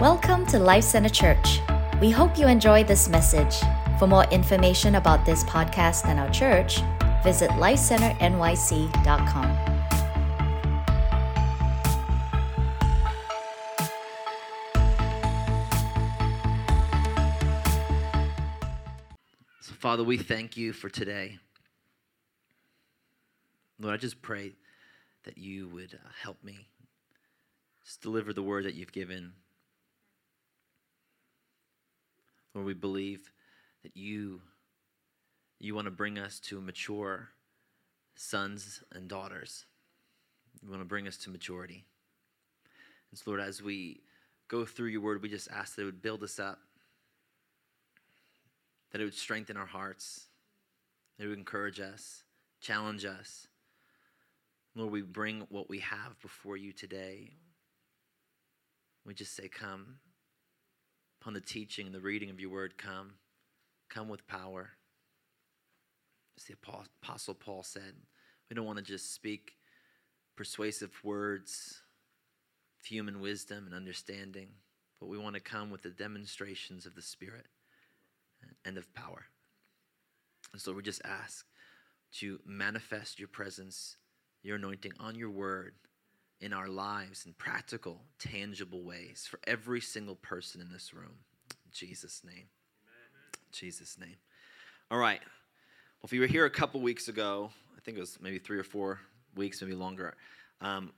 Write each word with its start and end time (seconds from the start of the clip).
Welcome 0.00 0.44
to 0.46 0.58
Life 0.58 0.82
Center 0.82 1.08
Church. 1.08 1.60
We 2.00 2.10
hope 2.10 2.36
you 2.36 2.48
enjoy 2.48 2.82
this 2.82 3.08
message. 3.08 3.54
For 4.00 4.08
more 4.08 4.24
information 4.24 4.96
about 4.96 5.24
this 5.24 5.44
podcast 5.44 6.06
and 6.06 6.18
our 6.18 6.28
church, 6.30 6.80
visit 7.22 7.48
lifecenternyc.com. 7.50 9.56
So, 19.60 19.74
Father, 19.74 20.02
we 20.02 20.18
thank 20.18 20.56
you 20.56 20.72
for 20.72 20.88
today. 20.88 21.38
Lord, 23.78 23.94
I 23.94 23.98
just 23.98 24.20
pray 24.20 24.54
that 25.22 25.38
you 25.38 25.68
would 25.68 25.94
uh, 25.94 26.08
help 26.20 26.42
me 26.42 26.66
just 27.84 28.00
deliver 28.00 28.32
the 28.32 28.42
word 28.42 28.64
that 28.64 28.74
you've 28.74 28.90
given. 28.90 29.34
Lord, 32.54 32.66
we 32.66 32.74
believe 32.74 33.32
that 33.82 33.96
you 33.96 34.40
you 35.60 35.74
want 35.74 35.86
to 35.86 35.90
bring 35.90 36.18
us 36.18 36.40
to 36.40 36.60
mature 36.60 37.30
sons 38.16 38.82
and 38.92 39.08
daughters. 39.08 39.64
You 40.62 40.70
want 40.70 40.82
to 40.82 40.88
bring 40.88 41.08
us 41.08 41.16
to 41.18 41.30
maturity. 41.30 41.84
And 43.10 43.18
so, 43.18 43.30
Lord, 43.30 43.40
as 43.40 43.62
we 43.62 44.00
go 44.48 44.64
through 44.64 44.88
your 44.88 45.00
word, 45.00 45.22
we 45.22 45.28
just 45.28 45.48
ask 45.50 45.76
that 45.76 45.82
it 45.82 45.86
would 45.86 46.02
build 46.02 46.22
us 46.22 46.38
up, 46.38 46.58
that 48.92 49.00
it 49.00 49.04
would 49.04 49.14
strengthen 49.14 49.56
our 49.56 49.66
hearts, 49.66 50.26
that 51.16 51.24
it 51.24 51.28
would 51.28 51.38
encourage 51.38 51.80
us, 51.80 52.24
challenge 52.60 53.04
us. 53.04 53.46
Lord, 54.74 54.92
we 54.92 55.02
bring 55.02 55.46
what 55.48 55.70
we 55.70 55.78
have 55.78 56.20
before 56.20 56.56
you 56.56 56.72
today. 56.72 57.34
We 59.06 59.14
just 59.14 59.34
say, 59.36 59.48
Come. 59.48 59.98
Upon 61.24 61.32
the 61.32 61.40
teaching 61.40 61.86
and 61.86 61.94
the 61.94 62.00
reading 62.00 62.28
of 62.28 62.38
your 62.38 62.50
word, 62.50 62.76
come. 62.76 63.12
Come 63.88 64.10
with 64.10 64.26
power. 64.26 64.72
As 66.36 66.44
the 66.44 66.52
Apostle 67.02 67.32
Paul 67.32 67.62
said, 67.62 67.94
we 68.50 68.54
don't 68.54 68.66
want 68.66 68.76
to 68.76 68.84
just 68.84 69.14
speak 69.14 69.54
persuasive 70.36 70.92
words 71.02 71.80
of 72.78 72.84
human 72.84 73.22
wisdom 73.22 73.64
and 73.64 73.74
understanding, 73.74 74.48
but 75.00 75.06
we 75.06 75.16
want 75.16 75.34
to 75.34 75.40
come 75.40 75.70
with 75.70 75.80
the 75.80 75.88
demonstrations 75.88 76.84
of 76.84 76.94
the 76.94 77.00
Spirit 77.00 77.46
and 78.66 78.76
of 78.76 78.92
power. 78.92 79.24
And 80.52 80.60
so 80.60 80.74
we 80.74 80.82
just 80.82 81.00
ask 81.06 81.46
to 82.18 82.38
manifest 82.44 83.18
your 83.18 83.28
presence, 83.28 83.96
your 84.42 84.56
anointing 84.56 84.92
on 85.00 85.14
your 85.14 85.30
word 85.30 85.72
in 86.44 86.52
our 86.52 86.68
lives 86.68 87.24
in 87.24 87.32
practical, 87.32 88.02
tangible 88.18 88.82
ways 88.82 89.26
for 89.28 89.40
every 89.46 89.80
single 89.80 90.16
person 90.16 90.60
in 90.60 90.70
this 90.70 90.92
room. 90.92 91.14
In 91.50 91.72
Jesus' 91.72 92.20
name. 92.22 92.34
Amen. 92.34 93.32
Jesus' 93.50 93.96
name. 93.98 94.16
All 94.90 94.98
right. 94.98 95.20
Well, 95.20 96.04
if 96.04 96.12
you 96.12 96.20
were 96.20 96.26
here 96.26 96.44
a 96.44 96.50
couple 96.50 96.82
weeks 96.82 97.08
ago, 97.08 97.50
I 97.74 97.80
think 97.80 97.96
it 97.96 98.00
was 98.00 98.18
maybe 98.20 98.38
three 98.38 98.58
or 98.58 98.62
four 98.62 99.00
weeks, 99.34 99.62
maybe 99.62 99.74
longer, 99.74 100.16
um, 100.60 100.92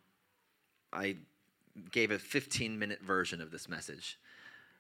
I 0.93 1.17
gave 1.93 2.11
a 2.11 2.19
15 2.19 2.77
minute 2.77 3.01
version 3.01 3.41
of 3.41 3.53
this 3.53 3.69
message 3.69 4.19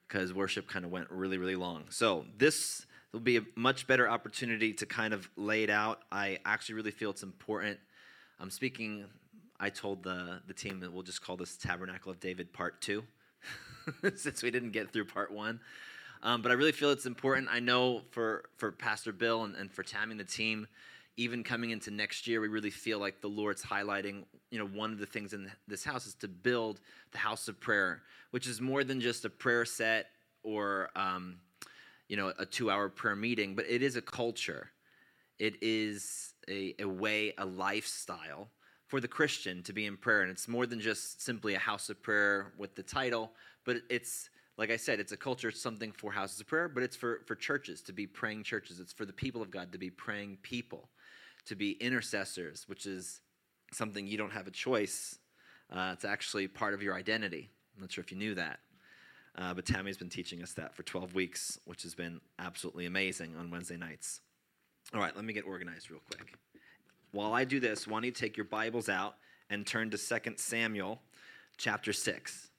because 0.08 0.34
worship 0.34 0.66
kind 0.66 0.84
of 0.84 0.90
went 0.90 1.08
really, 1.12 1.38
really 1.38 1.54
long. 1.54 1.84
So 1.90 2.24
this 2.36 2.86
will 3.12 3.20
be 3.20 3.36
a 3.36 3.42
much 3.54 3.86
better 3.86 4.08
opportunity 4.08 4.72
to 4.72 4.86
kind 4.86 5.14
of 5.14 5.30
lay 5.36 5.62
it 5.62 5.70
out. 5.70 6.00
I 6.10 6.40
actually 6.44 6.74
really 6.74 6.90
feel 6.90 7.10
it's 7.10 7.22
important. 7.22 7.78
I'm 8.40 8.50
speaking 8.50 9.04
I 9.58 9.70
told 9.70 10.02
the, 10.02 10.40
the 10.46 10.54
team 10.54 10.80
that 10.80 10.92
we'll 10.92 11.02
just 11.02 11.22
call 11.22 11.36
this 11.36 11.56
Tabernacle 11.56 12.12
of 12.12 12.20
David 12.20 12.52
Part 12.52 12.80
2, 12.82 13.02
since 14.16 14.42
we 14.42 14.50
didn't 14.50 14.72
get 14.72 14.92
through 14.92 15.06
Part 15.06 15.32
1. 15.32 15.60
Um, 16.22 16.42
but 16.42 16.50
I 16.50 16.54
really 16.54 16.72
feel 16.72 16.90
it's 16.90 17.06
important. 17.06 17.48
I 17.50 17.60
know 17.60 18.02
for, 18.10 18.44
for 18.56 18.72
Pastor 18.72 19.12
Bill 19.12 19.44
and, 19.44 19.54
and 19.54 19.70
for 19.70 19.82
Tammy 19.82 20.12
and 20.12 20.20
the 20.20 20.24
team, 20.24 20.66
even 21.16 21.42
coming 21.42 21.70
into 21.70 21.90
next 21.90 22.26
year, 22.26 22.40
we 22.40 22.48
really 22.48 22.70
feel 22.70 22.98
like 22.98 23.20
the 23.20 23.28
Lord's 23.28 23.62
highlighting, 23.62 24.24
you 24.50 24.58
know, 24.58 24.66
one 24.66 24.92
of 24.92 24.98
the 24.98 25.06
things 25.06 25.32
in 25.32 25.50
this 25.66 25.84
house 25.84 26.06
is 26.06 26.14
to 26.16 26.28
build 26.28 26.80
the 27.12 27.18
house 27.18 27.48
of 27.48 27.58
prayer, 27.58 28.02
which 28.32 28.46
is 28.46 28.60
more 28.60 28.84
than 28.84 29.00
just 29.00 29.24
a 29.24 29.30
prayer 29.30 29.64
set 29.64 30.08
or, 30.42 30.90
um, 30.94 31.36
you 32.08 32.16
know, 32.16 32.32
a 32.38 32.44
two 32.44 32.70
hour 32.70 32.90
prayer 32.90 33.16
meeting, 33.16 33.54
but 33.54 33.64
it 33.68 33.82
is 33.82 33.96
a 33.96 34.02
culture. 34.02 34.70
It 35.38 35.56
is 35.62 36.34
a, 36.48 36.74
a 36.78 36.84
way, 36.84 37.32
a 37.38 37.46
lifestyle 37.46 38.48
for 38.86 39.00
the 39.00 39.08
Christian 39.08 39.62
to 39.64 39.72
be 39.72 39.86
in 39.86 39.96
prayer. 39.96 40.22
And 40.22 40.30
it's 40.30 40.48
more 40.48 40.66
than 40.66 40.80
just 40.80 41.22
simply 41.22 41.54
a 41.54 41.58
house 41.58 41.90
of 41.90 42.02
prayer 42.02 42.52
with 42.56 42.74
the 42.74 42.82
title, 42.82 43.32
but 43.64 43.78
it's, 43.90 44.30
like 44.56 44.70
I 44.70 44.76
said, 44.76 45.00
it's 45.00 45.12
a 45.12 45.16
culture, 45.16 45.48
it's 45.48 45.60
something 45.60 45.92
for 45.92 46.12
houses 46.12 46.40
of 46.40 46.46
prayer, 46.46 46.68
but 46.68 46.82
it's 46.82 46.96
for, 46.96 47.20
for 47.26 47.34
churches 47.34 47.82
to 47.82 47.92
be 47.92 48.06
praying 48.06 48.44
churches. 48.44 48.80
It's 48.80 48.92
for 48.92 49.04
the 49.04 49.12
people 49.12 49.42
of 49.42 49.50
God 49.50 49.72
to 49.72 49.78
be 49.78 49.90
praying 49.90 50.38
people, 50.42 50.88
to 51.46 51.56
be 51.56 51.72
intercessors, 51.72 52.68
which 52.68 52.86
is 52.86 53.20
something 53.72 54.06
you 54.06 54.16
don't 54.16 54.32
have 54.32 54.46
a 54.46 54.52
choice. 54.52 55.18
Uh, 55.70 55.90
it's 55.92 56.04
actually 56.04 56.46
part 56.46 56.74
of 56.74 56.82
your 56.82 56.94
identity. 56.94 57.50
I'm 57.74 57.82
not 57.82 57.92
sure 57.92 58.02
if 58.02 58.12
you 58.12 58.18
knew 58.18 58.34
that. 58.36 58.60
Uh, 59.36 59.52
but 59.52 59.66
Tammy's 59.66 59.98
been 59.98 60.08
teaching 60.08 60.42
us 60.42 60.52
that 60.54 60.74
for 60.74 60.82
12 60.82 61.14
weeks, 61.14 61.58
which 61.66 61.82
has 61.82 61.94
been 61.94 62.20
absolutely 62.38 62.86
amazing 62.86 63.36
on 63.36 63.50
Wednesday 63.50 63.76
nights. 63.76 64.20
All 64.94 65.00
right, 65.00 65.14
let 65.14 65.24
me 65.24 65.32
get 65.32 65.44
organized 65.44 65.90
real 65.90 66.00
quick. 66.08 66.38
While 67.16 67.32
I 67.32 67.44
do 67.44 67.60
this, 67.60 67.86
why 67.86 67.94
don't 67.94 68.04
you 68.04 68.10
take 68.10 68.36
your 68.36 68.44
Bibles 68.44 68.90
out 68.90 69.16
and 69.48 69.66
turn 69.66 69.88
to 69.88 69.96
2 69.96 70.34
Samuel 70.36 71.00
chapter 71.56 71.90
6. 71.90 72.50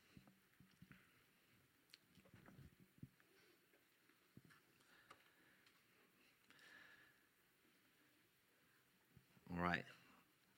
All 9.55 9.61
right. 9.63 9.83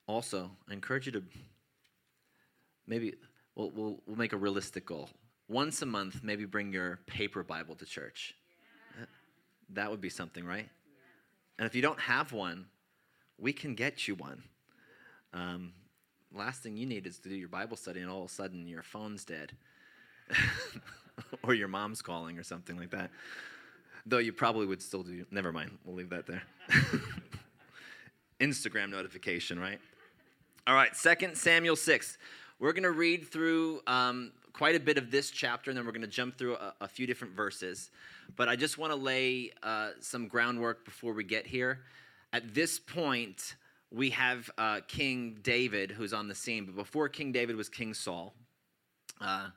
Also, 0.07 0.49
I 0.69 0.71
encourage 0.71 1.05
you 1.07 1.11
to 1.11 1.23
maybe 2.87 3.15
we'll, 3.55 3.71
we'll, 3.71 3.99
we'll 4.07 4.15
make 4.15 4.31
a 4.31 4.37
realistic 4.37 4.85
goal. 4.85 5.09
Once 5.49 5.81
a 5.81 5.85
month, 5.85 6.21
maybe 6.23 6.45
bring 6.45 6.71
your 6.71 7.01
paper 7.05 7.43
Bible 7.43 7.75
to 7.75 7.85
church. 7.85 8.33
That 9.71 9.91
would 9.91 9.99
be 9.99 10.09
something, 10.09 10.45
right? 10.45 10.69
And 11.57 11.65
if 11.65 11.75
you 11.75 11.81
don't 11.81 11.99
have 11.99 12.31
one, 12.31 12.67
we 13.39 13.53
can 13.53 13.75
get 13.75 14.07
you 14.07 14.15
one. 14.15 14.43
Um, 15.33 15.73
last 16.33 16.63
thing 16.63 16.77
you 16.77 16.85
need 16.85 17.07
is 17.07 17.19
to 17.19 17.29
do 17.29 17.35
your 17.35 17.49
Bible 17.49 17.77
study, 17.77 18.01
and 18.01 18.09
all 18.09 18.23
of 18.23 18.29
a 18.29 18.33
sudden 18.33 18.67
your 18.67 18.83
phone's 18.83 19.25
dead, 19.25 19.53
or 21.43 21.53
your 21.53 21.67
mom's 21.67 22.01
calling, 22.01 22.37
or 22.37 22.43
something 22.43 22.77
like 22.77 22.91
that. 22.91 23.11
Though 24.05 24.17
you 24.17 24.33
probably 24.33 24.65
would 24.65 24.81
still 24.81 25.03
do. 25.03 25.25
Never 25.31 25.51
mind. 25.51 25.77
We'll 25.85 25.95
leave 25.95 26.09
that 26.09 26.25
there. 26.25 26.43
Instagram 28.39 28.89
notification, 28.89 29.59
right? 29.59 29.79
All 30.65 30.75
right. 30.75 30.95
Second 30.95 31.37
Samuel 31.37 31.75
six. 31.75 32.17
We're 32.59 32.73
going 32.73 32.83
to 32.83 32.91
read 32.91 33.25
through 33.25 33.81
um, 33.87 34.33
quite 34.51 34.75
a 34.75 34.79
bit 34.79 34.97
of 34.97 35.11
this 35.11 35.31
chapter, 35.31 35.71
and 35.71 35.77
then 35.77 35.85
we're 35.85 35.93
going 35.93 36.01
to 36.01 36.07
jump 36.07 36.37
through 36.37 36.55
a, 36.55 36.73
a, 36.81 36.87
few 36.89 37.07
different 37.07 37.33
verses. 37.33 37.89
But 38.35 38.49
I 38.49 38.57
just 38.57 38.77
want 38.77 38.91
to 38.91 38.99
lay 38.99 39.51
uh, 39.63 39.91
some 40.01 40.27
groundwork 40.27 40.83
before 40.83 41.13
we 41.13 41.23
get 41.23 41.47
here. 41.47 41.79
At 42.31 42.53
this 42.53 42.79
point, 42.79 43.55
we 43.91 44.11
have 44.11 44.49
uh, 44.57 44.81
King 44.87 45.39
David 45.41 45.91
who's 45.91 46.13
on 46.13 46.27
the 46.27 46.35
scene. 46.35 46.65
But 46.65 46.75
before 46.75 47.09
King 47.09 47.31
David 47.31 47.55
was 47.55 47.69
King 47.69 47.93
Saul. 47.93 48.33
Uh, 49.19 49.47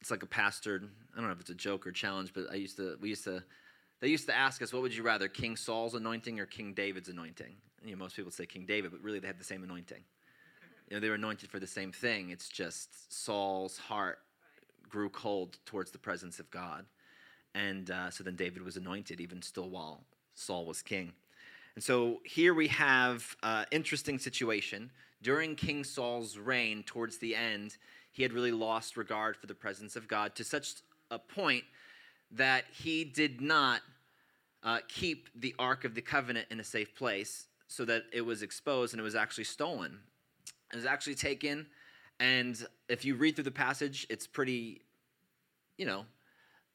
it's 0.00 0.10
like 0.10 0.22
a 0.22 0.26
pastor. 0.26 0.82
I 1.14 1.16
don't 1.16 1.26
know 1.26 1.32
if 1.32 1.40
it's 1.40 1.50
a 1.50 1.54
joke 1.54 1.84
or 1.86 1.90
challenge, 1.90 2.32
but 2.32 2.44
I 2.50 2.54
used 2.54 2.76
to. 2.76 2.96
We 3.00 3.08
used 3.08 3.24
to. 3.24 3.42
They 4.00 4.08
used 4.08 4.26
to 4.26 4.36
ask 4.36 4.62
us, 4.62 4.72
"What 4.72 4.82
would 4.82 4.94
you 4.94 5.02
rather, 5.02 5.26
King 5.26 5.56
Saul's 5.56 5.94
anointing 5.94 6.38
or 6.38 6.46
King 6.46 6.74
David's 6.74 7.08
anointing?" 7.08 7.56
You 7.84 7.90
know, 7.92 7.96
most 7.96 8.14
people 8.14 8.30
say 8.30 8.46
King 8.46 8.66
David, 8.66 8.92
but 8.92 9.00
really 9.02 9.18
they 9.18 9.26
had 9.26 9.40
the 9.40 9.44
same 9.44 9.64
anointing. 9.64 10.04
You 10.88 10.96
know, 10.96 11.00
they 11.00 11.08
were 11.08 11.16
anointed 11.16 11.50
for 11.50 11.58
the 11.58 11.66
same 11.66 11.90
thing. 11.90 12.30
It's 12.30 12.48
just 12.48 13.12
Saul's 13.12 13.78
heart 13.78 14.20
grew 14.88 15.08
cold 15.08 15.58
towards 15.66 15.90
the 15.90 15.98
presence 15.98 16.38
of 16.38 16.48
God. 16.52 16.86
And 17.56 17.90
uh, 17.90 18.10
so 18.10 18.22
then 18.22 18.36
David 18.36 18.62
was 18.62 18.76
anointed, 18.76 19.20
even 19.20 19.40
still 19.40 19.70
while 19.70 20.04
Saul 20.34 20.66
was 20.66 20.82
king. 20.82 21.12
And 21.74 21.82
so 21.82 22.20
here 22.24 22.52
we 22.52 22.68
have 22.68 23.34
an 23.42 23.64
interesting 23.70 24.18
situation. 24.18 24.90
During 25.22 25.56
King 25.56 25.82
Saul's 25.82 26.36
reign, 26.36 26.82
towards 26.84 27.16
the 27.16 27.34
end, 27.34 27.78
he 28.12 28.22
had 28.22 28.32
really 28.32 28.52
lost 28.52 28.96
regard 28.96 29.36
for 29.36 29.46
the 29.46 29.54
presence 29.54 29.96
of 29.96 30.06
God 30.06 30.34
to 30.34 30.44
such 30.44 30.74
a 31.10 31.18
point 31.18 31.64
that 32.30 32.64
he 32.72 33.04
did 33.04 33.40
not 33.40 33.80
uh, 34.62 34.78
keep 34.88 35.28
the 35.34 35.54
Ark 35.58 35.84
of 35.84 35.94
the 35.94 36.02
Covenant 36.02 36.46
in 36.50 36.60
a 36.60 36.64
safe 36.64 36.94
place 36.94 37.46
so 37.68 37.84
that 37.86 38.04
it 38.12 38.20
was 38.20 38.42
exposed 38.42 38.92
and 38.92 39.00
it 39.00 39.04
was 39.04 39.14
actually 39.14 39.44
stolen. 39.44 39.98
It 40.72 40.76
was 40.76 40.86
actually 40.86 41.14
taken, 41.14 41.66
and 42.20 42.66
if 42.88 43.04
you 43.04 43.14
read 43.14 43.36
through 43.36 43.44
the 43.44 43.50
passage, 43.50 44.06
it's 44.10 44.26
pretty, 44.26 44.82
you 45.78 45.86
know, 45.86 46.04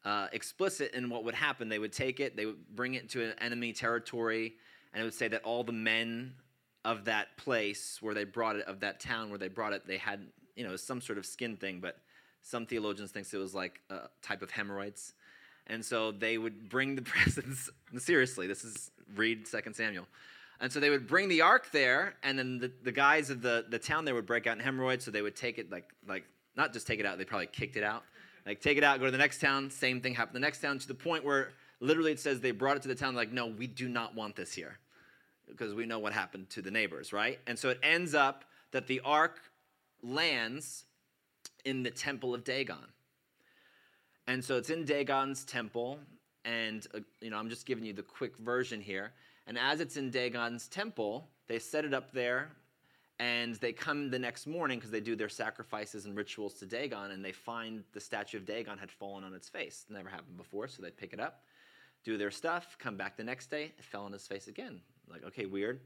uh, 0.06 0.28
explicit 0.32 0.94
in 0.94 1.10
what 1.10 1.24
would 1.24 1.36
happen. 1.36 1.70
They 1.70 1.80
would 1.80 1.94
take 1.94 2.20
it, 2.20 2.36
they 2.36 2.46
would 2.46 2.76
bring 2.76 2.96
it 2.96 3.10
to 3.12 3.24
an 3.24 3.34
enemy 3.40 3.74
territory, 3.74 4.54
and 4.94 5.02
it 5.02 5.04
would 5.04 5.14
say 5.14 5.28
that 5.28 5.44
all 5.44 5.64
the 5.64 5.72
men 5.72 6.34
of 6.84 7.06
that 7.06 7.38
place 7.38 8.00
where 8.02 8.14
they 8.14 8.24
brought 8.24 8.56
it, 8.56 8.66
of 8.66 8.80
that 8.80 9.00
town 9.00 9.30
where 9.30 9.38
they 9.38 9.48
brought 9.48 9.74
it, 9.74 9.86
they 9.86 9.98
had 9.98 10.22
you 10.56 10.64
know, 10.64 10.76
some 10.76 11.02
sort 11.02 11.18
of 11.18 11.26
skin 11.26 11.56
thing, 11.56 11.80
but 11.80 11.98
some 12.42 12.66
theologians 12.66 13.12
think 13.12 13.28
it 13.32 13.38
was 13.38 13.54
like 13.54 13.80
a 13.90 14.10
type 14.22 14.42
of 14.42 14.52
hemorrhoids. 14.52 15.14
And 15.68 15.86
so 15.86 16.12
they 16.12 16.38
would 16.38 16.70
bring 16.70 16.96
the 16.96 17.02
presents, 17.04 17.70
seriously, 17.98 18.48
this 18.48 18.64
is 18.64 18.92
read 19.16 19.46
2 19.46 19.60
Samuel. 19.74 20.08
And 20.60 20.72
so 20.72 20.80
they 20.80 20.90
would 20.90 21.08
bring 21.08 21.28
the 21.30 21.42
ark 21.42 21.72
there, 21.72 22.16
and 22.22 22.38
then 22.38 22.60
the, 22.60 22.72
the 22.84 22.92
guys 22.92 23.32
of 23.32 23.42
the, 23.42 23.66
the 23.70 23.80
town 23.80 24.06
there 24.06 24.14
would 24.14 24.28
break 24.28 24.46
out 24.46 24.58
in 24.58 24.64
hemorrhoids, 24.64 25.04
so 25.04 25.10
they 25.10 25.24
would 25.24 25.36
take 25.36 25.58
it 25.58 25.72
like 25.72 25.90
like 26.08 26.24
not 26.56 26.72
just 26.74 26.86
take 26.86 27.00
it 27.00 27.06
out, 27.06 27.18
they 27.18 27.26
probably 27.26 27.48
kicked 27.48 27.78
it 27.78 27.84
out. 27.84 28.04
Like 28.46 28.62
take 28.62 28.78
it 28.78 28.84
out, 28.84 29.00
go 29.00 29.06
to 29.06 29.12
the 29.12 29.18
next 29.18 29.40
town, 29.40 29.70
same 29.70 30.02
thing 30.02 30.16
happened 30.16 30.36
the 30.36 30.40
next 30.40 30.62
town, 30.62 30.80
to 30.80 30.88
the 30.88 30.96
point 30.96 31.24
where 31.24 31.54
literally 31.80 32.12
it 32.12 32.20
says 32.20 32.40
they 32.40 32.52
brought 32.52 32.78
it 32.78 32.82
to 32.84 32.88
the 32.88 32.96
town, 32.96 33.16
like, 33.16 33.32
no, 33.32 33.48
we 33.48 33.68
do 33.68 33.88
not 33.88 34.16
want 34.16 34.36
this 34.36 34.54
here. 34.54 34.80
Because 35.48 35.74
we 35.74 35.86
know 35.86 36.00
what 36.00 36.14
happened 36.14 36.50
to 36.52 36.62
the 36.62 36.72
neighbors, 36.72 37.12
right? 37.12 37.40
And 37.46 37.60
so 37.60 37.70
it 37.70 37.80
ends 37.84 38.16
up 38.16 38.46
that 38.72 38.88
the 38.88 39.02
ark 39.02 39.40
lands 40.02 40.86
in 41.66 41.84
the 41.84 41.92
temple 41.92 42.34
of 42.34 42.44
Dagon. 42.44 42.88
And 44.28 44.44
so 44.44 44.58
it's 44.58 44.70
in 44.70 44.86
Dagon's 44.86 45.44
temple, 45.44 46.00
and 46.46 46.88
uh, 46.94 47.00
you 47.20 47.30
know, 47.30 47.38
I'm 47.38 47.50
just 47.50 47.66
giving 47.66 47.84
you 47.84 47.94
the 47.94 48.04
quick 48.04 48.38
version 48.38 48.80
here. 48.80 49.12
And 49.48 49.58
as 49.58 49.82
it's 49.82 49.98
in 49.98 50.10
Dagon's 50.10 50.68
temple, 50.68 51.28
they 51.48 51.60
set 51.60 51.84
it 51.84 51.94
up 51.94 52.14
there, 52.14 52.52
and 53.22 53.54
they 53.58 53.72
come 53.72 54.10
the 54.10 54.18
next 54.18 54.48
morning 54.48 54.80
because 54.80 54.90
they 54.90 55.00
do 55.00 55.16
their 55.16 55.30
sacrifices 55.30 56.06
and 56.06 56.18
rituals 56.18 56.56
to 56.56 56.66
Dagon, 56.66 57.12
and 57.12 57.24
they 57.24 57.32
find 57.32 57.84
the 57.94 58.00
statue 58.00 58.38
of 58.38 58.48
Dagon 58.48 58.80
had 58.80 58.90
fallen 58.90 59.24
on 59.24 59.36
its 59.36 59.48
face. 59.48 59.86
Never 59.90 60.10
happened 60.10 60.38
before, 60.38 60.68
so 60.68 60.82
they 60.82 60.90
pick 60.90 61.14
it 61.14 61.20
up, 61.20 61.44
do 62.04 62.18
their 62.18 62.32
stuff, 62.32 62.76
come 62.80 62.98
back 62.98 63.18
the 63.18 63.24
next 63.24 63.52
day, 63.52 63.74
it 63.78 63.84
fell 63.84 64.06
on 64.06 64.12
his 64.12 64.26
face 64.26 64.48
again. 64.48 64.82
Like, 65.08 65.24
okay, 65.24 65.46
weird. 65.46 65.82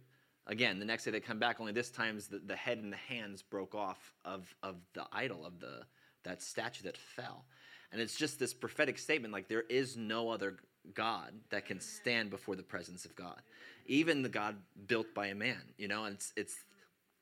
Again, 0.47 0.79
the 0.79 0.85
next 0.85 1.03
day 1.03 1.11
they 1.11 1.19
come 1.19 1.37
back, 1.37 1.59
only 1.59 1.73
this 1.73 1.89
time 1.89 2.17
the, 2.31 2.39
the 2.39 2.55
head 2.55 2.77
and 2.77 2.93
the 2.93 2.97
hands 2.97 3.41
broke 3.41 3.75
off 3.75 4.13
of, 4.23 4.55
of 4.63 4.77
the 4.93 5.05
idol, 5.11 5.45
of 5.45 5.59
the 5.59 5.81
that 6.23 6.41
statue 6.41 6.83
that 6.83 6.97
fell. 6.97 7.43
And 7.91 8.01
it's 8.01 8.15
just 8.15 8.39
this 8.39 8.53
prophetic 8.53 8.97
statement 8.97 9.33
like 9.33 9.49
there 9.49 9.65
is 9.69 9.97
no 9.97 10.29
other 10.29 10.55
God 10.93 11.33
that 11.49 11.65
can 11.65 11.81
stand 11.81 12.29
before 12.29 12.55
the 12.55 12.63
presence 12.63 13.03
of 13.03 13.13
God. 13.13 13.41
Even 13.87 14.23
the 14.23 14.29
God 14.29 14.55
built 14.87 15.13
by 15.13 15.27
a 15.27 15.35
man, 15.35 15.61
you 15.77 15.89
know, 15.89 16.05
and 16.05 16.15
it's, 16.15 16.33
it's 16.37 16.55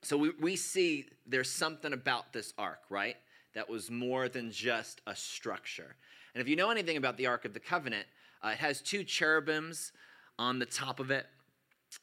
so 0.03 0.17
we, 0.17 0.31
we 0.39 0.55
see 0.55 1.07
there's 1.25 1.49
something 1.49 1.93
about 1.93 2.33
this 2.33 2.53
ark, 2.57 2.81
right? 2.89 3.17
That 3.55 3.69
was 3.69 3.89
more 3.89 4.29
than 4.29 4.51
just 4.51 5.01
a 5.07 5.15
structure. 5.15 5.95
And 6.33 6.41
if 6.41 6.47
you 6.47 6.55
know 6.55 6.71
anything 6.71 6.97
about 6.97 7.17
the 7.17 7.27
Ark 7.27 7.45
of 7.45 7.53
the 7.53 7.59
Covenant, 7.59 8.07
uh, 8.43 8.49
it 8.49 8.57
has 8.57 8.81
two 8.81 9.03
cherubims 9.03 9.91
on 10.39 10.59
the 10.59 10.65
top 10.65 10.99
of 10.99 11.11
it. 11.11 11.27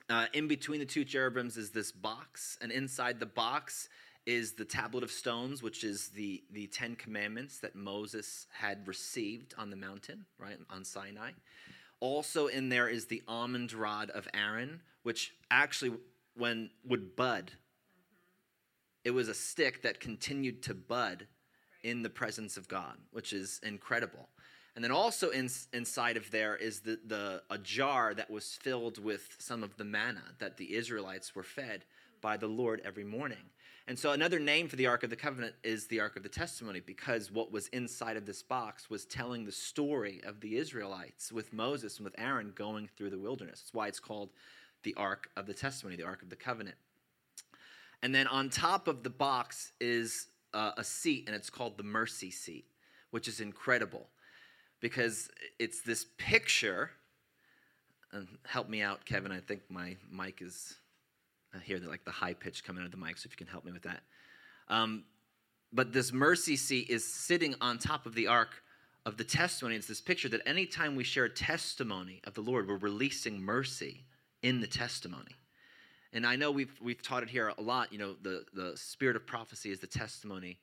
Uh, 0.09 0.27
in 0.33 0.47
between 0.47 0.79
the 0.79 0.87
two 0.87 1.05
cherubims 1.05 1.57
is 1.57 1.71
this 1.71 1.91
box, 1.91 2.57
and 2.63 2.71
inside 2.71 3.19
the 3.19 3.27
box 3.27 3.89
is 4.25 4.53
the 4.53 4.65
tablet 4.65 5.03
of 5.03 5.11
stones, 5.11 5.63
which 5.63 5.83
is 5.83 6.09
the, 6.09 6.43
the 6.53 6.69
Ten 6.69 6.95
Commandments 6.95 7.59
that 7.59 7.75
Moses 7.75 8.47
had 8.53 8.87
received 8.87 9.55
on 9.59 9.71
the 9.71 9.77
mountain, 9.77 10.27
right, 10.39 10.59
on 10.69 10.85
Sinai. 10.85 11.31
Also 11.99 12.47
in 12.47 12.69
there 12.69 12.89
is 12.89 13.07
the 13.07 13.23
almond 13.27 13.73
rod 13.73 14.11
of 14.11 14.29
Aaron, 14.33 14.81
which 15.03 15.33
actually, 15.51 15.93
when 16.37 16.71
would 16.85 17.17
bud, 17.17 17.51
it 19.05 19.11
was 19.11 19.29
a 19.29 19.35
stick 19.35 19.83
that 19.83 20.01
continued 20.01 20.63
to 20.65 20.75
bud 20.75 21.27
in 21.83 22.03
the 22.03 22.11
presence 22.11 22.57
of 22.57 22.69
God, 22.69 22.97
which 23.13 23.33
is 23.33 23.61
incredible. 23.63 24.29
And 24.77 24.85
then 24.85 24.93
also 24.93 25.31
in, 25.31 25.49
inside 25.73 26.17
of 26.17 26.31
there 26.31 26.57
is 26.57 26.81
the, 26.81 26.99
the, 27.07 27.43
a 27.51 27.59
jar 27.59 28.15
that 28.15 28.31
was 28.31 28.59
filled 28.63 29.03
with 29.03 29.37
some 29.39 29.63
of 29.63 29.77
the 29.77 29.85
manna 29.85 30.23
that 30.39 30.57
the 30.57 30.75
Israelites 30.75 31.35
were 31.35 31.43
fed 31.43 31.85
by 32.21 32.37
the 32.37 32.47
Lord 32.47 32.81
every 32.85 33.05
morning. 33.05 33.51
And 33.87 33.99
so 33.99 34.13
another 34.13 34.39
name 34.39 34.69
for 34.69 34.77
the 34.77 34.87
Ark 34.87 35.03
of 35.03 35.11
the 35.11 35.17
Covenant 35.17 35.55
is 35.65 35.87
the 35.87 35.99
Ark 35.99 36.17
of 36.17 36.23
the 36.23 36.29
Testimony 36.29 36.81
because 36.81 37.33
what 37.33 37.51
was 37.51 37.67
inside 37.69 38.17
of 38.17 38.27
this 38.27 38.43
box 38.43 38.89
was 38.89 39.05
telling 39.05 39.45
the 39.45 39.53
story 39.53 40.21
of 40.25 40.41
the 40.41 40.57
Israelites 40.57 41.33
with 41.33 41.53
Moses 41.53 41.97
and 41.97 42.05
with 42.05 42.15
Aaron 42.19 42.53
going 42.55 42.89
through 42.97 43.11
the 43.11 43.19
wilderness. 43.19 43.61
That's 43.61 43.75
why 43.75 43.89
it's 43.89 43.99
called 43.99 44.31
the 44.85 44.95
Ark 44.95 45.31
of 45.37 45.47
the 45.47 45.55
Testimony, 45.55 45.97
the 45.97 46.05
Ark 46.05 46.23
of 46.23 46.31
the 46.31 46.37
Covenant. 46.37 46.77
And 48.03 48.15
then 48.15 48.27
on 48.27 48.49
top 48.49 48.89
of 48.89 49.03
the 49.03 49.11
box 49.11 49.73
is 49.81 50.29
uh, 50.55 50.73
a 50.77 50.85
seat, 50.85 51.25
and 51.27 51.37
it's 51.37 51.51
called 51.51 51.77
the 51.77 51.83
mercy 51.83 52.31
seat, 52.31 52.67
which 53.11 53.29
is 53.29 53.41
incredible 53.41 54.09
because 54.81 55.29
it's 55.59 55.83
this 55.83 56.07
picture. 56.17 56.91
And 58.13 58.27
help 58.45 58.69
me 58.69 58.83
out, 58.83 59.05
Kevin. 59.05 59.31
I 59.31 59.41
think 59.41 59.63
my 59.69 59.97
mic 60.11 60.43
is 60.43 60.77
I 61.55 61.59
hear 61.59 61.79
the, 61.79 61.89
like 61.89 62.05
the 62.05 62.11
high 62.11 62.35
pitch 62.35 62.65
coming 62.65 62.83
out 62.83 62.87
of 62.87 62.93
the 62.93 62.97
mic, 62.97 63.19
so 63.19 63.27
if 63.27 63.33
you 63.33 63.37
can 63.37 63.47
help 63.47 63.65
me 63.65 63.73
with 63.73 63.83
that. 63.83 64.03
Um, 64.69 65.05
but 65.73 65.93
this 65.93 66.13
mercy 66.13 66.57
seat 66.57 66.89
is 66.91 67.05
sitting 67.05 67.55
on 67.61 67.79
top 67.79 68.07
of 68.07 68.15
the 68.15 68.27
ark 68.27 68.63
of 69.07 69.17
the 69.17 69.25
testimony. 69.25 69.77
It's 69.77 69.87
this 69.87 70.01
picture 70.01 70.29
that 70.29 70.47
anytime 70.47 70.95
we 70.95 71.05
share 71.05 71.25
a 71.25 71.31
testimony 71.31 72.21
of 72.25 72.35
the 72.35 72.41
Lord, 72.41 72.69
we're 72.69 72.77
releasing 72.77 73.41
mercy 73.41 74.05
in 74.43 74.61
the 74.61 74.67
testimony. 74.67 75.37
And 76.13 76.27
I 76.27 76.37
know 76.37 76.51
we've, 76.51 76.75
we've 76.83 77.03
taught 77.03 77.23
it 77.23 77.29
here 77.29 77.53
a 77.57 77.63
lot. 77.63 77.93
You 77.93 77.99
know, 77.99 78.15
the, 78.21 78.45
the 78.53 78.73
spirit 78.77 79.17
of 79.17 79.27
prophecy 79.27 79.71
is 79.71 79.81
the 79.81 79.87
testimony 79.87 80.59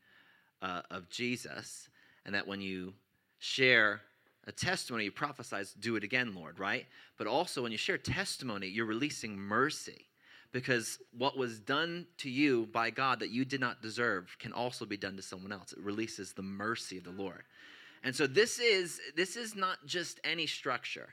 uh, 0.61 0.81
of 0.91 1.09
Jesus, 1.09 1.89
and 2.25 2.35
that 2.35 2.47
when 2.47 2.61
you 2.61 2.93
share 3.39 4.01
a 4.45 4.51
testimony, 4.51 5.05
you 5.05 5.11
prophesize, 5.11 5.73
do 5.79 5.95
it 5.95 6.03
again, 6.03 6.33
Lord, 6.33 6.59
right? 6.59 6.85
But 7.17 7.27
also 7.27 7.63
when 7.63 7.71
you 7.71 7.77
share 7.77 7.97
testimony, 7.97 8.67
you're 8.67 8.85
releasing 8.85 9.37
mercy 9.37 10.07
because 10.51 10.99
what 11.17 11.37
was 11.37 11.59
done 11.59 12.07
to 12.19 12.29
you 12.29 12.67
by 12.71 12.89
God 12.89 13.19
that 13.19 13.29
you 13.29 13.45
did 13.45 13.59
not 13.59 13.81
deserve 13.81 14.35
can 14.39 14.53
also 14.53 14.85
be 14.85 14.97
done 14.97 15.17
to 15.17 15.21
someone 15.21 15.51
else. 15.51 15.73
It 15.73 15.79
releases 15.79 16.33
the 16.33 16.41
mercy 16.41 16.97
of 16.97 17.03
the 17.03 17.11
Lord. 17.11 17.43
And 18.03 18.15
so 18.15 18.25
this 18.25 18.59
is 18.59 19.01
this 19.15 19.35
is 19.35 19.55
not 19.55 19.85
just 19.85 20.19
any 20.23 20.47
structure. 20.47 21.09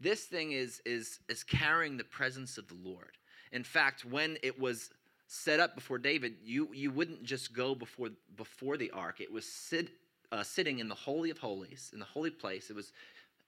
This 0.00 0.24
thing 0.24 0.52
is 0.52 0.82
is 0.84 1.20
is 1.28 1.42
carrying 1.42 1.96
the 1.96 2.04
presence 2.04 2.58
of 2.58 2.68
the 2.68 2.76
Lord. 2.84 3.16
In 3.52 3.64
fact, 3.64 4.04
when 4.04 4.38
it 4.42 4.58
was 4.58 4.90
set 5.26 5.60
up 5.60 5.74
before 5.74 5.98
David, 5.98 6.36
you 6.44 6.68
you 6.72 6.90
wouldn't 6.90 7.22
just 7.22 7.54
go 7.54 7.74
before 7.74 8.10
before 8.36 8.76
the 8.76 8.90
ark. 8.90 9.20
It 9.20 9.32
was 9.32 9.44
sit, 9.44 9.88
uh, 10.30 10.42
sitting 10.42 10.78
in 10.78 10.88
the 10.88 10.94
holy 10.94 11.30
of 11.30 11.38
holies, 11.38 11.90
in 11.92 11.98
the 11.98 12.06
holy 12.06 12.30
place. 12.30 12.70
It 12.70 12.76
was 12.76 12.92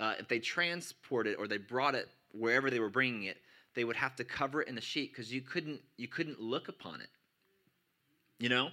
uh, 0.00 0.14
if 0.18 0.28
they 0.28 0.38
transported 0.38 1.36
or 1.36 1.46
they 1.46 1.58
brought 1.58 1.94
it 1.94 2.08
wherever 2.32 2.70
they 2.70 2.80
were 2.80 2.90
bringing 2.90 3.24
it, 3.24 3.38
they 3.74 3.84
would 3.84 3.96
have 3.96 4.16
to 4.16 4.24
cover 4.24 4.62
it 4.62 4.68
in 4.68 4.78
a 4.78 4.80
sheet 4.80 5.12
because 5.12 5.32
you 5.32 5.40
couldn't 5.40 5.80
you 5.96 6.08
couldn't 6.08 6.40
look 6.40 6.68
upon 6.68 7.00
it 7.00 7.08
you 8.38 8.48
know 8.48 8.70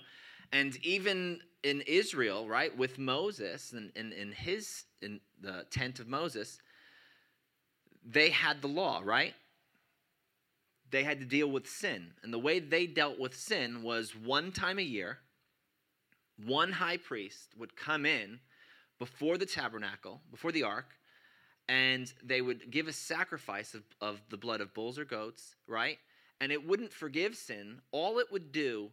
and 0.51 0.77
even 0.83 1.39
in 1.63 1.81
israel 1.81 2.47
right 2.47 2.75
with 2.77 2.97
moses 2.97 3.73
and 3.73 3.91
in, 3.95 4.11
in, 4.11 4.27
in 4.27 4.31
his 4.31 4.85
in 5.01 5.19
the 5.41 5.65
tent 5.69 5.99
of 5.99 6.07
moses 6.07 6.59
they 8.05 8.29
had 8.29 8.61
the 8.61 8.67
law 8.67 9.01
right 9.03 9.33
they 10.91 11.03
had 11.03 11.19
to 11.19 11.25
deal 11.25 11.49
with 11.49 11.67
sin 11.67 12.11
and 12.23 12.33
the 12.33 12.39
way 12.39 12.59
they 12.59 12.85
dealt 12.85 13.19
with 13.19 13.35
sin 13.35 13.83
was 13.83 14.15
one 14.15 14.51
time 14.51 14.79
a 14.79 14.83
year 14.83 15.19
one 16.45 16.71
high 16.71 16.97
priest 16.97 17.49
would 17.57 17.75
come 17.75 18.05
in 18.05 18.39
before 18.99 19.37
the 19.37 19.45
tabernacle 19.45 20.21
before 20.31 20.51
the 20.51 20.63
ark 20.63 20.95
and 21.71 22.11
they 22.21 22.41
would 22.41 22.69
give 22.69 22.89
a 22.89 22.93
sacrifice 22.93 23.73
of, 23.73 23.83
of 24.01 24.21
the 24.29 24.35
blood 24.35 24.59
of 24.59 24.73
bulls 24.73 24.99
or 24.99 25.05
goats, 25.05 25.55
right? 25.67 25.99
And 26.41 26.51
it 26.51 26.67
wouldn't 26.67 26.91
forgive 26.91 27.35
sin. 27.35 27.79
All 27.93 28.19
it 28.19 28.29
would 28.29 28.51
do 28.51 28.89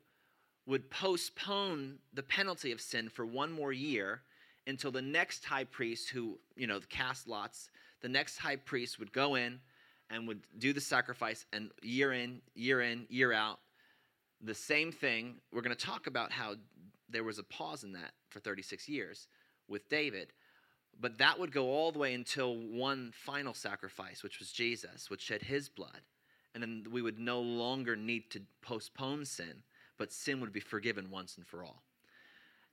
would 0.64 0.88
postpone 0.88 1.98
the 2.14 2.22
penalty 2.22 2.70
of 2.70 2.80
sin 2.80 3.08
for 3.08 3.26
one 3.26 3.50
more 3.50 3.72
year 3.72 4.22
until 4.68 4.92
the 4.92 5.02
next 5.02 5.44
high 5.44 5.64
priest, 5.64 6.10
who, 6.10 6.38
you 6.54 6.68
know, 6.68 6.78
cast 6.88 7.26
lots, 7.26 7.68
the 8.00 8.08
next 8.08 8.36
high 8.38 8.54
priest 8.54 9.00
would 9.00 9.12
go 9.12 9.34
in 9.34 9.58
and 10.10 10.26
would 10.28 10.40
do 10.58 10.72
the 10.72 10.80
sacrifice, 10.80 11.44
and 11.52 11.70
year 11.82 12.12
in, 12.12 12.40
year 12.54 12.80
in, 12.80 13.06
year 13.08 13.32
out, 13.32 13.58
the 14.40 14.54
same 14.54 14.92
thing. 14.92 15.36
We're 15.52 15.62
going 15.62 15.76
to 15.76 15.86
talk 15.86 16.06
about 16.06 16.32
how 16.32 16.54
there 17.08 17.24
was 17.24 17.38
a 17.38 17.42
pause 17.42 17.84
in 17.84 17.92
that 17.92 18.12
for 18.28 18.40
36 18.40 18.88
years 18.88 19.26
with 19.68 19.88
David. 19.88 20.32
But 21.00 21.18
that 21.18 21.38
would 21.38 21.52
go 21.52 21.66
all 21.66 21.92
the 21.92 21.98
way 21.98 22.14
until 22.14 22.56
one 22.56 23.12
final 23.14 23.54
sacrifice, 23.54 24.22
which 24.22 24.38
was 24.38 24.50
Jesus, 24.50 25.10
which 25.10 25.22
shed 25.22 25.42
his 25.42 25.68
blood. 25.68 26.00
And 26.54 26.62
then 26.62 26.86
we 26.90 27.02
would 27.02 27.18
no 27.18 27.40
longer 27.40 27.94
need 27.94 28.30
to 28.30 28.40
postpone 28.62 29.24
sin, 29.26 29.62
but 29.96 30.12
sin 30.12 30.40
would 30.40 30.52
be 30.52 30.60
forgiven 30.60 31.10
once 31.10 31.36
and 31.36 31.46
for 31.46 31.62
all. 31.62 31.82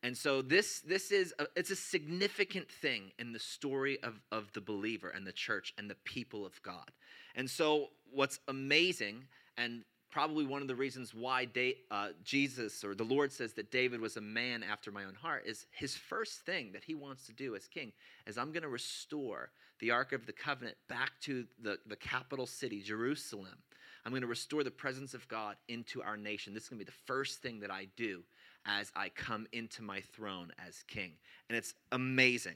And 0.06 0.16
so 0.16 0.44
this, 0.44 0.82
this 0.82 1.12
is 1.12 1.34
a, 1.40 1.48
it's 1.56 1.72
a 1.72 1.76
significant 1.76 2.70
thing 2.70 3.12
in 3.18 3.34
the 3.34 3.40
story 3.40 3.98
of, 4.04 4.22
of 4.32 4.54
the 4.54 4.62
believer 4.62 5.10
and 5.10 5.26
the 5.26 5.32
church 5.32 5.74
and 5.80 5.90
the 5.90 5.96
people 5.96 6.46
of 6.46 6.62
God. 6.62 6.92
And 7.36 7.50
so 7.50 7.88
what's 8.14 8.40
amazing 8.48 9.24
and 9.58 9.84
probably 10.12 10.46
one 10.46 10.62
of 10.62 10.68
the 10.68 10.76
reasons 10.76 11.16
why 11.16 11.48
uh, 11.90 12.10
Jesus 12.24 12.84
or 12.84 12.94
the 12.94 13.04
Lord 13.04 13.32
says 13.32 13.54
that 13.54 13.72
David 13.72 14.00
was 14.00 14.16
a 14.16 14.22
man 14.22 14.62
after 14.62 14.92
my 14.92 15.06
own 15.06 15.16
heart 15.16 15.48
is 15.48 15.66
his 15.72 15.96
first 15.96 16.42
thing 16.46 16.74
that 16.74 16.84
he 16.84 16.94
wants 16.94 17.26
to 17.26 17.34
do 17.34 17.56
as 17.56 17.66
king 17.68 17.92
is 18.28 18.38
I'm 18.38 18.52
going 18.52 18.62
to 18.62 18.70
restore 18.70 19.50
the 19.80 19.90
Ark 19.90 20.14
of 20.14 20.28
the 20.28 20.34
Covenant 20.34 20.78
back 20.88 21.14
to 21.22 21.46
the, 21.64 21.80
the 21.88 21.96
capital 21.96 22.46
city, 22.46 22.84
Jerusalem. 22.84 23.58
I'm 24.06 24.12
going 24.12 24.22
to 24.22 24.28
restore 24.28 24.64
the 24.64 24.70
presence 24.70 25.16
of 25.16 25.28
God 25.28 25.56
into 25.68 26.04
our 26.04 26.16
nation. 26.16 26.54
This 26.54 26.64
is 26.64 26.70
going 26.70 26.78
to 26.78 26.86
be 26.86 26.92
the 26.92 27.06
first 27.08 27.42
thing 27.42 27.60
that 27.62 27.72
I 27.72 27.88
do 27.98 28.22
as 28.66 28.92
I 28.96 29.10
come 29.10 29.48
into 29.52 29.82
my 29.82 30.02
throne 30.02 30.52
as 30.66 30.84
king. 30.88 31.12
And 31.50 31.58
it's 31.58 31.74
amazing. 31.92 32.56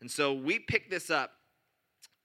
And 0.00 0.10
so 0.10 0.32
we 0.32 0.58
pick 0.58 0.90
this 0.90 1.10
up 1.10 1.32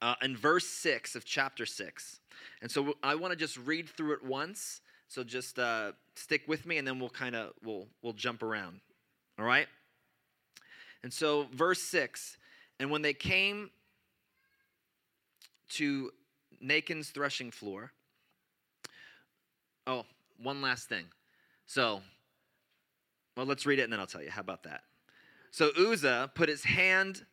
uh, 0.02 0.16
in 0.22 0.36
verse 0.38 0.68
6 0.68 1.16
of 1.16 1.26
chapter 1.26 1.66
6. 1.66 2.20
And 2.62 2.70
so 2.70 2.96
I 3.02 3.16
want 3.16 3.32
to 3.32 3.38
just 3.38 3.58
read 3.58 3.90
through 3.90 4.14
it 4.14 4.24
once. 4.24 4.82
So 5.08 5.24
just 5.24 5.60
uh, 5.60 5.94
stick 6.16 6.42
with 6.48 6.66
me 6.66 6.78
and 6.78 6.88
then 6.88 7.00
we'll 7.00 7.10
kind 7.10 7.36
of 7.36 7.54
we'll 7.64 7.88
we'll 8.02 8.14
jump 8.14 8.44
around. 8.44 8.80
All 9.40 9.46
right? 9.46 9.68
And 11.04 11.12
so 11.12 11.48
verse 11.54 11.82
6, 11.82 12.38
and 12.80 12.90
when 12.90 13.02
they 13.02 13.14
came 13.14 13.70
to 15.72 16.12
Nachon's 16.64 17.10
threshing 17.10 17.52
floor, 17.52 17.92
oh, 19.86 20.06
one 20.42 20.62
last 20.62 20.88
thing. 20.88 21.06
So, 21.66 22.02
well, 23.36 23.46
let's 23.46 23.66
read 23.66 23.80
it 23.80 23.84
and 23.84 23.94
then 23.94 24.00
I'll 24.00 24.08
tell 24.08 24.24
you. 24.24 24.30
How 24.30 24.42
about 24.42 24.64
that? 24.64 24.84
So 25.52 25.72
Uzzah 25.78 26.32
put 26.34 26.50
his 26.50 26.64
hand 26.64 27.26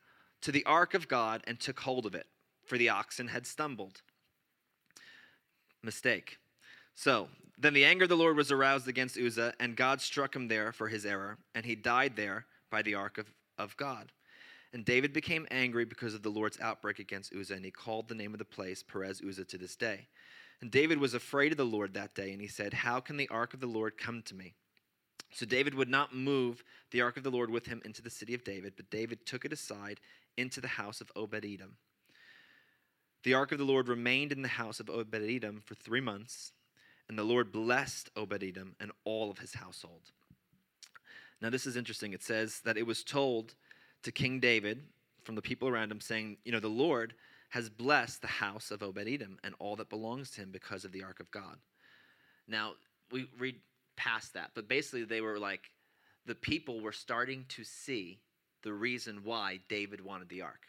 to 0.42 0.52
the 0.52 0.64
ark 0.64 0.95
of 0.95 1.09
God 1.09 1.42
and 1.47 1.59
took 1.59 1.80
hold 1.80 2.07
of 2.07 2.14
it, 2.14 2.26
for 2.64 2.78
the 2.78 2.88
oxen 2.88 3.28
had 3.28 3.47
stumbled. 3.47 4.02
Mistake. 5.83 6.38
So 6.95 7.28
then 7.59 7.75
the 7.75 7.85
anger 7.85 8.04
of 8.04 8.09
the 8.09 8.16
Lord 8.16 8.37
was 8.37 8.50
aroused 8.50 8.88
against 8.88 9.19
Uzzah, 9.19 9.54
and 9.61 9.76
God 9.76 10.00
struck 10.00 10.35
him 10.35 10.49
there 10.49 10.73
for 10.73 10.88
his 10.88 11.04
error, 11.07 11.38
and 11.54 11.64
he 11.64 11.75
died 11.75 12.16
there 12.16 12.47
by 12.71 12.83
the 12.83 12.95
ark 12.95 13.19
of, 13.19 13.26
of 13.59 13.76
God. 13.76 14.12
And 14.73 14.85
David 14.85 15.12
became 15.12 15.47
angry 15.50 15.85
because 15.85 16.14
of 16.14 16.23
the 16.23 16.30
Lord's 16.30 16.61
outbreak 16.61 16.99
against 16.99 17.35
Uzzah, 17.35 17.54
and 17.54 17.64
he 17.64 17.71
called 17.71 18.09
the 18.09 18.14
name 18.14 18.33
of 18.33 18.38
the 18.38 18.45
place 18.45 18.83
Perez 18.83 19.21
Uzzah 19.26 19.45
to 19.47 19.59
this 19.59 19.76
day. 19.76 20.09
And 20.61 20.71
David 20.71 20.99
was 20.99 21.14
afraid 21.14 21.52
of 21.52 21.59
the 21.59 21.64
Lord 21.64 21.95
that 21.95 22.14
day, 22.14 22.33
and 22.33 22.40
he 22.40 22.49
said, 22.49 22.73
How 22.73 23.00
can 23.00 23.16
the 23.16 23.28
ark 23.28 23.54
of 23.54 23.61
the 23.61 23.66
Lord 23.66 23.99
come 23.99 24.23
to 24.23 24.35
me? 24.35 24.54
So 25.33 25.47
David 25.47 25.75
would 25.75 25.89
not 25.89 26.15
move 26.15 26.65
the 26.91 27.03
ark 27.03 27.17
of 27.17 27.23
the 27.23 27.31
Lord 27.31 27.51
with 27.51 27.67
him 27.67 27.81
into 27.85 28.03
the 28.03 28.11
city 28.11 28.35
of 28.35 28.45
David, 28.45 28.75
but 28.77 28.91
David 28.91 29.25
took 29.25 29.45
it 29.45 29.53
aside 29.53 30.01
into 30.37 30.61
the 30.61 30.69
house 30.69 31.01
of 31.01 31.11
Obed 31.15 31.45
Edom. 31.45 31.77
The 33.23 33.35
ark 33.35 33.53
of 33.53 33.59
the 33.59 33.65
Lord 33.65 33.89
remained 33.89 34.33
in 34.33 34.43
the 34.43 34.49
house 34.49 34.81
of 34.81 34.91
Obed 34.91 35.15
Edom 35.15 35.63
for 35.65 35.75
three 35.75 36.01
months, 36.01 36.53
and 37.09 37.19
the 37.19 37.25
Lord 37.25 37.53
blessed 37.53 38.11
Obed 38.17 38.43
Edom 38.43 38.75
and 38.81 38.91
all 39.05 39.31
of 39.31 39.39
his 39.39 39.55
household. 39.55 40.11
Now, 41.41 41.51
this 41.51 41.67
is 41.67 41.77
interesting. 41.77 42.13
It 42.13 42.23
says 42.23 42.61
that 42.65 42.77
it 42.77 42.87
was 42.87 43.05
told 43.05 43.55
to 44.03 44.13
King 44.13 44.41
David 44.41 44.83
from 45.25 45.35
the 45.35 45.43
people 45.43 45.69
around 45.69 45.91
him, 45.91 46.01
saying, 46.01 46.39
You 46.45 46.53
know, 46.53 46.61
the 46.61 46.69
Lord 46.69 47.15
has 47.51 47.69
blessed 47.69 48.23
the 48.23 48.29
house 48.29 48.71
of 48.71 48.83
Obed 48.83 49.09
Edom 49.09 49.39
and 49.43 49.55
all 49.59 49.77
that 49.77 49.91
belongs 49.91 50.31
to 50.33 50.43
him 50.43 50.51
because 50.51 50.85
of 50.85 50.93
the 50.93 51.03
ark 51.03 51.21
of 51.21 51.31
God. 51.31 51.57
Now, 52.47 52.73
we 53.11 53.27
read 53.39 53.57
past 54.00 54.33
that, 54.35 54.52
but 54.54 54.66
basically, 54.66 55.04
they 55.04 55.21
were 55.21 55.38
like, 55.38 55.71
the 56.25 56.35
people 56.35 56.80
were 56.80 56.92
starting 56.92 57.45
to 57.50 57.64
see 57.64 58.19
the 58.62 58.73
reason 58.73 59.21
why 59.25 59.61
David 59.69 60.00
wanted 60.00 60.28
the 60.30 60.40
ark. 60.40 60.62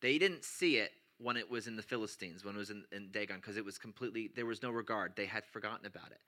They 0.00 0.16
didn't 0.18 0.44
see 0.44 0.76
it 0.76 0.92
when 1.18 1.36
it 1.36 1.50
was 1.50 1.66
in 1.66 1.76
the 1.76 1.82
Philistines, 1.82 2.42
when 2.42 2.54
it 2.54 2.58
was 2.58 2.70
in, 2.70 2.84
in 2.92 3.10
Dagon, 3.10 3.36
because 3.36 3.58
it 3.58 3.64
was 3.64 3.76
completely, 3.76 4.30
there 4.34 4.46
was 4.46 4.62
no 4.62 4.70
regard. 4.70 5.12
They 5.14 5.26
had 5.26 5.44
forgotten 5.44 5.84
about 5.84 6.10
it. 6.10 6.20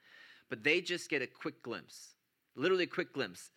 But 0.50 0.62
they 0.62 0.82
just 0.82 1.08
get 1.08 1.22
a 1.22 1.26
quick 1.26 1.62
glimpse, 1.62 2.14
literally 2.54 2.84
a 2.84 2.88
quick 2.98 3.14
glimpse. 3.14 3.50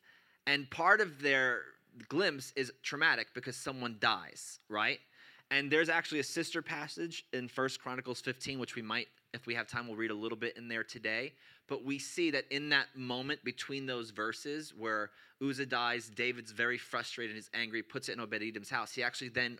And 0.47 0.69
part 0.69 1.01
of 1.01 1.21
their 1.21 1.61
glimpse 2.07 2.53
is 2.55 2.71
traumatic 2.81 3.27
because 3.33 3.57
someone 3.57 3.97
dies, 3.99 4.59
right? 4.69 4.99
And 5.51 5.69
there's 5.69 5.89
actually 5.89 6.19
a 6.19 6.23
sister 6.23 6.61
passage 6.61 7.25
in 7.33 7.49
First 7.49 7.81
Chronicles 7.81 8.21
15, 8.21 8.57
which 8.57 8.75
we 8.75 8.81
might, 8.81 9.07
if 9.33 9.45
we 9.45 9.53
have 9.55 9.67
time, 9.67 9.87
we'll 9.87 9.97
read 9.97 10.11
a 10.11 10.15
little 10.15 10.37
bit 10.37 10.57
in 10.57 10.67
there 10.69 10.83
today. 10.83 11.33
But 11.67 11.84
we 11.84 11.98
see 11.98 12.31
that 12.31 12.45
in 12.51 12.69
that 12.69 12.88
moment 12.95 13.43
between 13.43 13.86
those 13.86 14.12
verses 14.12 14.74
where 14.77 15.12
Uzzah 15.41 15.65
dies, 15.65 16.10
David's 16.10 16.51
very 16.51 16.77
frustrated, 16.77 17.36
he's 17.36 17.50
angry, 17.53 17.81
puts 17.81 18.10
it 18.10 18.13
in 18.13 18.19
Obed 18.19 18.41
Edom's 18.41 18.69
house. 18.69 18.93
He 18.93 19.03
actually 19.03 19.29
then 19.29 19.60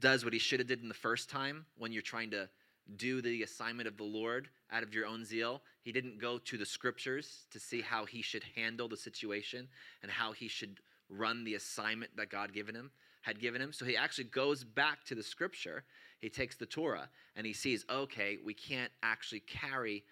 does 0.00 0.24
what 0.24 0.32
he 0.32 0.38
should 0.38 0.60
have 0.60 0.68
did 0.68 0.82
in 0.82 0.88
the 0.88 0.94
first 0.94 1.30
time 1.30 1.64
when 1.78 1.90
you're 1.92 2.02
trying 2.02 2.30
to 2.30 2.48
do 2.96 3.20
the 3.20 3.42
assignment 3.42 3.88
of 3.88 3.96
the 3.96 4.04
Lord 4.04 4.48
out 4.70 4.82
of 4.82 4.94
your 4.94 5.06
own 5.06 5.24
zeal. 5.24 5.62
He 5.82 5.92
didn't 5.92 6.20
go 6.20 6.38
to 6.38 6.56
the 6.56 6.66
scriptures 6.66 7.46
to 7.50 7.58
see 7.58 7.80
how 7.80 8.04
he 8.04 8.22
should 8.22 8.44
handle 8.54 8.88
the 8.88 8.96
situation 8.96 9.68
and 10.02 10.10
how 10.10 10.32
he 10.32 10.48
should 10.48 10.80
run 11.10 11.44
the 11.44 11.54
assignment 11.54 12.16
that 12.16 12.30
God 12.30 12.52
given 12.52 12.74
him 12.74 12.90
had 13.22 13.40
given 13.40 13.60
him. 13.60 13.72
So 13.72 13.84
he 13.84 13.96
actually 13.96 14.24
goes 14.24 14.64
back 14.64 15.04
to 15.06 15.14
the 15.14 15.22
scripture. 15.22 15.84
He 16.20 16.30
takes 16.30 16.56
the 16.56 16.66
Torah 16.66 17.08
and 17.36 17.46
he 17.46 17.52
sees, 17.52 17.84
okay, 17.90 18.38
we 18.44 18.54
can't 18.54 18.92
actually 19.02 19.40
carry 19.40 20.04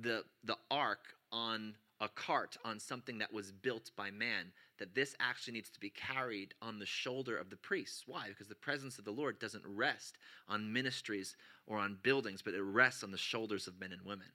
the 0.00 0.24
the 0.44 0.56
ark 0.70 1.14
on 1.32 1.74
a 2.00 2.08
cart 2.08 2.56
on 2.64 2.78
something 2.78 3.18
that 3.18 3.32
was 3.32 3.50
built 3.50 3.90
by 3.96 4.10
man 4.10 4.52
that 4.78 4.94
this 4.94 5.14
actually 5.18 5.54
needs 5.54 5.70
to 5.70 5.80
be 5.80 5.88
carried 5.88 6.52
on 6.60 6.78
the 6.78 6.84
shoulder 6.84 7.38
of 7.38 7.48
the 7.48 7.56
priests. 7.56 8.02
Why? 8.06 8.28
Because 8.28 8.48
the 8.48 8.54
presence 8.54 8.98
of 8.98 9.04
the 9.04 9.10
lord 9.10 9.38
doesn't 9.38 9.64
rest 9.66 10.18
on 10.48 10.72
ministries 10.72 11.36
or 11.66 11.78
on 11.78 11.98
buildings 12.02 12.42
but 12.42 12.54
it 12.54 12.62
rests 12.62 13.02
on 13.02 13.10
the 13.10 13.18
shoulders 13.18 13.66
of 13.66 13.80
men 13.80 13.92
and 13.92 14.02
women. 14.02 14.28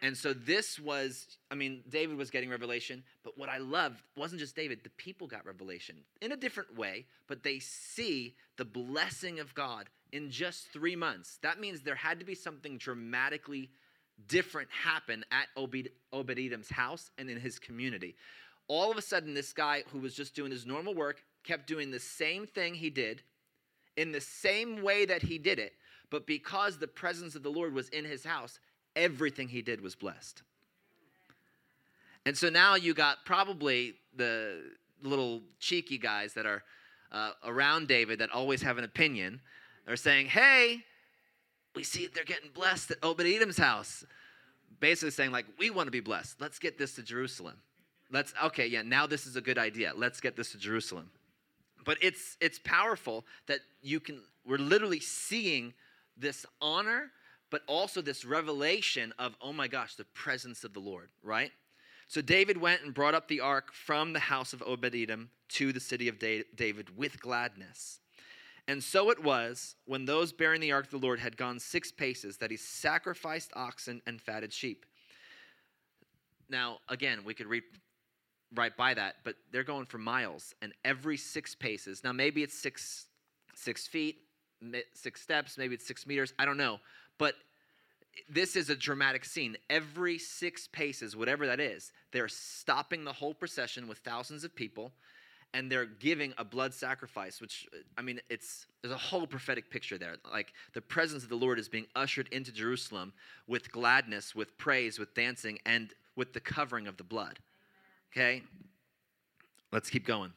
And 0.00 0.16
so 0.16 0.32
this 0.32 0.78
was, 0.78 1.38
I 1.50 1.56
mean, 1.56 1.82
David 1.88 2.16
was 2.16 2.30
getting 2.30 2.50
revelation, 2.50 3.02
but 3.24 3.36
what 3.36 3.48
I 3.48 3.58
loved 3.58 4.00
wasn't 4.16 4.40
just 4.40 4.54
David, 4.54 4.80
the 4.84 4.90
people 4.90 5.26
got 5.26 5.44
revelation 5.44 5.96
in 6.20 6.30
a 6.30 6.36
different 6.36 6.76
way, 6.76 7.06
but 7.26 7.42
they 7.42 7.58
see 7.58 8.36
the 8.56 8.64
blessing 8.64 9.40
of 9.40 9.54
God 9.54 9.88
in 10.12 10.30
just 10.30 10.68
three 10.72 10.94
months. 10.94 11.38
That 11.42 11.58
means 11.58 11.82
there 11.82 11.96
had 11.96 12.20
to 12.20 12.24
be 12.24 12.36
something 12.36 12.78
dramatically 12.78 13.70
different 14.26 14.68
happen 14.70 15.24
at 15.30 15.46
Obed, 15.56 15.88
Obed 16.12 16.38
Edom's 16.38 16.70
house 16.70 17.10
and 17.18 17.30
in 17.30 17.38
his 17.38 17.58
community. 17.58 18.16
All 18.66 18.90
of 18.90 18.98
a 18.98 19.02
sudden, 19.02 19.34
this 19.34 19.52
guy 19.52 19.84
who 19.90 19.98
was 19.98 20.14
just 20.14 20.34
doing 20.34 20.50
his 20.50 20.66
normal 20.66 20.94
work 20.94 21.22
kept 21.44 21.66
doing 21.66 21.90
the 21.90 22.00
same 22.00 22.46
thing 22.46 22.74
he 22.74 22.90
did 22.90 23.22
in 23.96 24.12
the 24.12 24.20
same 24.20 24.82
way 24.82 25.04
that 25.06 25.22
he 25.22 25.38
did 25.38 25.58
it, 25.58 25.72
but 26.10 26.26
because 26.26 26.78
the 26.78 26.86
presence 26.86 27.34
of 27.34 27.42
the 27.42 27.50
Lord 27.50 27.74
was 27.74 27.88
in 27.88 28.04
his 28.04 28.24
house, 28.24 28.60
everything 28.94 29.48
he 29.48 29.62
did 29.62 29.80
was 29.80 29.94
blessed. 29.94 30.42
And 32.26 32.36
so 32.36 32.48
now 32.48 32.74
you 32.74 32.94
got 32.94 33.24
probably 33.24 33.94
the 34.14 34.62
little 35.02 35.42
cheeky 35.58 35.98
guys 35.98 36.34
that 36.34 36.46
are 36.46 36.62
uh, 37.10 37.30
around 37.44 37.88
David 37.88 38.18
that 38.18 38.30
always 38.30 38.62
have 38.62 38.78
an 38.78 38.84
opinion 38.84 39.40
are 39.86 39.96
saying, 39.96 40.26
hey, 40.26 40.84
we 41.78 41.84
see 41.84 42.08
they're 42.12 42.24
getting 42.24 42.50
blessed 42.50 42.90
at 42.92 42.98
Obed 43.02 43.22
Edom's 43.22 43.58
house. 43.58 44.04
Basically 44.80 45.10
saying, 45.10 45.32
like, 45.32 45.46
we 45.58 45.70
want 45.70 45.86
to 45.86 45.90
be 45.90 46.00
blessed. 46.00 46.40
Let's 46.40 46.58
get 46.58 46.78
this 46.78 46.94
to 46.96 47.02
Jerusalem. 47.02 47.54
Let's, 48.10 48.32
okay, 48.44 48.66
yeah, 48.66 48.82
now 48.82 49.06
this 49.06 49.26
is 49.26 49.36
a 49.36 49.40
good 49.40 49.58
idea. 49.58 49.92
Let's 49.96 50.20
get 50.20 50.36
this 50.36 50.52
to 50.52 50.58
Jerusalem. 50.58 51.10
But 51.84 51.98
it's 52.02 52.36
it's 52.40 52.58
powerful 52.58 53.24
that 53.46 53.60
you 53.82 53.98
can, 53.98 54.20
we're 54.46 54.58
literally 54.58 55.00
seeing 55.00 55.72
this 56.16 56.44
honor 56.60 57.10
but 57.50 57.62
also 57.66 58.00
this 58.00 58.24
revelation 58.24 59.12
of, 59.18 59.34
oh 59.40 59.52
my 59.52 59.68
gosh, 59.68 59.94
the 59.94 60.04
presence 60.04 60.64
of 60.64 60.74
the 60.74 60.80
Lord, 60.80 61.08
right? 61.22 61.50
So 62.06 62.20
David 62.20 62.58
went 62.58 62.82
and 62.82 62.94
brought 62.94 63.14
up 63.14 63.28
the 63.28 63.40
ark 63.40 63.72
from 63.72 64.12
the 64.12 64.18
house 64.18 64.52
of 64.52 64.62
Obed 64.62 64.94
Edom 64.94 65.30
to 65.50 65.72
the 65.72 65.80
city 65.80 66.08
of 66.08 66.18
David 66.18 66.96
with 66.96 67.20
gladness. 67.20 68.00
And 68.68 68.84
so 68.84 69.10
it 69.10 69.22
was 69.22 69.76
when 69.86 70.04
those 70.04 70.30
bearing 70.30 70.60
the 70.60 70.72
ark 70.72 70.84
of 70.84 70.90
the 70.90 71.04
Lord 71.04 71.18
had 71.18 71.38
gone 71.38 71.58
six 71.58 71.90
paces 71.90 72.36
that 72.36 72.50
he 72.50 72.58
sacrificed 72.58 73.50
oxen 73.56 74.02
and 74.06 74.20
fatted 74.20 74.52
sheep. 74.52 74.84
Now, 76.50 76.78
again, 76.88 77.20
we 77.24 77.32
could 77.32 77.46
read 77.46 77.62
right 78.54 78.76
by 78.76 78.92
that, 78.94 79.16
but 79.24 79.36
they're 79.50 79.64
going 79.64 79.86
for 79.86 79.98
miles, 79.98 80.54
and 80.62 80.72
every 80.84 81.16
six 81.16 81.54
paces. 81.54 82.04
Now, 82.04 82.12
maybe 82.12 82.42
it's 82.42 82.54
six 82.54 83.06
six 83.54 83.88
feet, 83.88 84.18
six 84.94 85.20
steps, 85.20 85.58
maybe 85.58 85.74
it's 85.74 85.86
six 85.86 86.06
meters. 86.06 86.32
I 86.38 86.44
don't 86.44 86.56
know. 86.56 86.78
But 87.18 87.34
this 88.28 88.54
is 88.54 88.70
a 88.70 88.76
dramatic 88.76 89.24
scene. 89.24 89.56
Every 89.68 90.18
six 90.18 90.68
paces, 90.68 91.16
whatever 91.16 91.46
that 91.46 91.58
is, 91.58 91.92
they're 92.12 92.28
stopping 92.28 93.04
the 93.04 93.12
whole 93.12 93.34
procession 93.34 93.88
with 93.88 93.98
thousands 93.98 94.44
of 94.44 94.54
people 94.54 94.92
and 95.54 95.70
they're 95.70 95.86
giving 95.86 96.32
a 96.38 96.44
blood 96.44 96.74
sacrifice 96.74 97.40
which 97.40 97.66
i 97.96 98.02
mean 98.02 98.20
it's 98.28 98.66
there's 98.82 98.94
a 98.94 98.98
whole 98.98 99.26
prophetic 99.26 99.70
picture 99.70 99.98
there 99.98 100.16
like 100.30 100.52
the 100.74 100.80
presence 100.80 101.22
of 101.22 101.28
the 101.28 101.36
lord 101.36 101.58
is 101.58 101.68
being 101.68 101.86
ushered 101.96 102.28
into 102.32 102.52
jerusalem 102.52 103.12
with 103.46 103.70
gladness 103.72 104.34
with 104.34 104.56
praise 104.58 104.98
with 104.98 105.12
dancing 105.14 105.58
and 105.64 105.94
with 106.16 106.32
the 106.32 106.40
covering 106.40 106.86
of 106.86 106.96
the 106.96 107.04
blood 107.04 107.38
okay 108.12 108.42
let's 109.72 109.90
keep 109.90 110.06
going 110.06 110.32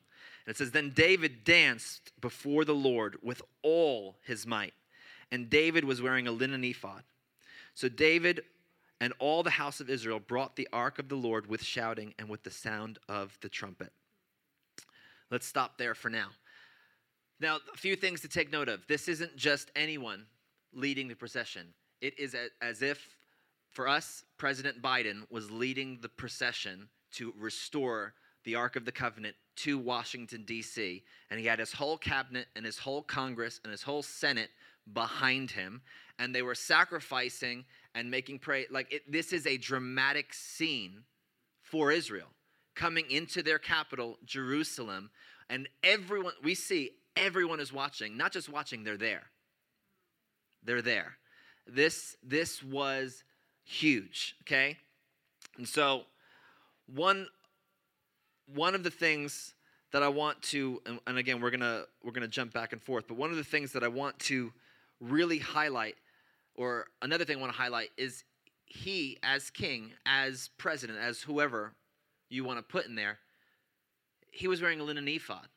and 0.46 0.54
it 0.54 0.58
says 0.58 0.72
then 0.72 0.92
david 0.92 1.44
danced 1.44 2.12
before 2.22 2.66
the 2.66 2.76
lord 2.76 3.18
with 3.22 3.42
all 3.64 4.16
his 4.24 4.48
might 4.48 4.74
and 5.32 5.50
David 5.50 5.86
was 5.86 6.02
wearing 6.02 6.28
a 6.28 6.32
linen 6.32 6.64
ephod. 6.64 7.04
So 7.74 7.88
David 7.88 8.42
and 9.00 9.14
all 9.18 9.44
the 9.44 9.50
house 9.50 9.80
of 9.80 9.90
Israel 9.90 10.20
brought 10.20 10.56
the 10.56 10.68
ark 10.74 11.00
of 11.00 11.10
the 11.10 11.16
Lord 11.16 11.48
with 11.48 11.64
shouting 11.64 12.14
and 12.20 12.30
with 12.30 12.44
the 12.44 12.52
sound 12.52 13.00
of 13.08 13.38
the 13.42 13.50
trumpet. 13.50 13.94
Let's 15.32 15.48
stop 15.48 15.78
there 15.78 15.96
for 15.96 16.10
now. 16.10 16.28
Now, 17.40 17.58
a 17.74 17.78
few 17.78 17.96
things 17.96 18.22
to 18.22 18.28
take 18.28 18.52
note 18.52 18.68
of. 18.70 18.86
This 18.88 19.08
isn't 19.08 19.36
just 19.38 19.72
anyone 19.76 20.26
leading 20.74 21.08
the 21.08 21.16
procession, 21.16 21.74
it 22.02 22.18
is 22.20 22.36
as 22.62 22.82
if, 22.82 23.16
for 23.70 23.88
us, 23.88 24.24
President 24.38 24.82
Biden 24.82 25.24
was 25.30 25.52
leading 25.52 26.00
the 26.02 26.10
procession 26.10 26.88
to 27.12 27.34
restore 27.38 28.14
the 28.44 28.56
Ark 28.56 28.76
of 28.76 28.86
the 28.86 28.92
Covenant 28.92 29.36
to 29.58 29.78
Washington, 29.78 30.44
D.C., 30.46 31.04
and 31.30 31.40
he 31.40 31.46
had 31.46 31.60
his 31.60 31.74
whole 31.74 31.98
cabinet 31.98 32.48
and 32.56 32.66
his 32.66 32.78
whole 32.78 33.02
Congress 33.04 33.60
and 33.64 33.72
his 33.72 33.84
whole 33.84 34.02
Senate 34.02 34.50
behind 34.94 35.52
him, 35.52 35.82
and 36.20 36.34
they 36.34 36.42
were 36.42 36.56
sacrificing 36.56 37.66
and 37.94 38.10
making 38.10 38.40
prayer. 38.40 38.66
Like, 38.72 38.92
it, 38.92 39.12
this 39.12 39.32
is 39.32 39.46
a 39.46 39.58
dramatic 39.58 40.34
scene 40.34 41.04
for 41.62 41.92
Israel 41.92 42.30
coming 42.76 43.10
into 43.10 43.44
their 43.44 43.60
capital, 43.60 44.18
Jerusalem, 44.26 45.10
and 45.50 45.68
everyone, 45.84 46.34
we 46.44 46.56
see 46.56 46.92
everyone 47.16 47.60
is 47.60 47.74
watching, 47.74 48.18
not 48.18 48.32
just 48.32 48.50
watching, 48.50 48.84
they're 48.84 48.98
there. 48.98 49.24
They're 50.64 50.82
there. 50.82 51.18
This, 51.68 52.16
this 52.24 52.64
was 52.64 53.24
huge, 53.64 54.36
okay? 54.44 54.78
And 55.58 55.68
so, 55.68 56.04
one, 56.94 57.28
one 58.54 58.76
of 58.76 58.84
the 58.84 58.90
things 58.90 59.54
that 59.92 60.04
I 60.04 60.08
want 60.08 60.42
to, 60.44 60.82
and, 60.86 61.00
and 61.06 61.18
again, 61.18 61.42
we're 61.42 61.52
gonna 61.52 61.84
we're 62.04 62.14
gonna 62.14 62.28
jump 62.28 62.54
back 62.54 62.74
and 62.74 62.82
forth, 62.82 63.06
but 63.08 63.18
one 63.18 63.30
of 63.30 63.36
the 63.36 63.44
things 63.44 63.74
that 63.74 63.84
I 63.84 63.88
want 63.88 64.18
to 64.20 64.52
really 65.00 65.38
highlight, 65.38 65.96
or 66.56 66.88
another 67.02 67.26
thing 67.26 67.38
I 67.38 67.42
want 67.42 67.52
to 67.52 67.58
highlight, 67.58 67.90
is 67.98 68.24
he 68.66 69.18
as 69.22 69.50
king, 69.50 69.92
as 70.06 70.50
president, 70.58 71.00
as 71.00 71.22
whoever 71.22 71.74
you 72.34 72.44
want 72.44 72.60
to 72.60 72.64
put 72.64 72.86
in 72.86 72.96
there, 72.96 73.20
he 74.32 74.48
was 74.48 74.62
wearing 74.62 74.80
a 74.80 74.84
linen 74.84 75.08
ephod 75.08 75.48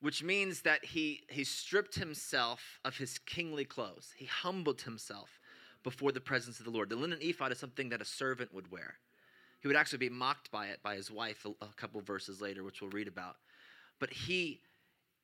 which 0.00 0.22
means 0.22 0.60
that 0.62 0.84
he, 0.84 1.22
he 1.28 1.44
stripped 1.44 1.94
himself 1.94 2.78
of 2.84 2.96
his 2.96 3.18
kingly 3.18 3.64
clothes. 3.64 4.12
He 4.16 4.26
humbled 4.26 4.82
himself 4.82 5.40
before 5.82 6.12
the 6.12 6.20
presence 6.20 6.58
of 6.58 6.64
the 6.64 6.70
Lord. 6.70 6.90
The 6.90 6.96
linen 6.96 7.18
ephod 7.20 7.52
is 7.52 7.58
something 7.58 7.88
that 7.88 8.02
a 8.02 8.04
servant 8.04 8.52
would 8.52 8.70
wear. 8.70 8.94
He 9.60 9.68
would 9.68 9.76
actually 9.76 9.98
be 9.98 10.08
mocked 10.10 10.50
by 10.50 10.66
it 10.66 10.82
by 10.82 10.96
his 10.96 11.10
wife 11.10 11.44
a, 11.44 11.64
a 11.64 11.68
couple 11.76 12.00
verses 12.02 12.40
later, 12.40 12.62
which 12.62 12.80
we'll 12.80 12.90
read 12.90 13.08
about. 13.08 13.36
But 13.98 14.10
he 14.10 14.60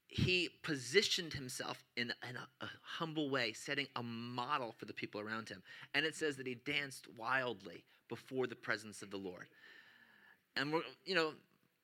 he 0.08 0.50
positioned 0.62 1.32
himself 1.32 1.82
in, 1.96 2.12
in 2.28 2.36
a, 2.36 2.64
a, 2.64 2.68
humble 2.82 3.30
way, 3.30 3.54
setting 3.54 3.86
a 3.96 4.02
model 4.02 4.74
for 4.76 4.84
the 4.84 4.92
people 4.92 5.22
around 5.22 5.48
him. 5.48 5.62
And 5.94 6.04
it 6.04 6.14
says 6.14 6.36
that 6.36 6.46
he 6.46 6.54
danced 6.54 7.06
wildly 7.16 7.84
before 8.10 8.46
the 8.46 8.54
presence 8.54 9.00
of 9.00 9.10
the 9.10 9.16
Lord. 9.16 9.46
And 10.56 10.72
we're, 10.72 10.82
you 11.04 11.14
know, 11.14 11.32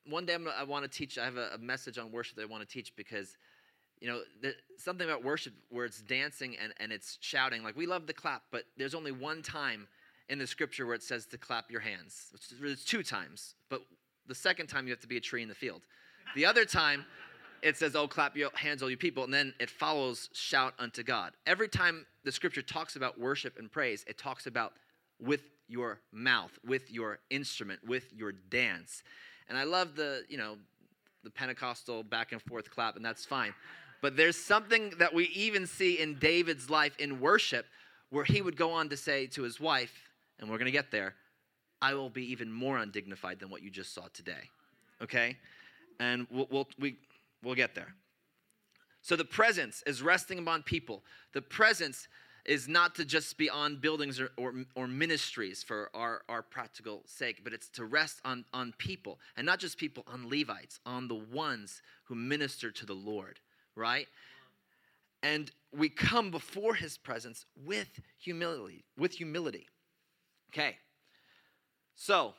one 0.08 0.26
day 0.26 0.36
i 0.56 0.62
want 0.64 0.84
to 0.84 0.88
teach. 0.90 1.18
I 1.18 1.24
have 1.24 1.36
a, 1.36 1.50
a, 1.54 1.58
message 1.58 1.98
on 1.98 2.10
worship 2.10 2.36
that 2.36 2.42
I 2.42 2.46
want 2.46 2.62
to 2.62 2.68
teach 2.68 2.94
because, 2.96 3.36
you 4.00 4.08
know, 4.08 4.20
something 4.78 5.06
about 5.06 5.22
worship 5.22 5.52
where 5.70 5.84
it's 5.84 6.00
dancing 6.00 6.56
and, 6.62 6.72
and 6.78 6.92
it's 6.92 7.18
shouting. 7.20 7.62
Like 7.62 7.76
we 7.76 7.86
love 7.86 8.06
the 8.06 8.14
clap, 8.14 8.42
but 8.50 8.64
there's 8.76 8.94
only 8.94 9.12
one 9.12 9.42
time 9.42 9.86
in 10.28 10.38
the 10.38 10.46
scripture 10.46 10.86
where 10.86 10.94
it 10.94 11.02
says 11.02 11.26
to 11.26 11.38
clap 11.38 11.70
your 11.70 11.80
hands. 11.80 12.28
It's 12.62 12.84
two 12.84 13.02
times, 13.02 13.54
but 13.70 13.82
the 14.26 14.34
second 14.34 14.66
time 14.66 14.86
you 14.86 14.92
have 14.92 15.00
to 15.00 15.08
be 15.08 15.16
a 15.16 15.20
tree 15.20 15.42
in 15.42 15.48
the 15.48 15.54
field. 15.54 15.82
The 16.34 16.44
other 16.44 16.64
time, 16.64 17.06
it 17.62 17.76
says, 17.76 17.96
"Oh, 17.96 18.06
clap 18.06 18.36
your 18.36 18.50
hands, 18.54 18.82
all 18.82 18.90
you 18.90 18.96
people," 18.96 19.24
and 19.24 19.32
then 19.32 19.54
it 19.58 19.70
follows, 19.70 20.28
"Shout 20.32 20.74
unto 20.78 21.02
God." 21.02 21.32
Every 21.46 21.68
time 21.68 22.06
the 22.24 22.30
scripture 22.30 22.62
talks 22.62 22.94
about 22.94 23.18
worship 23.18 23.58
and 23.58 23.72
praise, 23.72 24.04
it 24.06 24.18
talks 24.18 24.46
about 24.46 24.74
with 25.18 25.42
your 25.68 26.00
mouth, 26.12 26.58
with 26.66 26.90
your 26.90 27.18
instrument, 27.30 27.86
with 27.86 28.12
your 28.14 28.32
dance. 28.32 29.02
And 29.48 29.56
I 29.56 29.64
love 29.64 29.96
the, 29.96 30.22
you 30.28 30.38
know, 30.38 30.56
the 31.24 31.30
Pentecostal 31.30 32.02
back 32.02 32.32
and 32.32 32.40
forth 32.42 32.70
clap, 32.70 32.96
and 32.96 33.04
that's 33.04 33.24
fine. 33.24 33.54
But 34.00 34.16
there's 34.16 34.36
something 34.36 34.92
that 34.98 35.12
we 35.12 35.24
even 35.28 35.66
see 35.66 35.98
in 35.98 36.14
David's 36.18 36.70
life 36.70 36.96
in 36.98 37.20
worship 37.20 37.66
where 38.10 38.24
he 38.24 38.40
would 38.40 38.56
go 38.56 38.72
on 38.72 38.88
to 38.88 38.96
say 38.96 39.26
to 39.26 39.42
his 39.42 39.60
wife, 39.60 39.92
and 40.38 40.48
we're 40.48 40.58
going 40.58 40.66
to 40.66 40.72
get 40.72 40.90
there, 40.90 41.14
I 41.82 41.94
will 41.94 42.10
be 42.10 42.30
even 42.32 42.50
more 42.50 42.78
undignified 42.78 43.40
than 43.40 43.50
what 43.50 43.62
you 43.62 43.70
just 43.70 43.94
saw 43.94 44.06
today. 44.12 44.50
Okay? 45.02 45.36
And 46.00 46.26
we'll, 46.30 46.48
we'll, 46.50 46.68
we, 46.78 46.96
we'll 47.42 47.54
get 47.54 47.74
there. 47.74 47.94
So 49.02 49.16
the 49.16 49.24
presence 49.24 49.82
is 49.86 50.02
resting 50.02 50.38
upon 50.38 50.62
people. 50.62 51.02
The 51.32 51.42
presence 51.42 52.08
is 52.48 52.66
not 52.66 52.94
to 52.94 53.04
just 53.04 53.36
be 53.36 53.50
on 53.50 53.76
buildings 53.76 54.18
or, 54.18 54.30
or, 54.38 54.54
or, 54.74 54.88
ministries 54.88 55.62
for 55.62 55.90
our, 55.92 56.22
our 56.30 56.40
practical 56.40 57.02
sake, 57.04 57.44
but 57.44 57.52
it's 57.52 57.68
to 57.68 57.84
rest 57.84 58.20
on, 58.24 58.42
on 58.54 58.72
people, 58.78 59.18
and 59.36 59.44
not 59.44 59.58
just 59.58 59.76
people, 59.76 60.02
on 60.06 60.30
Levites, 60.30 60.80
on 60.86 61.08
the 61.08 61.14
ones 61.14 61.82
who 62.04 62.14
minister 62.14 62.70
to 62.70 62.86
the 62.86 62.94
Lord, 62.94 63.38
right? 63.76 64.08
And 65.22 65.50
we 65.76 65.90
come 65.90 66.30
before 66.30 66.74
his 66.74 66.96
presence 66.96 67.44
with 67.66 68.00
humility, 68.18 68.82
with 68.96 69.12
humility. 69.12 69.66
Okay. 70.50 70.76
So, 71.96 72.32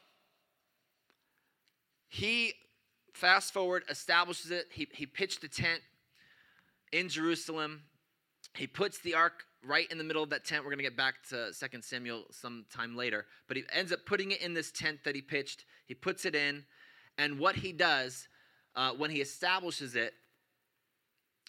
he 2.07 2.53
fast 3.13 3.53
forward 3.53 3.83
establishes 3.89 4.49
it. 4.49 4.69
He, 4.71 4.87
he 4.91 5.05
pitched 5.05 5.41
the 5.41 5.47
tent 5.47 5.81
in 6.91 7.09
Jerusalem. 7.09 7.83
He 8.59 8.67
puts 8.67 8.99
the 8.99 9.15
ark 9.15 9.45
right 9.65 9.89
in 9.89 9.97
the 9.97 10.03
middle 10.03 10.21
of 10.21 10.31
that 10.31 10.43
tent. 10.43 10.65
We're 10.65 10.71
going 10.71 10.79
to 10.79 10.83
get 10.83 10.97
back 10.97 11.23
to 11.29 11.53
2 11.57 11.81
Samuel 11.81 12.25
sometime 12.29 12.93
later. 12.93 13.25
But 13.47 13.55
he 13.55 13.63
ends 13.71 13.93
up 13.93 13.99
putting 14.05 14.31
it 14.31 14.41
in 14.41 14.53
this 14.53 14.69
tent 14.69 15.05
that 15.05 15.15
he 15.15 15.21
pitched. 15.21 15.63
He 15.85 15.93
puts 15.93 16.25
it 16.25 16.35
in. 16.35 16.65
And 17.17 17.39
what 17.39 17.55
he 17.55 17.71
does 17.71 18.27
uh, 18.75 18.91
when 18.91 19.11
he 19.11 19.21
establishes 19.21 19.95
it, 19.95 20.13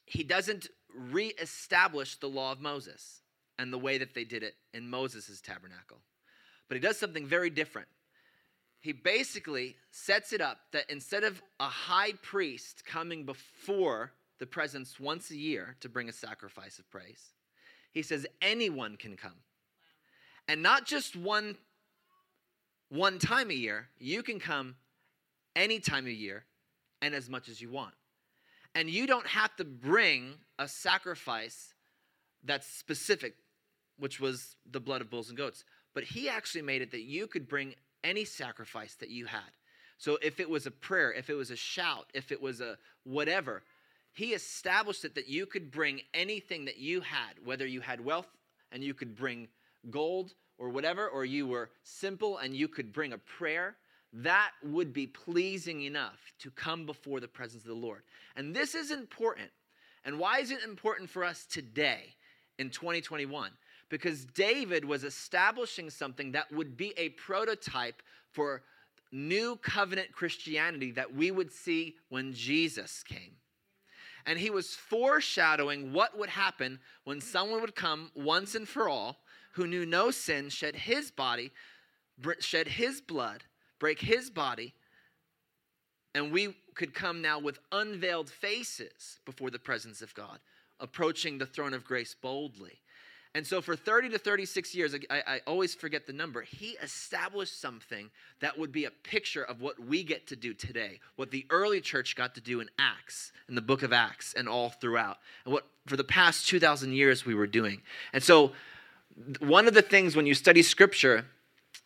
he 0.06 0.22
doesn't 0.22 0.68
reestablish 0.94 2.14
the 2.14 2.28
law 2.28 2.52
of 2.52 2.60
Moses 2.60 3.22
and 3.58 3.72
the 3.72 3.78
way 3.78 3.98
that 3.98 4.14
they 4.14 4.22
did 4.22 4.44
it 4.44 4.54
in 4.72 4.88
Moses' 4.88 5.40
tabernacle. 5.40 5.98
But 6.68 6.76
he 6.76 6.80
does 6.80 6.96
something 6.96 7.26
very 7.26 7.50
different. 7.50 7.88
He 8.78 8.92
basically 8.92 9.74
sets 9.90 10.32
it 10.32 10.40
up 10.40 10.58
that 10.72 10.88
instead 10.88 11.24
of 11.24 11.42
a 11.58 11.66
high 11.66 12.12
priest 12.22 12.84
coming 12.86 13.24
before 13.24 14.12
the 14.40 14.46
presence 14.46 14.98
once 14.98 15.30
a 15.30 15.36
year 15.36 15.76
to 15.80 15.88
bring 15.88 16.08
a 16.08 16.12
sacrifice 16.12 16.80
of 16.80 16.90
praise, 16.90 17.34
he 17.92 18.02
says 18.02 18.26
anyone 18.42 18.96
can 18.96 19.16
come. 19.16 19.36
And 20.48 20.62
not 20.62 20.84
just 20.84 21.14
one 21.14 21.56
one 22.88 23.20
time 23.20 23.50
a 23.50 23.54
year, 23.54 23.86
you 23.98 24.20
can 24.20 24.40
come 24.40 24.74
any 25.54 25.78
time 25.78 26.06
of 26.06 26.12
year 26.12 26.44
and 27.00 27.14
as 27.14 27.28
much 27.28 27.48
as 27.48 27.60
you 27.60 27.70
want. 27.70 27.94
And 28.74 28.90
you 28.90 29.06
don't 29.06 29.26
have 29.28 29.54
to 29.56 29.64
bring 29.64 30.34
a 30.58 30.66
sacrifice 30.66 31.74
that's 32.42 32.66
specific, 32.66 33.34
which 33.98 34.18
was 34.18 34.56
the 34.68 34.80
blood 34.80 35.02
of 35.02 35.10
bulls 35.10 35.28
and 35.28 35.38
goats. 35.38 35.64
But 35.94 36.04
he 36.04 36.28
actually 36.28 36.62
made 36.62 36.82
it 36.82 36.90
that 36.90 37.02
you 37.02 37.28
could 37.28 37.48
bring 37.48 37.74
any 38.02 38.24
sacrifice 38.24 38.94
that 38.96 39.10
you 39.10 39.26
had. 39.26 39.50
So 39.98 40.18
if 40.22 40.40
it 40.40 40.48
was 40.48 40.66
a 40.66 40.70
prayer, 40.70 41.12
if 41.12 41.28
it 41.30 41.34
was 41.34 41.50
a 41.50 41.56
shout, 41.56 42.06
if 42.14 42.32
it 42.32 42.40
was 42.40 42.60
a 42.60 42.78
whatever, 43.04 43.62
he 44.12 44.32
established 44.32 45.04
it 45.04 45.14
that 45.14 45.28
you 45.28 45.46
could 45.46 45.70
bring 45.70 46.00
anything 46.14 46.64
that 46.64 46.78
you 46.78 47.00
had, 47.00 47.34
whether 47.44 47.66
you 47.66 47.80
had 47.80 48.04
wealth 48.04 48.28
and 48.72 48.82
you 48.82 48.94
could 48.94 49.14
bring 49.14 49.48
gold 49.90 50.34
or 50.58 50.68
whatever, 50.68 51.08
or 51.08 51.24
you 51.24 51.46
were 51.46 51.70
simple 51.82 52.38
and 52.38 52.54
you 52.54 52.68
could 52.68 52.92
bring 52.92 53.12
a 53.12 53.18
prayer, 53.18 53.76
that 54.12 54.50
would 54.64 54.92
be 54.92 55.06
pleasing 55.06 55.82
enough 55.82 56.32
to 56.40 56.50
come 56.50 56.84
before 56.84 57.20
the 57.20 57.28
presence 57.28 57.62
of 57.62 57.68
the 57.68 57.74
Lord. 57.74 58.02
And 58.36 58.54
this 58.54 58.74
is 58.74 58.90
important. 58.90 59.50
And 60.04 60.18
why 60.18 60.38
is 60.40 60.50
it 60.50 60.62
important 60.64 61.08
for 61.08 61.24
us 61.24 61.46
today 61.46 62.14
in 62.58 62.70
2021? 62.70 63.50
Because 63.88 64.24
David 64.24 64.84
was 64.84 65.04
establishing 65.04 65.90
something 65.90 66.32
that 66.32 66.50
would 66.52 66.76
be 66.76 66.92
a 66.96 67.10
prototype 67.10 68.02
for 68.32 68.62
new 69.12 69.56
covenant 69.56 70.12
Christianity 70.12 70.92
that 70.92 71.14
we 71.14 71.30
would 71.30 71.52
see 71.52 71.96
when 72.08 72.32
Jesus 72.32 73.02
came. 73.02 73.36
And 74.30 74.38
he 74.38 74.48
was 74.48 74.76
foreshadowing 74.76 75.92
what 75.92 76.16
would 76.16 76.28
happen 76.28 76.78
when 77.02 77.20
someone 77.20 77.60
would 77.62 77.74
come 77.74 78.12
once 78.14 78.54
and 78.54 78.68
for 78.68 78.88
all 78.88 79.16
who 79.54 79.66
knew 79.66 79.84
no 79.84 80.12
sin, 80.12 80.50
shed 80.50 80.76
his 80.76 81.10
body, 81.10 81.50
shed 82.38 82.68
his 82.68 83.00
blood, 83.00 83.42
break 83.80 84.00
his 84.00 84.30
body, 84.30 84.72
and 86.14 86.30
we 86.30 86.54
could 86.76 86.94
come 86.94 87.20
now 87.20 87.40
with 87.40 87.58
unveiled 87.72 88.30
faces 88.30 89.18
before 89.24 89.50
the 89.50 89.58
presence 89.58 90.00
of 90.00 90.14
God, 90.14 90.38
approaching 90.78 91.36
the 91.36 91.44
throne 91.44 91.74
of 91.74 91.82
grace 91.84 92.14
boldly. 92.14 92.78
And 93.34 93.46
so, 93.46 93.60
for 93.60 93.76
30 93.76 94.08
to 94.10 94.18
36 94.18 94.74
years, 94.74 94.94
I, 95.08 95.22
I, 95.24 95.40
always 95.46 95.72
forget 95.72 96.04
the 96.04 96.12
number, 96.12 96.42
he 96.42 96.76
established 96.82 97.60
something 97.60 98.10
that 98.40 98.58
would 98.58 98.72
be 98.72 98.86
a 98.86 98.90
picture 98.90 99.44
of 99.44 99.60
what 99.60 99.78
we 99.78 100.02
get 100.02 100.26
to 100.28 100.36
do 100.36 100.52
today, 100.52 100.98
what 101.14 101.30
the 101.30 101.46
early 101.48 101.80
church 101.80 102.16
got 102.16 102.34
to 102.34 102.40
do 102.40 102.58
in 102.58 102.68
Acts, 102.80 103.30
in 103.48 103.54
the 103.54 103.60
book 103.60 103.84
of 103.84 103.92
Acts, 103.92 104.34
and 104.34 104.48
all 104.48 104.70
throughout, 104.70 105.18
and 105.44 105.54
what 105.54 105.66
for 105.86 105.96
the 105.96 106.02
past 106.02 106.48
2,000 106.48 106.92
years 106.92 107.24
we 107.24 107.36
were 107.36 107.46
doing. 107.46 107.82
And 108.12 108.20
so, 108.20 108.50
one 109.38 109.68
of 109.68 109.74
the 109.74 109.82
things 109.82 110.16
when 110.16 110.26
you 110.26 110.34
study 110.34 110.62
scripture 110.62 111.24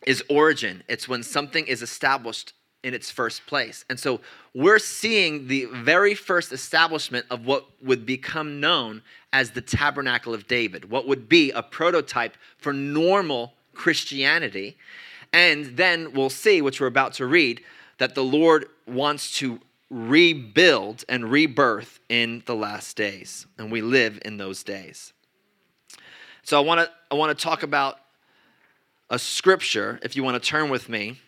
is 0.07 0.23
origin, 0.29 0.83
it's 0.87 1.07
when 1.07 1.21
something 1.21 1.67
is 1.67 1.83
established 1.83 2.53
in 2.85 2.93
its 2.93 3.09
first 3.09 3.47
place. 3.47 3.83
And 3.89 3.99
so 3.99 4.21
we're 4.53 4.77
seeing 4.77 5.47
the 5.47 5.65
very 5.65 6.13
first 6.13 6.51
establishment 6.51 7.25
of 7.31 7.47
what 7.47 7.65
would 7.81 8.05
become 8.05 8.59
known 8.59 9.01
as 9.33 9.51
the 9.51 9.61
Tabernacle 9.61 10.35
of 10.35 10.45
David, 10.47 10.91
what 10.91 11.07
would 11.07 11.27
be 11.27 11.49
a 11.49 11.63
prototype 11.63 12.37
for 12.59 12.71
normal 12.71 13.53
Christianity. 13.73 14.77
And 15.33 15.75
then 15.75 16.13
we'll 16.13 16.29
see, 16.29 16.61
which 16.61 16.79
we're 16.79 16.85
about 16.85 17.13
to 17.13 17.25
read, 17.25 17.63
that 17.97 18.13
the 18.13 18.23
Lord 18.23 18.67
wants 18.85 19.35
to 19.39 19.59
rebuild 19.89 21.03
and 21.09 21.31
rebirth 21.31 21.99
in 22.07 22.43
the 22.45 22.55
last 22.55 22.95
days. 22.95 23.47
And 23.57 23.71
we 23.71 23.81
live 23.81 24.19
in 24.23 24.37
those 24.37 24.61
days. 24.61 25.11
So 26.43 26.61
I 26.61 26.63
want 26.63 26.81
to 26.81 26.91
I 27.09 27.15
want 27.15 27.35
to 27.35 27.43
talk 27.43 27.63
about 27.63 27.97
a 29.09 29.17
scripture 29.17 29.99
if 30.03 30.15
you 30.15 30.23
want 30.23 30.41
to 30.41 30.49
turn 30.49 30.69
with 30.69 30.87
me 30.87 31.19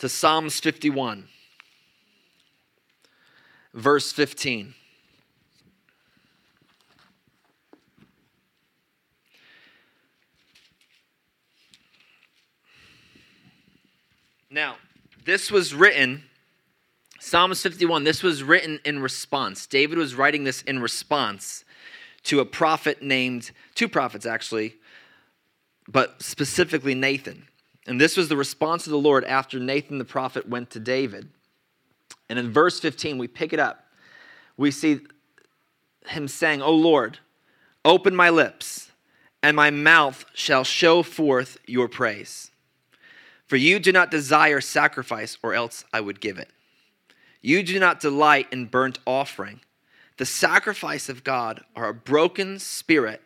to 0.00 0.08
Psalms 0.08 0.58
51 0.60 1.28
verse 3.74 4.12
15. 4.12 4.74
Now, 14.52 14.76
this 15.24 15.50
was 15.50 15.72
written, 15.72 16.24
Psalms 17.20 17.62
51, 17.62 18.02
this 18.02 18.22
was 18.22 18.42
written 18.42 18.80
in 18.84 18.98
response. 18.98 19.66
David 19.66 19.96
was 19.96 20.16
writing 20.16 20.42
this 20.42 20.62
in 20.62 20.80
response 20.80 21.64
to 22.24 22.40
a 22.40 22.44
prophet 22.44 23.00
named, 23.00 23.52
two 23.74 23.88
prophets 23.88 24.26
actually, 24.26 24.74
but 25.86 26.20
specifically 26.20 26.94
Nathan. 26.94 27.46
And 27.86 28.00
this 28.00 28.16
was 28.16 28.28
the 28.28 28.36
response 28.36 28.86
of 28.86 28.90
the 28.90 28.98
Lord 28.98 29.24
after 29.24 29.58
Nathan 29.58 29.98
the 29.98 30.04
prophet 30.04 30.48
went 30.48 30.70
to 30.70 30.80
David. 30.80 31.28
And 32.28 32.38
in 32.38 32.52
verse 32.52 32.78
15, 32.78 33.18
we 33.18 33.26
pick 33.26 33.52
it 33.52 33.58
up. 33.58 33.84
We 34.56 34.70
see 34.70 35.00
him 36.06 36.28
saying, 36.28 36.62
O 36.62 36.72
Lord, 36.72 37.18
open 37.84 38.14
my 38.14 38.30
lips, 38.30 38.90
and 39.42 39.56
my 39.56 39.70
mouth 39.70 40.24
shall 40.34 40.64
show 40.64 41.02
forth 41.02 41.58
your 41.66 41.88
praise. 41.88 42.50
For 43.46 43.56
you 43.56 43.80
do 43.80 43.90
not 43.90 44.10
desire 44.10 44.60
sacrifice, 44.60 45.38
or 45.42 45.54
else 45.54 45.84
I 45.92 46.00
would 46.00 46.20
give 46.20 46.38
it. 46.38 46.50
You 47.42 47.62
do 47.62 47.80
not 47.80 48.00
delight 48.00 48.46
in 48.52 48.66
burnt 48.66 48.98
offering. 49.06 49.60
The 50.18 50.26
sacrifice 50.26 51.08
of 51.08 51.24
God 51.24 51.64
are 51.74 51.88
a 51.88 51.94
broken 51.94 52.58
spirit, 52.58 53.22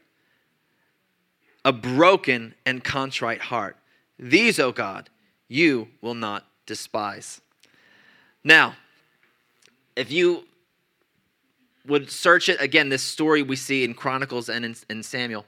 a 1.64 1.72
broken 1.72 2.54
and 2.64 2.84
contrite 2.84 3.42
heart. 3.42 3.76
These, 4.18 4.58
O 4.58 4.72
God, 4.72 5.10
you 5.48 5.88
will 6.00 6.14
not 6.14 6.46
despise. 6.66 7.40
Now, 8.42 8.74
if 9.96 10.10
you 10.10 10.44
would 11.86 12.10
search 12.10 12.48
it 12.48 12.60
again, 12.60 12.88
this 12.88 13.02
story 13.02 13.42
we 13.42 13.56
see 13.56 13.84
in 13.84 13.94
Chronicles 13.94 14.48
and 14.48 14.64
in, 14.64 14.76
in 14.88 15.02
Samuel. 15.02 15.44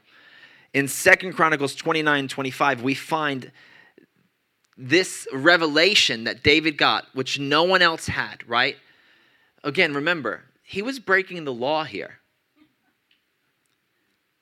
In 0.75 0.89
Second 0.89 1.33
Chronicles 1.33 1.75
29 1.75 2.29
25, 2.29 2.83
we 2.83 2.95
find 2.95 3.51
this 4.77 5.27
revelation 5.33 6.25
that 6.25 6.43
David 6.43 6.77
got, 6.77 7.07
which 7.15 7.39
no 7.39 7.63
one 7.63 7.81
else 7.81 8.07
had, 8.07 8.47
right? 8.47 8.77
Again, 9.65 9.95
remember, 9.95 10.43
he 10.63 10.83
was 10.83 10.99
breaking 10.99 11.45
the 11.45 11.53
law 11.53 11.85
here. 11.85 12.19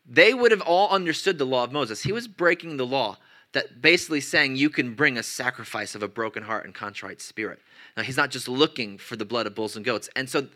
They 0.07 0.35
would 0.35 0.51
have 0.51 0.61
all 0.61 0.91
understood 0.91 1.39
the 1.39 1.47
law 1.47 1.65
of 1.65 1.73
Moses. 1.73 2.03
He 2.03 2.13
was 2.13 2.27
breaking 2.27 2.77
the 2.77 2.87
law 2.87 3.17
that 3.55 3.81
basically 3.81 4.21
saying 4.21 4.57
you 4.57 4.69
can 4.69 4.95
bring 4.95 5.17
a 5.17 5.23
sacrifice 5.23 5.95
of 5.95 6.03
a 6.03 6.09
broken 6.09 6.43
heart 6.43 6.64
and 6.67 6.75
contrite 6.75 7.21
spirit. 7.21 7.61
Now, 7.97 8.03
he's 8.03 8.17
not 8.17 8.31
just 8.31 8.49
looking 8.49 8.99
for 8.99 9.17
the 9.17 9.25
blood 9.25 9.47
of 9.47 9.55
bulls 9.55 9.77
and 9.77 9.85
goats. 9.85 10.11
And 10.14 10.29
so 10.29 10.49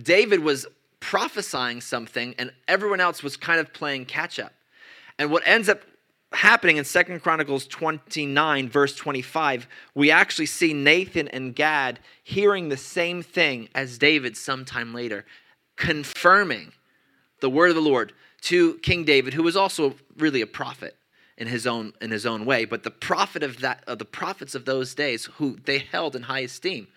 David 0.00 0.40
was 0.40 0.66
prophesying 1.00 1.80
something, 1.80 2.34
and 2.38 2.52
everyone 2.68 3.00
else 3.00 3.22
was 3.22 3.36
kind 3.36 3.60
of 3.60 3.72
playing 3.72 4.06
catch 4.06 4.38
up. 4.38 4.52
And 5.18 5.30
what 5.30 5.42
ends 5.46 5.68
up 5.68 5.82
happening 6.32 6.76
in 6.76 6.84
Second 6.84 7.20
Chronicles 7.20 7.66
29, 7.66 8.68
verse 8.68 8.94
25, 8.94 9.66
we 9.94 10.10
actually 10.10 10.46
see 10.46 10.72
Nathan 10.72 11.28
and 11.28 11.54
Gad 11.54 11.98
hearing 12.22 12.68
the 12.68 12.76
same 12.76 13.22
thing 13.22 13.68
as 13.74 13.98
David 13.98 14.36
sometime 14.36 14.94
later, 14.94 15.24
confirming 15.76 16.72
the 17.40 17.50
word 17.50 17.70
of 17.70 17.76
the 17.76 17.82
Lord 17.82 18.12
to 18.42 18.74
King 18.78 19.04
David, 19.04 19.34
who 19.34 19.42
was 19.42 19.56
also 19.56 19.94
really 20.16 20.40
a 20.40 20.46
prophet 20.46 20.96
in 21.38 21.48
his 21.48 21.66
own 21.66 21.92
in 22.00 22.10
his 22.10 22.26
own 22.26 22.44
way. 22.44 22.64
But 22.64 22.82
the 22.82 22.90
prophet 22.90 23.42
of 23.42 23.60
that 23.60 23.84
of 23.86 23.98
the 23.98 24.04
prophets 24.04 24.54
of 24.54 24.64
those 24.64 24.94
days, 24.94 25.26
who 25.36 25.56
they 25.64 25.78
held 25.78 26.16
in 26.16 26.22
high 26.22 26.40
esteem, 26.40 26.88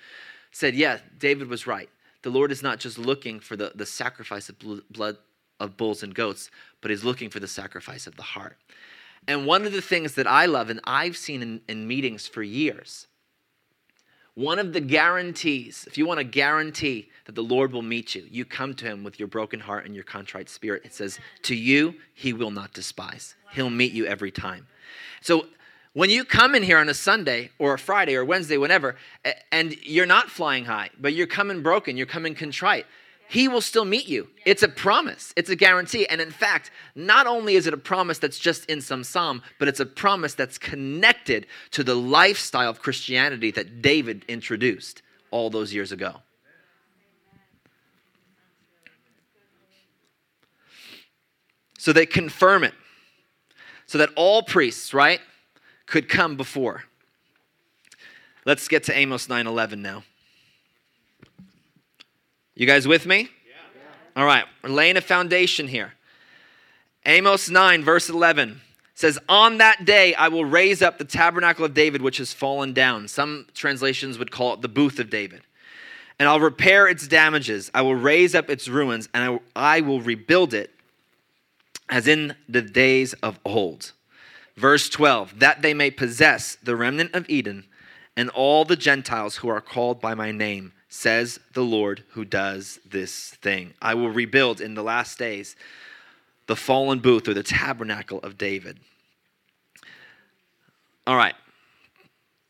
said, 0.51 0.75
"Yeah, 0.75 0.99
David 1.17 1.49
was 1.49 1.67
right. 1.67 1.89
The 2.21 2.29
Lord 2.29 2.51
is 2.51 2.61
not 2.61 2.79
just 2.79 2.97
looking 2.97 3.39
for 3.39 3.55
the, 3.55 3.71
the 3.75 3.85
sacrifice 3.85 4.49
of 4.49 4.57
blood 4.89 5.17
of 5.59 5.77
bulls 5.77 6.03
and 6.03 6.15
goats, 6.15 6.49
but 6.81 6.91
he's 6.91 7.03
looking 7.03 7.29
for 7.29 7.39
the 7.39 7.47
sacrifice 7.47 8.07
of 8.07 8.15
the 8.15 8.23
heart. 8.23 8.57
And 9.27 9.45
one 9.45 9.65
of 9.65 9.73
the 9.73 9.81
things 9.81 10.15
that 10.15 10.27
I 10.27 10.45
love, 10.45 10.69
and 10.69 10.79
I've 10.85 11.17
seen 11.17 11.41
in, 11.41 11.61
in 11.67 11.87
meetings 11.87 12.27
for 12.27 12.41
years, 12.41 13.07
one 14.35 14.59
of 14.59 14.73
the 14.73 14.79
guarantees, 14.79 15.85
if 15.87 15.97
you 15.97 16.05
want 16.05 16.19
to 16.19 16.23
guarantee 16.23 17.09
that 17.25 17.35
the 17.35 17.43
Lord 17.43 17.71
will 17.71 17.81
meet 17.81 18.15
you, 18.15 18.25
you 18.29 18.45
come 18.45 18.73
to 18.75 18.85
him 18.85 19.03
with 19.03 19.19
your 19.19 19.27
broken 19.27 19.59
heart 19.59 19.85
and 19.85 19.93
your 19.93 20.03
contrite 20.03 20.49
spirit. 20.49 20.83
It 20.85 20.93
says, 20.93 21.19
To 21.43 21.55
you, 21.55 21.95
he 22.13 22.33
will 22.33 22.51
not 22.51 22.73
despise. 22.73 23.35
He'll 23.51 23.69
meet 23.69 23.91
you 23.91 24.05
every 24.05 24.31
time. 24.31 24.67
So 25.21 25.47
when 25.93 26.09
you 26.09 26.23
come 26.23 26.55
in 26.55 26.63
here 26.63 26.77
on 26.77 26.87
a 26.87 26.93
Sunday 26.93 27.49
or 27.57 27.73
a 27.73 27.79
Friday 27.79 28.15
or 28.15 28.23
Wednesday, 28.23 28.57
whenever, 28.57 28.95
and 29.51 29.75
you're 29.83 30.05
not 30.05 30.29
flying 30.29 30.65
high, 30.65 30.89
but 30.99 31.13
you're 31.13 31.27
coming 31.27 31.61
broken, 31.61 31.97
you're 31.97 32.05
coming 32.05 32.35
contrite, 32.35 32.85
he 33.29 33.47
will 33.47 33.61
still 33.61 33.85
meet 33.85 34.07
you. 34.07 34.27
It's 34.43 34.63
a 34.63 34.67
promise, 34.67 35.33
it's 35.37 35.51
a 35.51 35.55
guarantee. 35.55 36.07
And 36.07 36.19
in 36.19 36.31
fact, 36.31 36.71
not 36.95 37.27
only 37.27 37.53
is 37.55 37.67
it 37.67 37.75
a 37.75 37.77
promise 37.77 38.17
that's 38.17 38.39
just 38.39 38.65
in 38.65 38.81
some 38.81 39.03
psalm, 39.03 39.43
but 39.59 39.67
it's 39.67 39.79
a 39.79 39.85
promise 39.85 40.33
that's 40.33 40.57
connected 40.57 41.45
to 41.71 41.83
the 41.83 41.93
lifestyle 41.95 42.71
of 42.71 42.81
Christianity 42.81 43.51
that 43.51 43.83
David 43.83 44.25
introduced 44.27 45.03
all 45.29 45.51
those 45.51 45.71
years 45.71 45.91
ago. 45.91 46.15
So 51.77 51.93
they 51.93 52.07
confirm 52.07 52.63
it. 52.63 52.73
So 53.85 53.99
that 53.99 54.09
all 54.15 54.41
priests, 54.41 54.91
right, 54.91 55.21
could 55.85 56.09
come 56.09 56.35
before. 56.35 56.83
Let's 58.43 58.67
get 58.67 58.85
to 58.85 58.97
Amos 58.97 59.27
9:11 59.27 59.77
now. 59.83 60.03
You 62.59 62.65
guys 62.65 62.85
with 62.85 63.05
me? 63.05 63.29
Yeah. 63.47 63.81
All 64.17 64.25
right, 64.25 64.43
we're 64.61 64.69
laying 64.69 64.97
a 64.97 65.01
foundation 65.01 65.69
here. 65.69 65.93
Amos 67.05 67.49
9, 67.49 67.85
verse 67.85 68.09
11 68.09 68.59
says, 68.95 69.17
On 69.29 69.59
that 69.59 69.85
day 69.85 70.13
I 70.13 70.27
will 70.27 70.43
raise 70.43 70.81
up 70.81 70.97
the 70.97 71.05
tabernacle 71.05 71.63
of 71.63 71.73
David, 71.73 72.01
which 72.01 72.17
has 72.17 72.33
fallen 72.33 72.73
down. 72.73 73.07
Some 73.07 73.47
translations 73.53 74.19
would 74.19 74.29
call 74.29 74.55
it 74.55 74.61
the 74.61 74.67
booth 74.67 74.99
of 74.99 75.09
David. 75.09 75.39
And 76.19 76.27
I'll 76.27 76.41
repair 76.41 76.89
its 76.89 77.07
damages. 77.07 77.71
I 77.73 77.81
will 77.81 77.95
raise 77.95 78.35
up 78.35 78.49
its 78.49 78.67
ruins, 78.67 79.07
and 79.13 79.39
I, 79.55 79.77
I 79.77 79.79
will 79.79 80.01
rebuild 80.01 80.53
it 80.53 80.69
as 81.87 82.09
in 82.09 82.35
the 82.49 82.61
days 82.61 83.13
of 83.23 83.39
old. 83.45 83.93
Verse 84.57 84.89
12, 84.89 85.39
that 85.39 85.61
they 85.61 85.73
may 85.73 85.91
possess 85.91 86.57
the 86.61 86.75
remnant 86.75 87.15
of 87.15 87.25
Edom 87.29 87.67
and 88.17 88.29
all 88.31 88.65
the 88.65 88.75
Gentiles 88.75 89.37
who 89.37 89.47
are 89.47 89.61
called 89.61 90.01
by 90.01 90.13
my 90.13 90.33
name 90.33 90.73
says 90.89 91.39
the 91.53 91.63
Lord 91.63 92.03
who 92.09 92.25
does 92.25 92.79
this 92.85 93.29
thing. 93.41 93.73
I 93.81 93.93
will 93.93 94.09
rebuild 94.09 94.59
in 94.59 94.73
the 94.73 94.83
last 94.83 95.17
days 95.19 95.55
the 96.47 96.55
fallen 96.55 96.99
booth 96.99 97.27
or 97.27 97.35
the 97.35 97.43
tabernacle 97.43 98.19
of 98.19 98.37
David. 98.37 98.79
All 101.05 101.15
right. 101.15 101.35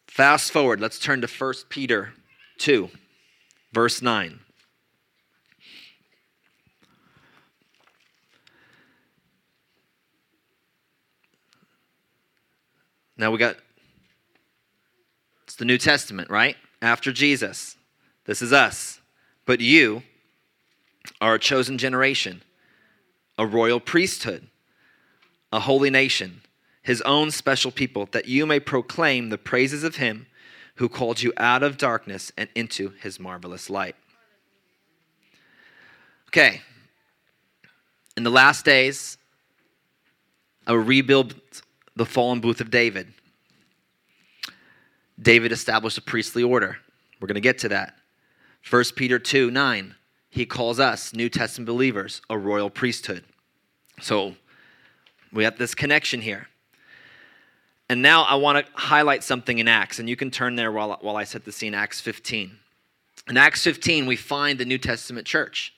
Fast 0.07 0.51
forward. 0.51 0.79
Let's 0.79 0.99
turn 0.99 1.21
to 1.21 1.27
1 1.27 1.53
Peter 1.69 2.13
2, 2.57 2.89
verse 3.73 4.01
9. 4.01 4.39
Now 13.17 13.31
we 13.31 13.37
got 13.37 13.57
it's 15.43 15.57
the 15.57 15.65
New 15.65 15.77
Testament, 15.77 16.29
right? 16.29 16.55
After 16.81 17.11
Jesus. 17.11 17.75
This 18.29 18.43
is 18.43 18.53
us. 18.53 19.01
But 19.47 19.59
you 19.59 20.03
are 21.19 21.33
a 21.33 21.39
chosen 21.39 21.79
generation, 21.79 22.43
a 23.39 23.45
royal 23.47 23.79
priesthood, 23.79 24.49
a 25.51 25.61
holy 25.61 25.89
nation, 25.89 26.41
his 26.83 27.01
own 27.01 27.31
special 27.31 27.71
people, 27.71 28.07
that 28.11 28.27
you 28.27 28.45
may 28.45 28.59
proclaim 28.59 29.29
the 29.29 29.39
praises 29.39 29.83
of 29.83 29.95
him 29.95 30.27
who 30.75 30.87
called 30.87 31.23
you 31.23 31.33
out 31.37 31.63
of 31.63 31.79
darkness 31.79 32.31
and 32.37 32.47
into 32.53 32.89
his 33.01 33.19
marvelous 33.19 33.67
light. 33.67 33.95
Okay. 36.27 36.61
In 38.15 38.21
the 38.21 38.29
last 38.29 38.63
days, 38.63 39.17
I 40.67 40.73
will 40.73 40.83
rebuild 40.83 41.33
the 41.95 42.05
fallen 42.05 42.41
booth 42.41 42.61
of 42.61 42.69
David. 42.69 43.11
David 45.19 45.51
established 45.51 45.97
a 45.97 46.03
priestly 46.03 46.43
order. 46.43 46.77
We're 47.19 47.27
going 47.27 47.33
to 47.33 47.41
get 47.41 47.57
to 47.59 47.69
that. 47.69 47.95
1 48.67 48.83
Peter 48.95 49.19
2 49.19 49.51
9, 49.51 49.95
he 50.29 50.45
calls 50.45 50.79
us, 50.79 51.13
New 51.13 51.29
Testament 51.29 51.67
believers, 51.67 52.21
a 52.29 52.37
royal 52.37 52.69
priesthood. 52.69 53.23
So 54.01 54.35
we 55.33 55.43
have 55.43 55.57
this 55.57 55.75
connection 55.75 56.21
here. 56.21 56.47
And 57.89 58.01
now 58.03 58.23
I 58.23 58.35
want 58.35 58.65
to 58.65 58.71
highlight 58.73 59.23
something 59.23 59.57
in 59.57 59.67
Acts, 59.67 59.97
and 59.97 60.07
you 60.07 60.15
can 60.15 60.29
turn 60.29 60.55
there 60.55 60.71
while, 60.71 60.97
while 61.01 61.15
I 61.15 61.23
set 61.23 61.43
the 61.43 61.51
scene, 61.51 61.73
Acts 61.73 61.99
15. 61.99 62.51
In 63.29 63.37
Acts 63.37 63.63
15, 63.63 64.05
we 64.05 64.15
find 64.15 64.59
the 64.59 64.65
New 64.65 64.77
Testament 64.77 65.25
church. 65.25 65.73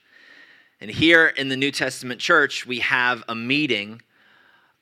And 0.80 0.90
here 0.90 1.28
in 1.28 1.48
the 1.48 1.56
New 1.56 1.70
Testament 1.70 2.20
church, 2.20 2.66
we 2.66 2.80
have 2.80 3.24
a 3.28 3.34
meeting 3.34 4.02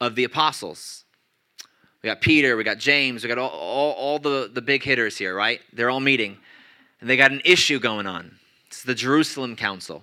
of 0.01 0.15
the 0.17 0.25
apostles. 0.25 1.05
We 2.03 2.09
got 2.09 2.21
Peter, 2.21 2.57
we 2.57 2.65
got 2.65 2.79
James, 2.79 3.23
we 3.23 3.29
got 3.29 3.39
all, 3.39 3.51
all, 3.51 3.93
all, 3.93 4.19
the, 4.19 4.51
the 4.53 4.63
big 4.63 4.83
hitters 4.83 5.19
here, 5.19 5.35
right? 5.35 5.61
They're 5.73 5.91
all 5.91 6.01
meeting. 6.01 6.39
And 7.01 7.09
they 7.09 7.17
got 7.17 7.33
an 7.33 7.41
issue 7.45 7.79
going 7.79 8.07
on. 8.07 8.39
It's 8.67 8.83
the 8.83 8.95
Jerusalem 8.95 9.57
Council. 9.57 10.03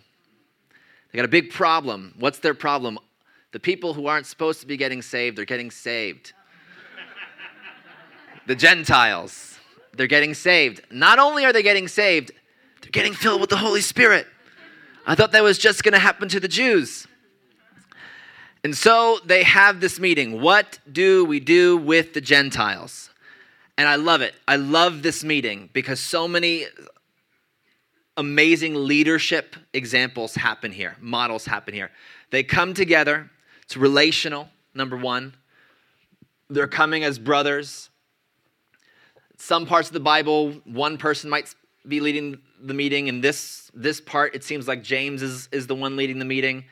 They 1.11 1.17
got 1.17 1.25
a 1.25 1.29
big 1.29 1.51
problem. 1.51 2.13
What's 2.19 2.39
their 2.39 2.53
problem? 2.53 2.99
The 3.51 3.59
people 3.59 3.93
who 3.93 4.07
aren't 4.07 4.25
supposed 4.25 4.59
to 4.61 4.67
be 4.67 4.77
getting 4.77 5.01
saved 5.01 5.39
are 5.39 5.45
getting 5.45 5.71
saved. 5.71 6.33
the 8.45 8.55
Gentiles, 8.55 9.59
they're 9.93 10.07
getting 10.07 10.33
saved. 10.33 10.81
Not 10.91 11.19
only 11.19 11.45
are 11.45 11.53
they 11.53 11.63
getting 11.63 11.87
saved, 11.87 12.31
they're 12.81 12.91
getting 12.91 13.13
filled 13.13 13.41
with 13.41 13.49
the 13.49 13.57
Holy 13.57 13.81
Spirit. 13.81 14.27
I 15.05 15.15
thought 15.15 15.31
that 15.31 15.43
was 15.43 15.57
just 15.57 15.83
going 15.83 15.93
to 15.93 15.99
happen 15.99 16.27
to 16.29 16.39
the 16.39 16.47
Jews. 16.47 17.07
And 18.63 18.75
so 18.75 19.19
they 19.25 19.43
have 19.43 19.79
this 19.79 19.99
meeting. 19.99 20.41
What 20.41 20.79
do 20.91 21.23
we 21.23 21.39
do 21.39 21.77
with 21.77 22.13
the 22.13 22.21
Gentiles? 22.21 23.09
And 23.77 23.87
I 23.87 23.95
love 23.95 24.21
it. 24.21 24.33
I 24.47 24.55
love 24.55 25.03
this 25.03 25.23
meeting 25.23 25.69
because 25.71 25.99
so 25.99 26.27
many 26.27 26.65
amazing 28.17 28.73
leadership 28.73 29.55
examples 29.73 30.33
happen 30.35 30.71
here, 30.71 30.97
models 30.99 31.45
happen 31.45 31.73
here. 31.73 31.91
They 32.31 32.43
come 32.43 32.73
together, 32.73 33.29
it's 33.63 33.77
relational, 33.77 34.49
number 34.73 34.97
one. 34.97 35.35
They're 36.49 36.67
coming 36.67 37.03
as 37.03 37.19
brothers. 37.19 37.89
Some 39.37 39.65
parts 39.65 39.89
of 39.89 39.93
the 39.93 39.99
Bible, 39.99 40.53
one 40.65 40.97
person 40.97 41.29
might 41.29 41.53
be 41.87 41.99
leading 41.99 42.39
the 42.59 42.73
meeting. 42.73 43.07
In 43.07 43.21
this, 43.21 43.69
this 43.73 44.01
part, 44.01 44.33
it 44.33 44.43
seems 44.43 44.67
like 44.67 44.81
James 44.81 45.21
is, 45.21 45.47
is 45.51 45.67
the 45.67 45.75
one 45.75 45.95
leading 45.95 46.17
the 46.17 46.25
meeting. 46.25 46.65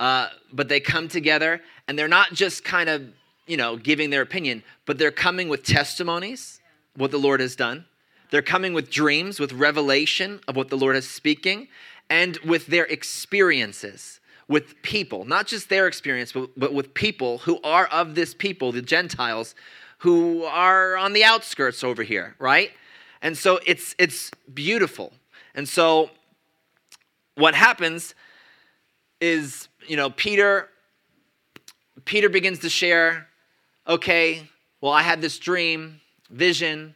Uh, 0.00 0.28
but 0.52 0.68
they 0.68 0.80
come 0.80 1.06
together 1.06 1.60
and 1.86 1.98
they're 1.98 2.08
not 2.08 2.32
just 2.32 2.64
kind 2.64 2.88
of, 2.88 3.02
you 3.50 3.56
know, 3.56 3.76
giving 3.76 4.10
their 4.10 4.22
opinion, 4.22 4.62
but 4.86 4.96
they're 4.98 5.10
coming 5.10 5.48
with 5.48 5.64
testimonies, 5.64 6.60
what 6.96 7.10
the 7.10 7.18
Lord 7.18 7.40
has 7.40 7.56
done. 7.56 7.84
They're 8.30 8.42
coming 8.42 8.74
with 8.74 8.90
dreams, 8.90 9.40
with 9.40 9.52
revelation 9.52 10.40
of 10.46 10.54
what 10.54 10.68
the 10.68 10.76
Lord 10.76 10.94
is 10.94 11.08
speaking, 11.10 11.66
and 12.08 12.36
with 12.38 12.66
their 12.66 12.84
experiences 12.84 14.20
with 14.46 14.82
people, 14.82 15.24
not 15.24 15.46
just 15.46 15.68
their 15.68 15.86
experience, 15.86 16.32
but, 16.32 16.50
but 16.56 16.74
with 16.74 16.92
people 16.92 17.38
who 17.38 17.60
are 17.62 17.86
of 17.86 18.16
this 18.16 18.34
people, 18.34 18.72
the 18.72 18.82
Gentiles, 18.82 19.54
who 19.98 20.42
are 20.42 20.96
on 20.96 21.12
the 21.12 21.22
outskirts 21.22 21.84
over 21.84 22.02
here, 22.02 22.34
right? 22.40 22.72
And 23.22 23.38
so 23.38 23.60
it's 23.64 23.94
it's 23.96 24.32
beautiful. 24.52 25.12
And 25.54 25.68
so 25.68 26.10
what 27.36 27.54
happens 27.54 28.16
is, 29.20 29.68
you 29.86 29.96
know, 29.96 30.10
Peter 30.10 30.68
Peter 32.04 32.28
begins 32.28 32.58
to 32.60 32.68
share, 32.68 33.28
okay, 33.90 34.48
well, 34.80 34.92
I 34.92 35.02
had 35.02 35.20
this 35.20 35.38
dream, 35.38 36.00
vision. 36.30 36.94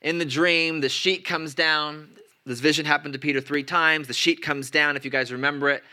In 0.00 0.18
the 0.18 0.24
dream, 0.24 0.80
the 0.80 0.88
sheet 0.88 1.24
comes 1.24 1.54
down. 1.54 2.08
This 2.46 2.60
vision 2.60 2.86
happened 2.86 3.12
to 3.12 3.18
Peter 3.18 3.40
three 3.40 3.62
times. 3.62 4.08
The 4.08 4.14
sheet 4.14 4.42
comes 4.42 4.70
down, 4.70 4.96
if 4.96 5.04
you 5.04 5.10
guys 5.10 5.30
remember 5.30 5.68
it. 5.68 5.84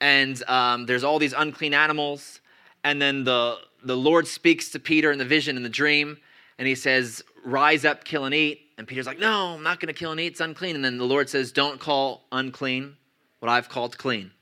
And 0.00 0.42
um, 0.48 0.86
there's 0.86 1.04
all 1.04 1.20
these 1.20 1.32
unclean 1.32 1.72
animals. 1.72 2.40
And 2.82 3.00
then 3.00 3.22
the, 3.22 3.56
the 3.84 3.96
Lord 3.96 4.26
speaks 4.26 4.70
to 4.70 4.80
Peter 4.80 5.12
in 5.12 5.18
the 5.18 5.24
vision, 5.24 5.56
in 5.56 5.62
the 5.62 5.68
dream, 5.68 6.18
and 6.58 6.68
he 6.68 6.74
says, 6.74 7.22
Rise 7.46 7.84
up, 7.84 8.04
kill 8.04 8.24
and 8.24 8.34
eat. 8.34 8.62
And 8.76 8.88
Peter's 8.88 9.06
like, 9.06 9.20
No, 9.20 9.54
I'm 9.54 9.62
not 9.62 9.78
going 9.78 9.92
to 9.92 9.98
kill 9.98 10.10
and 10.10 10.20
eat. 10.20 10.26
It's 10.26 10.40
unclean. 10.40 10.74
And 10.74 10.84
then 10.84 10.98
the 10.98 11.04
Lord 11.04 11.30
says, 11.30 11.52
Don't 11.52 11.78
call 11.78 12.24
unclean 12.32 12.96
what 13.38 13.48
I've 13.48 13.68
called 13.68 13.96
clean. 13.96 14.32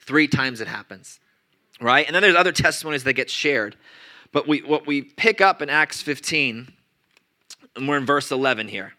Three 0.00 0.26
times 0.26 0.60
it 0.60 0.68
happens, 0.68 1.20
right? 1.80 2.06
And 2.06 2.14
then 2.14 2.22
there's 2.22 2.34
other 2.34 2.52
testimonies 2.52 3.04
that 3.04 3.12
get 3.12 3.30
shared. 3.30 3.76
But 4.32 4.48
we, 4.48 4.60
what 4.60 4.86
we 4.86 5.02
pick 5.02 5.40
up 5.40 5.60
in 5.60 5.68
Acts 5.68 6.00
15, 6.00 6.72
and 7.76 7.88
we're 7.88 7.98
in 7.98 8.06
verse 8.06 8.30
11 8.30 8.68
here. 8.68 8.94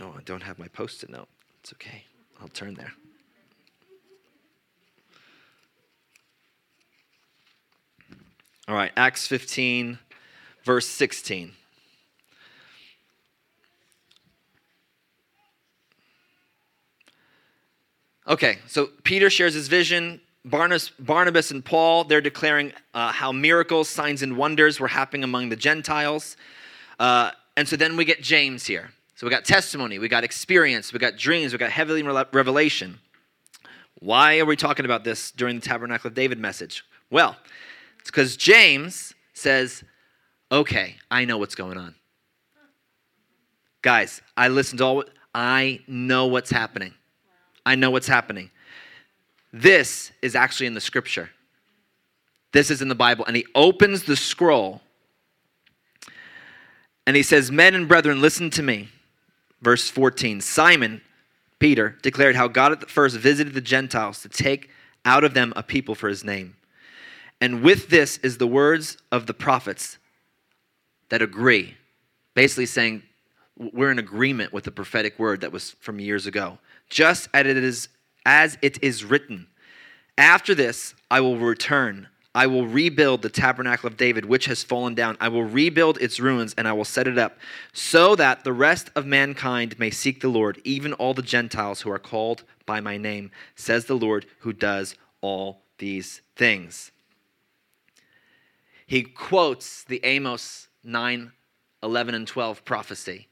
Oh, 0.00 0.14
I 0.16 0.22
don't 0.24 0.42
have 0.42 0.58
my 0.58 0.68
post 0.68 1.02
it 1.02 1.10
note. 1.10 1.28
It's 1.60 1.72
okay. 1.72 2.04
I'll 2.40 2.48
turn 2.48 2.74
there. 2.74 2.92
All 8.68 8.76
right, 8.76 8.92
Acts 8.96 9.26
15, 9.26 9.98
verse 10.64 10.86
16. 10.86 11.52
Okay, 18.28 18.58
so 18.68 18.90
Peter 19.02 19.28
shares 19.28 19.54
his 19.54 19.66
vision. 19.66 20.20
Barnabas, 20.44 20.90
Barnabas 20.98 21.50
and 21.50 21.64
Paul, 21.64 22.04
they're 22.04 22.20
declaring 22.20 22.72
uh, 22.94 23.12
how 23.12 23.30
miracles, 23.32 23.88
signs, 23.88 24.22
and 24.22 24.36
wonders 24.36 24.80
were 24.80 24.88
happening 24.88 25.22
among 25.22 25.50
the 25.50 25.56
Gentiles. 25.56 26.36
Uh, 26.98 27.32
and 27.56 27.68
so 27.68 27.76
then 27.76 27.96
we 27.96 28.04
get 28.04 28.22
James 28.22 28.66
here. 28.66 28.90
So 29.16 29.26
we 29.26 29.30
got 29.30 29.44
testimony, 29.44 29.98
we 29.98 30.08
got 30.08 30.24
experience, 30.24 30.94
we 30.94 30.98
got 30.98 31.18
dreams, 31.18 31.52
we 31.52 31.58
got 31.58 31.70
heavenly 31.70 32.02
revelation. 32.02 32.98
Why 33.98 34.38
are 34.38 34.46
we 34.46 34.56
talking 34.56 34.86
about 34.86 35.04
this 35.04 35.30
during 35.30 35.56
the 35.56 35.62
Tabernacle 35.62 36.08
of 36.08 36.14
David 36.14 36.38
message? 36.38 36.84
Well, 37.10 37.36
it's 37.98 38.10
because 38.10 38.34
James 38.38 39.14
says, 39.34 39.84
okay, 40.50 40.96
I 41.10 41.26
know 41.26 41.36
what's 41.36 41.54
going 41.54 41.76
on. 41.76 41.94
Guys, 43.82 44.22
I 44.38 44.48
listened 44.48 44.78
to 44.78 44.84
all, 44.84 45.04
I 45.34 45.80
know 45.86 46.26
what's 46.26 46.50
happening. 46.50 46.94
I 47.66 47.74
know 47.74 47.90
what's 47.90 48.08
happening. 48.08 48.50
This 49.52 50.12
is 50.22 50.34
actually 50.34 50.66
in 50.66 50.74
the 50.74 50.80
scripture. 50.80 51.30
This 52.52 52.70
is 52.70 52.82
in 52.82 52.88
the 52.88 52.94
Bible. 52.94 53.24
And 53.26 53.36
he 53.36 53.46
opens 53.54 54.04
the 54.04 54.16
scroll 54.16 54.80
and 57.06 57.16
he 57.16 57.22
says, 57.22 57.50
Men 57.50 57.74
and 57.74 57.88
brethren, 57.88 58.20
listen 58.20 58.50
to 58.50 58.62
me. 58.62 58.88
Verse 59.60 59.90
14 59.90 60.40
Simon, 60.40 61.00
Peter, 61.58 61.96
declared 62.02 62.36
how 62.36 62.48
God 62.48 62.72
at 62.72 62.80
the 62.80 62.86
first 62.86 63.16
visited 63.16 63.54
the 63.54 63.60
Gentiles 63.60 64.22
to 64.22 64.28
take 64.28 64.70
out 65.04 65.24
of 65.24 65.34
them 65.34 65.52
a 65.56 65.62
people 65.62 65.94
for 65.94 66.08
his 66.08 66.24
name. 66.24 66.56
And 67.40 67.62
with 67.62 67.88
this 67.88 68.18
is 68.18 68.38
the 68.38 68.46
words 68.46 68.98
of 69.10 69.26
the 69.26 69.34
prophets 69.34 69.98
that 71.08 71.22
agree. 71.22 71.76
Basically 72.34 72.66
saying, 72.66 73.02
we're 73.56 73.90
in 73.90 73.98
agreement 73.98 74.52
with 74.52 74.64
the 74.64 74.70
prophetic 74.70 75.18
word 75.18 75.40
that 75.40 75.52
was 75.52 75.70
from 75.80 76.00
years 76.00 76.26
ago 76.26 76.58
just 76.88 77.28
as 77.32 77.46
it 77.46 77.56
is 77.56 77.88
as 78.24 78.58
it 78.62 78.82
is 78.82 79.04
written 79.04 79.46
after 80.16 80.54
this 80.54 80.94
i 81.10 81.20
will 81.20 81.38
return. 81.38 82.06
I 82.32 82.46
will 82.46 82.64
rebuild 82.64 83.22
the 83.22 83.28
tabernacle 83.28 83.88
of 83.88 83.96
david 83.96 84.24
which 84.24 84.44
has 84.46 84.62
fallen 84.62 84.94
down. 84.94 85.16
I 85.20 85.28
will 85.28 85.44
rebuild 85.44 85.98
its 85.98 86.20
ruins 86.20 86.54
and 86.56 86.68
i 86.68 86.72
will 86.72 86.84
set 86.84 87.08
it 87.08 87.18
up 87.18 87.38
so 87.72 88.14
that 88.16 88.44
the 88.44 88.52
rest 88.52 88.90
of 88.94 89.06
mankind 89.06 89.78
may 89.78 89.90
seek 89.90 90.20
the 90.20 90.28
lord 90.28 90.60
even 90.64 90.92
all 90.94 91.14
the 91.14 91.22
gentiles 91.22 91.80
who 91.80 91.90
are 91.90 91.98
called 91.98 92.44
by 92.66 92.80
my 92.80 92.96
name 92.96 93.30
says 93.56 93.86
the 93.86 93.96
lord 93.96 94.26
who 94.40 94.52
does 94.52 94.94
all 95.20 95.62
these 95.78 96.20
things. 96.36 96.92
He 98.86 99.02
quotes 99.02 99.82
the 99.84 100.04
amos 100.04 100.68
9 100.84 101.32
11 101.82 102.14
and 102.14 102.28
12 102.28 102.64
prophecy. 102.64 103.28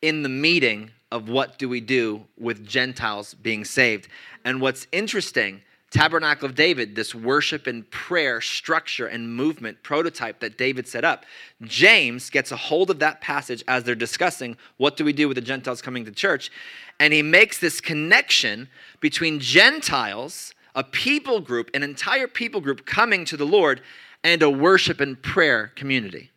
In 0.00 0.22
the 0.22 0.28
meeting 0.28 0.90
of 1.12 1.28
what 1.28 1.58
do 1.58 1.68
we 1.68 1.80
do 1.80 2.24
with 2.38 2.66
Gentiles 2.66 3.34
being 3.34 3.66
saved. 3.66 4.08
And 4.46 4.62
what's 4.62 4.86
interesting, 4.92 5.60
Tabernacle 5.90 6.48
of 6.48 6.54
David, 6.54 6.96
this 6.96 7.14
worship 7.14 7.66
and 7.66 7.88
prayer 7.90 8.40
structure 8.40 9.06
and 9.06 9.36
movement 9.36 9.82
prototype 9.82 10.40
that 10.40 10.56
David 10.56 10.88
set 10.88 11.04
up, 11.04 11.26
James 11.60 12.30
gets 12.30 12.50
a 12.50 12.56
hold 12.56 12.88
of 12.88 12.98
that 13.00 13.20
passage 13.20 13.62
as 13.68 13.84
they're 13.84 13.94
discussing 13.94 14.56
what 14.78 14.96
do 14.96 15.04
we 15.04 15.12
do 15.12 15.28
with 15.28 15.34
the 15.34 15.42
Gentiles 15.42 15.82
coming 15.82 16.06
to 16.06 16.10
church. 16.10 16.50
And 16.98 17.12
he 17.12 17.20
makes 17.20 17.58
this 17.58 17.78
connection 17.78 18.68
between 19.00 19.38
Gentiles, 19.38 20.54
a 20.74 20.82
people 20.82 21.40
group, 21.40 21.70
an 21.74 21.82
entire 21.82 22.26
people 22.26 22.62
group 22.62 22.86
coming 22.86 23.26
to 23.26 23.36
the 23.36 23.46
Lord, 23.46 23.82
and 24.24 24.42
a 24.42 24.48
worship 24.48 24.98
and 24.98 25.22
prayer 25.22 25.72
community. 25.76 26.30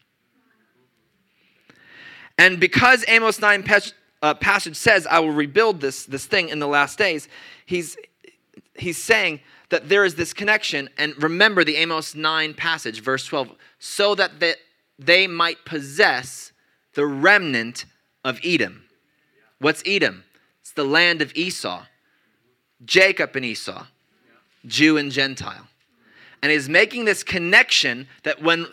And 2.37 2.59
because 2.59 3.05
Amos 3.07 3.39
9 3.39 3.63
uh, 4.21 4.33
passage 4.33 4.75
says, 4.75 5.07
I 5.07 5.19
will 5.19 5.31
rebuild 5.31 5.81
this, 5.81 6.05
this 6.05 6.25
thing 6.25 6.49
in 6.49 6.59
the 6.59 6.67
last 6.67 6.97
days, 6.97 7.27
he's, 7.65 7.97
he's 8.75 8.97
saying 8.97 9.41
that 9.69 9.89
there 9.89 10.05
is 10.05 10.15
this 10.15 10.33
connection. 10.33 10.89
And 10.97 11.21
remember 11.21 11.63
the 11.63 11.75
Amos 11.77 12.15
9 12.15 12.53
passage, 12.53 13.01
verse 13.01 13.25
12, 13.25 13.51
so 13.79 14.15
that 14.15 14.39
they, 14.39 14.55
they 14.97 15.27
might 15.27 15.65
possess 15.65 16.51
the 16.93 17.05
remnant 17.05 17.85
of 18.23 18.39
Edom. 18.43 18.85
What's 19.59 19.83
Edom? 19.85 20.23
It's 20.61 20.71
the 20.71 20.83
land 20.83 21.21
of 21.21 21.31
Esau, 21.35 21.85
Jacob 22.83 23.35
and 23.35 23.45
Esau, 23.45 23.85
Jew 24.65 24.97
and 24.97 25.11
Gentile. 25.11 25.67
And 26.41 26.51
he's 26.51 26.69
making 26.69 27.05
this 27.05 27.23
connection 27.23 28.07
that 28.23 28.41
when 28.41 28.67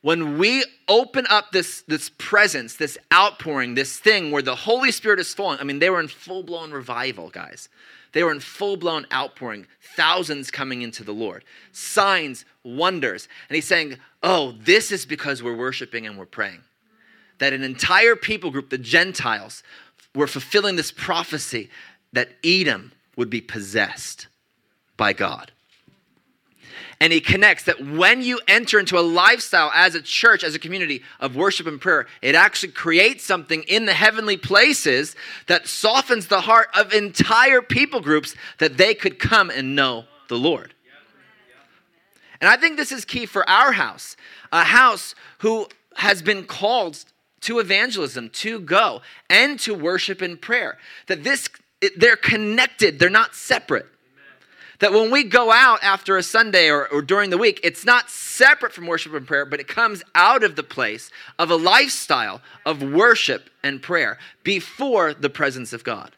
when 0.00 0.38
we 0.38 0.64
open 0.86 1.26
up 1.28 1.50
this, 1.50 1.82
this 1.82 2.10
presence, 2.18 2.76
this 2.76 2.96
outpouring, 3.12 3.74
this 3.74 3.98
thing 3.98 4.30
where 4.30 4.42
the 4.42 4.54
Holy 4.54 4.92
Spirit 4.92 5.18
is 5.18 5.34
falling, 5.34 5.58
I 5.60 5.64
mean, 5.64 5.80
they 5.80 5.90
were 5.90 6.00
in 6.00 6.08
full 6.08 6.42
blown 6.42 6.70
revival, 6.70 7.30
guys. 7.30 7.68
They 8.12 8.22
were 8.22 8.32
in 8.32 8.40
full 8.40 8.76
blown 8.76 9.06
outpouring, 9.12 9.66
thousands 9.96 10.50
coming 10.50 10.82
into 10.82 11.04
the 11.04 11.12
Lord, 11.12 11.44
signs, 11.72 12.44
wonders. 12.64 13.28
And 13.48 13.56
he's 13.56 13.66
saying, 13.66 13.98
Oh, 14.22 14.52
this 14.52 14.90
is 14.90 15.06
because 15.06 15.42
we're 15.42 15.56
worshiping 15.56 16.06
and 16.06 16.18
we're 16.18 16.26
praying. 16.26 16.62
That 17.38 17.52
an 17.52 17.62
entire 17.62 18.16
people 18.16 18.50
group, 18.50 18.70
the 18.70 18.78
Gentiles, 18.78 19.62
were 20.14 20.26
fulfilling 20.26 20.76
this 20.76 20.90
prophecy 20.90 21.70
that 22.12 22.30
Edom 22.42 22.92
would 23.16 23.30
be 23.30 23.40
possessed 23.40 24.26
by 24.96 25.12
God. 25.12 25.52
And 27.00 27.12
he 27.12 27.20
connects 27.20 27.64
that 27.64 27.80
when 27.80 28.22
you 28.22 28.40
enter 28.48 28.80
into 28.80 28.98
a 28.98 29.00
lifestyle 29.00 29.70
as 29.72 29.94
a 29.94 30.02
church, 30.02 30.42
as 30.42 30.56
a 30.56 30.58
community 30.58 31.02
of 31.20 31.36
worship 31.36 31.68
and 31.68 31.80
prayer, 31.80 32.06
it 32.22 32.34
actually 32.34 32.72
creates 32.72 33.24
something 33.24 33.62
in 33.68 33.86
the 33.86 33.92
heavenly 33.92 34.36
places 34.36 35.14
that 35.46 35.68
softens 35.68 36.26
the 36.26 36.40
heart 36.40 36.68
of 36.74 36.92
entire 36.92 37.62
people 37.62 38.00
groups 38.00 38.34
that 38.58 38.76
they 38.76 38.94
could 38.94 39.20
come 39.20 39.48
and 39.48 39.76
know 39.76 40.06
the 40.28 40.36
Lord. 40.36 40.74
And 42.40 42.48
I 42.48 42.56
think 42.56 42.76
this 42.76 42.92
is 42.92 43.04
key 43.04 43.26
for 43.26 43.48
our 43.48 43.72
house, 43.72 44.16
a 44.52 44.64
house 44.64 45.14
who 45.38 45.68
has 45.96 46.22
been 46.22 46.44
called 46.44 47.04
to 47.42 47.60
evangelism, 47.60 48.30
to 48.30 48.60
go, 48.60 49.02
and 49.30 49.58
to 49.60 49.74
worship 49.74 50.20
and 50.20 50.40
prayer. 50.40 50.78
That 51.06 51.22
this, 51.22 51.48
they're 51.96 52.16
connected, 52.16 52.98
they're 52.98 53.10
not 53.10 53.34
separate. 53.34 53.86
That 54.80 54.92
when 54.92 55.10
we 55.10 55.24
go 55.24 55.50
out 55.50 55.82
after 55.82 56.16
a 56.16 56.22
Sunday 56.22 56.70
or, 56.70 56.86
or 56.88 57.02
during 57.02 57.30
the 57.30 57.38
week, 57.38 57.60
it's 57.64 57.84
not 57.84 58.08
separate 58.10 58.72
from 58.72 58.86
worship 58.86 59.12
and 59.12 59.26
prayer, 59.26 59.44
but 59.44 59.58
it 59.58 59.66
comes 59.66 60.04
out 60.14 60.44
of 60.44 60.54
the 60.54 60.62
place 60.62 61.10
of 61.38 61.50
a 61.50 61.56
lifestyle 61.56 62.40
of 62.64 62.80
worship 62.82 63.50
and 63.64 63.82
prayer 63.82 64.18
before 64.44 65.14
the 65.14 65.30
presence 65.30 65.72
of 65.72 65.82
God. 65.82 66.12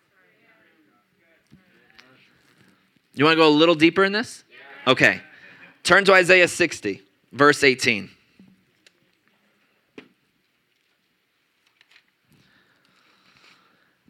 You 3.14 3.25
want 3.25 3.37
to 3.37 3.42
go 3.42 3.49
a 3.49 3.51
little 3.51 3.75
deeper 3.75 4.05
in 4.05 4.12
this? 4.12 4.44
Okay. 4.87 5.20
Turn 5.83 6.05
to 6.05 6.12
Isaiah 6.12 6.49
60, 6.49 7.03
verse 7.33 7.64
18. 7.64 8.11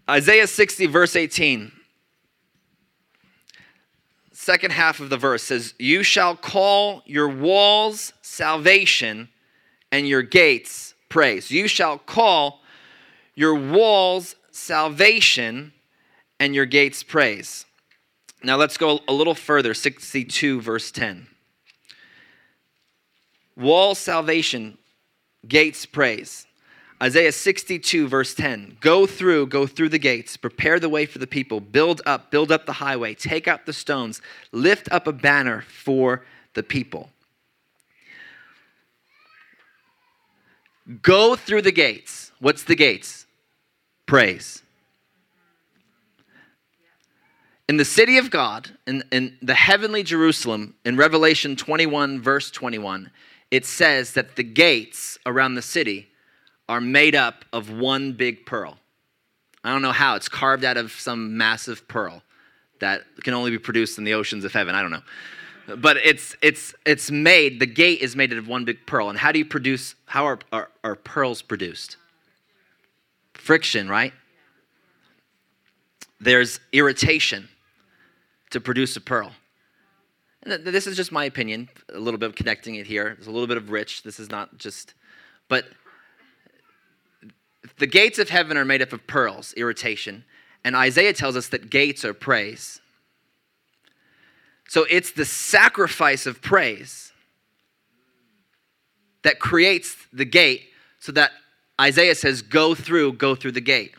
Isaiah 0.08 0.48
60, 0.48 0.86
verse 0.86 1.14
18 1.14 1.70
second 4.50 4.72
half 4.72 4.98
of 4.98 5.10
the 5.10 5.16
verse 5.16 5.44
says, 5.44 5.74
You 5.78 6.02
shall 6.02 6.34
call 6.34 7.04
your 7.06 7.28
walls 7.28 8.12
salvation 8.20 9.28
and 9.92 10.08
your 10.08 10.22
gates 10.22 10.94
praise. 11.08 11.52
You 11.52 11.68
shall 11.68 11.98
call 11.98 12.60
your 13.36 13.54
walls 13.54 14.34
salvation 14.50 15.72
and 16.40 16.52
your 16.52 16.66
gates 16.66 17.04
praise. 17.04 17.64
Now 18.42 18.56
let's 18.56 18.76
go 18.76 18.98
a 19.06 19.12
little 19.12 19.36
further 19.36 19.72
62, 19.72 20.60
verse 20.60 20.90
10. 20.90 21.28
Wall 23.56 23.94
salvation, 23.94 24.78
gates 25.46 25.86
praise. 25.86 26.44
Isaiah 27.02 27.32
62, 27.32 28.08
verse 28.08 28.34
10 28.34 28.76
Go 28.80 29.06
through, 29.06 29.46
go 29.46 29.66
through 29.66 29.88
the 29.88 29.98
gates, 29.98 30.36
prepare 30.36 30.78
the 30.78 30.88
way 30.88 31.06
for 31.06 31.18
the 31.18 31.26
people, 31.26 31.60
build 31.60 32.02
up, 32.04 32.30
build 32.30 32.52
up 32.52 32.66
the 32.66 32.74
highway, 32.74 33.14
take 33.14 33.48
out 33.48 33.66
the 33.66 33.72
stones, 33.72 34.20
lift 34.52 34.90
up 34.92 35.06
a 35.06 35.12
banner 35.12 35.62
for 35.62 36.24
the 36.54 36.62
people. 36.62 37.10
Go 41.02 41.36
through 41.36 41.62
the 41.62 41.72
gates. 41.72 42.32
What's 42.40 42.64
the 42.64 42.74
gates? 42.74 43.26
Praise. 44.06 44.62
In 47.68 47.76
the 47.76 47.84
city 47.84 48.18
of 48.18 48.30
God, 48.32 48.70
in, 48.86 49.04
in 49.12 49.38
the 49.40 49.54
heavenly 49.54 50.02
Jerusalem, 50.02 50.74
in 50.84 50.96
Revelation 50.96 51.54
21, 51.54 52.20
verse 52.20 52.50
21, 52.50 53.12
it 53.52 53.64
says 53.64 54.14
that 54.14 54.34
the 54.34 54.42
gates 54.42 55.18
around 55.24 55.54
the 55.54 55.62
city 55.62 56.09
are 56.70 56.80
made 56.80 57.16
up 57.16 57.44
of 57.52 57.68
one 57.68 58.12
big 58.12 58.46
pearl. 58.46 58.78
I 59.64 59.72
don't 59.72 59.83
know 59.83 59.90
how, 59.90 60.14
it's 60.14 60.28
carved 60.28 60.64
out 60.64 60.76
of 60.76 60.92
some 60.92 61.37
massive 61.37 61.88
pearl 61.88 62.22
that 62.78 63.02
can 63.24 63.35
only 63.35 63.50
be 63.50 63.59
produced 63.59 63.98
in 63.98 64.04
the 64.04 64.14
oceans 64.14 64.44
of 64.44 64.52
heaven. 64.52 64.76
I 64.76 64.80
don't 64.80 64.92
know. 64.92 65.02
But 65.76 65.96
it's, 65.96 66.37
it's, 66.40 66.72
it's 66.87 67.11
made, 67.11 67.59
the 67.59 67.66
gate 67.66 68.00
is 68.00 68.14
made 68.14 68.33
out 68.33 68.38
of 68.38 68.46
one 68.46 68.64
big 68.64 68.87
pearl. 68.87 69.11
And 69.11 69.18
how 69.18 69.33
do 69.33 69.40
you 69.40 69.44
produce, 69.44 69.96
how 70.06 70.24
are, 70.26 70.38
are, 70.52 70.70
are 70.85 70.94
pearls 70.94 71.42
produced? 71.42 71.96
Friction, 73.35 73.88
right? 73.88 74.12
There's 76.20 76.61
irritation 76.72 77.48
to 78.50 78.61
produce 78.61 78.94
a 78.94 79.00
pearl. 79.00 79.33
And 80.44 80.64
this 80.64 80.87
is 80.87 80.96
just 80.96 81.11
my 81.11 81.24
opinion, 81.24 81.68
a 81.92 81.98
little 81.98 82.18
bit 82.18 82.28
of 82.28 82.37
connecting 82.37 82.76
it 82.76 82.87
here. 82.87 83.14
There's 83.16 83.26
a 83.26 83.33
little 83.33 83.48
bit 83.48 83.56
of 83.56 83.70
rich. 83.70 84.04
This 84.04 84.20
is 84.20 84.30
not 84.30 84.56
just, 84.56 84.94
but 85.48 85.64
the 87.80 87.86
gates 87.86 88.18
of 88.18 88.28
heaven 88.28 88.56
are 88.56 88.64
made 88.64 88.82
up 88.82 88.92
of 88.92 89.06
pearls, 89.06 89.54
irritation, 89.56 90.24
and 90.62 90.76
Isaiah 90.76 91.14
tells 91.14 91.34
us 91.34 91.48
that 91.48 91.70
gates 91.70 92.04
are 92.04 92.12
praise. 92.12 92.80
So 94.68 94.86
it's 94.88 95.10
the 95.12 95.24
sacrifice 95.24 96.26
of 96.26 96.42
praise 96.42 97.12
that 99.22 99.40
creates 99.40 99.96
the 100.12 100.26
gate 100.26 100.68
so 100.98 101.10
that 101.12 101.32
Isaiah 101.80 102.14
says, 102.14 102.42
Go 102.42 102.74
through, 102.74 103.14
go 103.14 103.34
through 103.34 103.52
the 103.52 103.62
gate. 103.62 103.94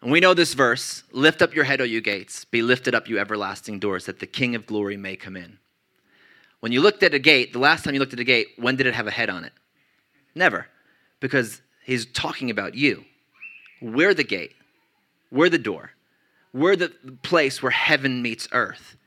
And 0.00 0.12
we 0.12 0.20
know 0.20 0.34
this 0.34 0.54
verse 0.54 1.02
Lift 1.10 1.42
up 1.42 1.52
your 1.52 1.64
head, 1.64 1.80
O 1.80 1.84
you 1.84 2.00
gates, 2.00 2.44
be 2.44 2.62
lifted 2.62 2.94
up, 2.94 3.08
you 3.08 3.18
everlasting 3.18 3.80
doors, 3.80 4.06
that 4.06 4.20
the 4.20 4.26
King 4.26 4.54
of 4.54 4.66
glory 4.66 4.96
may 4.96 5.16
come 5.16 5.36
in. 5.36 5.58
When 6.60 6.70
you 6.70 6.80
looked 6.80 7.02
at 7.02 7.12
a 7.12 7.18
gate, 7.18 7.52
the 7.52 7.58
last 7.58 7.84
time 7.84 7.94
you 7.94 8.00
looked 8.00 8.12
at 8.12 8.20
a 8.20 8.24
gate, 8.24 8.48
when 8.56 8.76
did 8.76 8.86
it 8.86 8.94
have 8.94 9.08
a 9.08 9.10
head 9.10 9.30
on 9.30 9.42
it? 9.42 9.52
Never. 10.36 10.68
Because 11.18 11.60
He's 11.88 12.04
talking 12.04 12.50
about 12.50 12.74
you. 12.74 13.06
We're 13.80 14.12
the 14.12 14.22
gate, 14.22 14.54
we're 15.32 15.48
the 15.48 15.56
door, 15.56 15.92
we're 16.52 16.76
the 16.76 16.92
place 17.22 17.62
where 17.62 17.70
heaven 17.70 18.20
meets 18.20 18.46
earth. 18.52 18.98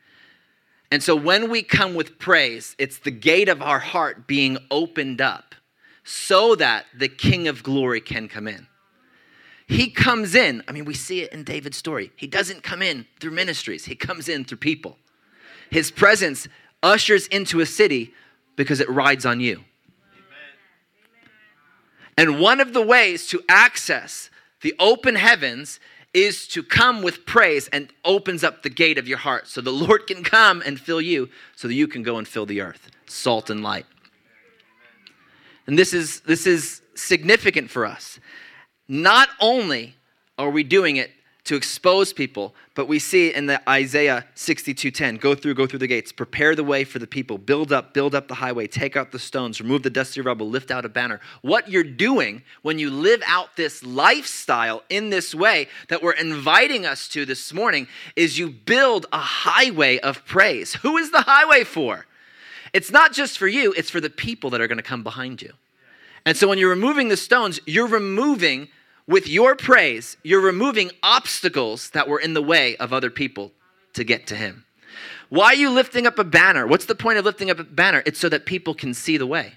And 0.90 1.04
so 1.04 1.16
when 1.16 1.52
we 1.52 1.62
come 1.62 1.94
with 1.94 2.18
praise, 2.18 2.76
it's 2.80 2.98
the 2.98 3.12
gate 3.12 3.50
of 3.50 3.62
our 3.62 3.78
heart 3.78 4.26
being 4.26 4.58
opened 4.72 5.22
up 5.22 5.54
so 6.04 6.56
that 6.56 6.88
the 6.98 7.08
King 7.08 7.48
of 7.48 7.62
glory 7.62 8.02
can 8.02 8.28
come 8.28 8.48
in. 8.48 8.66
He 9.68 9.92
comes 9.92 10.34
in, 10.34 10.64
I 10.68 10.72
mean, 10.72 10.86
we 10.86 10.96
see 10.96 11.22
it 11.22 11.32
in 11.32 11.44
David's 11.44 11.78
story. 11.78 12.12
He 12.16 12.26
doesn't 12.26 12.64
come 12.64 12.82
in 12.82 13.06
through 13.20 13.32
ministries, 13.32 13.86
he 13.86 13.96
comes 13.96 14.28
in 14.28 14.44
through 14.44 14.58
people. 14.58 14.98
His 15.70 15.92
presence 15.92 16.48
ushers 16.82 17.28
into 17.28 17.60
a 17.60 17.66
city 17.68 18.12
because 18.56 18.80
it 18.80 18.90
rides 18.90 19.24
on 19.24 19.40
you. 19.40 19.66
And 22.22 22.40
one 22.40 22.60
of 22.60 22.74
the 22.74 22.84
ways 22.84 23.26
to 23.30 23.42
access 23.50 24.30
the 24.62 24.76
open 24.78 25.16
heavens 25.16 25.80
is 26.14 26.48
to 26.50 26.62
come 26.62 27.02
with 27.02 27.26
praise 27.26 27.68
and 27.70 27.92
opens 28.06 28.44
up 28.44 28.62
the 28.62 28.70
gate 28.70 29.00
of 29.00 29.08
your 29.08 29.18
heart 29.18 29.48
so 29.48 29.60
the 29.60 29.72
Lord 29.72 30.06
can 30.06 30.24
come 30.24 30.62
and 30.64 30.80
fill 30.80 31.02
you 31.02 31.30
so 31.56 31.68
that 31.68 31.74
you 31.74 31.88
can 31.88 32.04
go 32.04 32.20
and 32.20 32.28
fill 32.28 32.46
the 32.46 32.62
earth. 32.62 32.92
Salt 33.08 33.50
and 33.50 33.64
light. 33.64 33.88
And 35.66 35.80
this 35.80 35.96
is 35.96 36.20
this 36.20 36.46
is 36.46 36.84
significant 36.94 37.72
for 37.72 37.88
us. 37.88 38.20
Not 38.88 39.30
only 39.40 39.96
are 40.38 40.52
we 40.52 40.64
doing 40.64 40.98
it 40.98 41.10
to 41.44 41.56
expose 41.56 42.14
people, 42.14 42.54
but 42.76 42.88
we 42.88 43.00
see 43.00 43.34
in 43.34 43.48
the 43.48 43.68
Isaiah 43.68 44.28
62:10, 44.36 45.18
go 45.18 45.34
through, 45.34 45.56
go 45.56 45.66
through 45.66 45.80
the 45.80 45.88
gates, 45.88 46.12
prepare 46.12 46.56
the 46.56 46.64
way 46.64 46.84
for 46.84 47.00
the 47.00 47.08
people, 47.08 47.40
build 47.40 47.72
up, 47.72 47.96
build 47.96 48.14
up 48.14 48.28
the 48.28 48.36
highway, 48.36 48.68
take 48.68 48.96
out 48.96 49.12
the 49.12 49.18
stones, 49.18 49.60
remove 49.60 49.82
the 49.82 49.90
dusty 49.90 50.22
rubble, 50.22 50.48
lift 50.48 50.70
out 50.70 50.86
a 50.86 50.90
banner. 50.90 51.20
What 51.42 51.68
you're 51.68 51.84
doing 51.84 52.44
when 52.62 52.78
you 52.78 52.92
live 52.92 53.24
out 53.26 53.56
this 53.56 53.84
lifestyle 53.84 54.84
in 54.90 55.10
this 55.10 55.34
way 55.34 55.68
that 55.90 56.04
we're 56.04 56.12
inviting 56.14 56.86
us 56.86 57.08
to 57.10 57.26
this 57.26 57.52
morning 57.52 57.88
is 58.16 58.38
you 58.38 58.52
build 58.52 59.08
a 59.12 59.20
highway 59.20 59.98
of 60.00 60.24
praise. 60.26 60.76
Who 60.76 60.98
is 60.98 61.10
the 61.10 61.22
highway 61.22 61.64
for? 61.64 62.06
It's 62.72 62.92
not 62.92 63.14
just 63.14 63.40
for 63.40 63.48
you, 63.48 63.74
it's 63.76 63.90
for 63.90 64.00
the 64.00 64.12
people 64.12 64.52
that 64.52 64.62
are 64.62 64.68
going 64.68 64.78
to 64.78 64.84
come 64.84 65.04
behind 65.04 65.42
you. 65.42 65.54
And 66.24 66.38
so 66.38 66.48
when 66.48 66.60
you're 66.60 66.70
removing 66.70 67.08
the 67.08 67.18
stones, 67.18 67.60
you're 67.66 67.88
removing 67.88 68.70
with 69.08 69.28
your 69.28 69.56
praise, 69.56 70.18
you're 70.24 70.42
removing 70.42 70.92
obstacles 71.04 71.90
that 71.92 72.08
were 72.08 72.20
in 72.20 72.34
the 72.34 72.42
way 72.42 72.78
of 72.78 72.94
other 72.94 73.10
people 73.10 73.52
to 73.94 74.04
get 74.04 74.28
to 74.28 74.36
Him. 74.36 74.66
Why 75.30 75.48
are 75.48 75.56
you 75.56 75.70
lifting 75.70 76.06
up 76.06 76.20
a 76.20 76.24
banner? 76.24 76.68
What's 76.68 76.86
the 76.86 76.96
point 76.96 77.18
of 77.18 77.26
lifting 77.26 77.50
up 77.50 77.60
a 77.60 77.64
banner? 77.64 78.04
It's 78.06 78.20
so 78.20 78.30
that 78.30 78.46
people 78.46 78.74
can 78.74 78.94
see 78.94 79.18
the 79.18 79.28
way. 79.28 79.54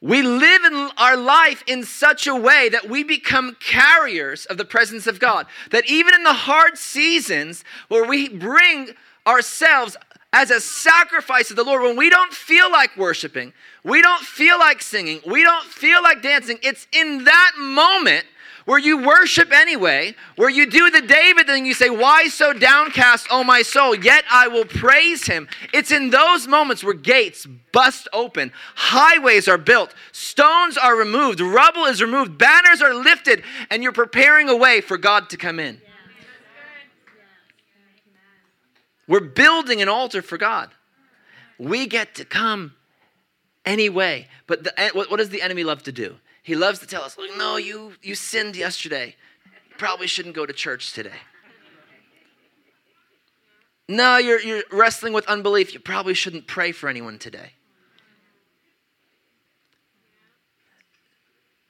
We 0.00 0.20
live 0.20 0.64
in 0.64 0.90
our 0.98 1.16
life 1.16 1.64
in 1.66 1.84
such 1.84 2.26
a 2.26 2.34
way 2.34 2.68
that 2.68 2.90
we 2.90 3.04
become 3.04 3.56
carriers 3.58 4.44
of 4.44 4.58
the 4.58 4.64
presence 4.64 5.06
of 5.06 5.18
God. 5.18 5.46
That 5.70 5.88
even 5.88 6.12
in 6.12 6.24
the 6.24 6.34
hard 6.34 6.76
seasons 6.76 7.64
where 7.88 8.04
we 8.04 8.28
bring 8.28 8.90
ourselves 9.26 9.96
as 10.32 10.50
a 10.50 10.60
sacrifice 10.60 11.48
to 11.48 11.54
the 11.54 11.64
Lord. 11.64 11.82
When 11.82 11.96
we 11.96 12.10
don't 12.10 12.32
feel 12.32 12.70
like 12.70 12.96
worshiping, 12.96 13.52
we 13.84 14.02
don't 14.02 14.22
feel 14.22 14.58
like 14.58 14.82
singing, 14.82 15.20
we 15.26 15.44
don't 15.44 15.66
feel 15.66 16.02
like 16.02 16.22
dancing, 16.22 16.58
it's 16.62 16.86
in 16.92 17.24
that 17.24 17.52
moment 17.58 18.24
where 18.64 18.78
you 18.78 18.98
worship 18.98 19.52
anyway, 19.52 20.14
where 20.36 20.48
you 20.48 20.68
do 20.68 20.90
the 20.90 21.02
David 21.02 21.46
thing, 21.46 21.66
you 21.66 21.74
say, 21.74 21.90
Why 21.90 22.28
so 22.28 22.52
downcast, 22.52 23.26
O 23.30 23.44
my 23.44 23.62
soul? 23.62 23.94
Yet 23.94 24.24
I 24.30 24.48
will 24.48 24.64
praise 24.64 25.26
him. 25.26 25.48
It's 25.72 25.92
in 25.92 26.10
those 26.10 26.46
moments 26.46 26.82
where 26.82 26.94
gates 26.94 27.46
bust 27.72 28.08
open, 28.12 28.52
highways 28.74 29.48
are 29.48 29.58
built, 29.58 29.94
stones 30.12 30.78
are 30.78 30.96
removed, 30.96 31.40
rubble 31.40 31.84
is 31.84 32.00
removed, 32.00 32.38
banners 32.38 32.80
are 32.80 32.94
lifted, 32.94 33.42
and 33.70 33.82
you're 33.82 33.92
preparing 33.92 34.48
a 34.48 34.56
way 34.56 34.80
for 34.80 34.96
God 34.96 35.28
to 35.30 35.36
come 35.36 35.60
in. 35.60 35.80
We're 39.06 39.20
building 39.20 39.82
an 39.82 39.88
altar 39.88 40.22
for 40.22 40.38
God. 40.38 40.70
We 41.58 41.86
get 41.86 42.14
to 42.16 42.24
come 42.24 42.74
anyway. 43.64 44.28
But 44.46 44.64
the, 44.64 44.80
eh, 44.80 44.90
what 44.94 45.16
does 45.16 45.30
the 45.30 45.42
enemy 45.42 45.64
love 45.64 45.82
to 45.84 45.92
do? 45.92 46.16
He 46.42 46.54
loves 46.54 46.78
to 46.80 46.86
tell 46.86 47.02
us, 47.02 47.16
no, 47.36 47.56
you, 47.56 47.94
you 48.02 48.14
sinned 48.14 48.56
yesterday. 48.56 49.16
You 49.46 49.76
Probably 49.78 50.06
shouldn't 50.06 50.34
go 50.34 50.44
to 50.44 50.52
church 50.52 50.92
today. 50.92 51.10
No, 53.88 54.16
you're, 54.18 54.40
you're 54.40 54.62
wrestling 54.70 55.12
with 55.12 55.26
unbelief. 55.26 55.74
You 55.74 55.80
probably 55.80 56.14
shouldn't 56.14 56.46
pray 56.46 56.72
for 56.72 56.88
anyone 56.88 57.18
today. 57.18 57.52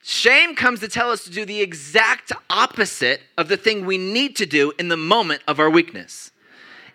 Shame 0.02 0.54
comes 0.54 0.80
to 0.80 0.88
tell 0.88 1.10
us 1.10 1.24
to 1.24 1.30
do 1.30 1.44
the 1.44 1.60
exact 1.60 2.30
opposite 2.50 3.22
of 3.38 3.48
the 3.48 3.56
thing 3.56 3.86
we 3.86 3.96
need 3.96 4.36
to 4.36 4.46
do 4.46 4.72
in 4.78 4.88
the 4.88 4.96
moment 4.96 5.42
of 5.48 5.58
our 5.58 5.70
weakness. 5.70 6.30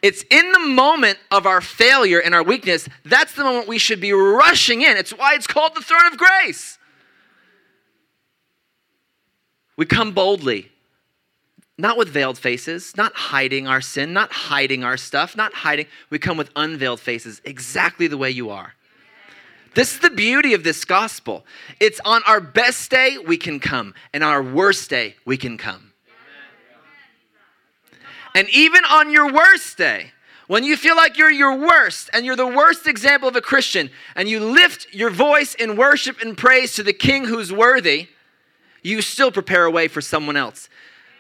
It's 0.01 0.23
in 0.29 0.51
the 0.51 0.59
moment 0.59 1.19
of 1.29 1.45
our 1.45 1.61
failure 1.61 2.19
and 2.19 2.33
our 2.33 2.43
weakness, 2.43 2.87
that's 3.03 3.33
the 3.33 3.43
moment 3.43 3.67
we 3.67 3.77
should 3.77 3.99
be 3.99 4.13
rushing 4.13 4.81
in. 4.81 4.95
It's 4.97 5.11
why 5.11 5.33
it's 5.35 5.47
called 5.47 5.75
the 5.75 5.81
throne 5.81 6.05
of 6.11 6.17
grace. 6.17 6.77
We 9.75 9.85
come 9.85 10.13
boldly, 10.13 10.71
not 11.77 11.97
with 11.97 12.09
veiled 12.09 12.37
faces, 12.37 12.95
not 12.97 13.13
hiding 13.13 13.67
our 13.67 13.81
sin, 13.81 14.13
not 14.13 14.31
hiding 14.31 14.83
our 14.83 14.97
stuff, 14.97 15.37
not 15.37 15.53
hiding. 15.53 15.87
We 16.09 16.19
come 16.19 16.37
with 16.37 16.49
unveiled 16.55 16.99
faces, 16.99 17.41
exactly 17.45 18.07
the 18.07 18.17
way 18.17 18.29
you 18.29 18.49
are. 18.49 18.75
This 19.75 19.93
is 19.93 19.99
the 19.99 20.09
beauty 20.09 20.53
of 20.53 20.63
this 20.63 20.83
gospel. 20.83 21.45
It's 21.79 22.01
on 22.03 22.21
our 22.25 22.41
best 22.41 22.89
day, 22.89 23.17
we 23.17 23.37
can 23.37 23.59
come, 23.59 23.93
and 24.13 24.23
our 24.23 24.41
worst 24.41 24.89
day, 24.89 25.15
we 25.25 25.37
can 25.37 25.57
come. 25.57 25.88
And 28.39 28.49
even 28.51 28.85
on 28.85 29.11
your 29.11 29.29
worst 29.33 29.77
day, 29.77 30.13
when 30.47 30.63
you 30.63 30.77
feel 30.77 30.95
like 30.95 31.17
you're 31.17 31.29
your 31.29 31.57
worst 31.57 32.09
and 32.13 32.25
you're 32.25 32.37
the 32.37 32.47
worst 32.47 32.87
example 32.87 33.27
of 33.27 33.35
a 33.35 33.41
Christian, 33.41 33.89
and 34.15 34.29
you 34.29 34.39
lift 34.39 34.87
your 34.93 35.09
voice 35.09 35.55
in 35.55 35.75
worship 35.75 36.21
and 36.21 36.37
praise 36.37 36.73
to 36.75 36.83
the 36.83 36.93
King 36.93 37.25
who's 37.25 37.51
worthy, 37.51 38.07
you 38.81 39.01
still 39.01 39.29
prepare 39.29 39.65
a 39.65 39.69
way 39.69 39.89
for 39.89 39.99
someone 39.99 40.37
else. 40.37 40.69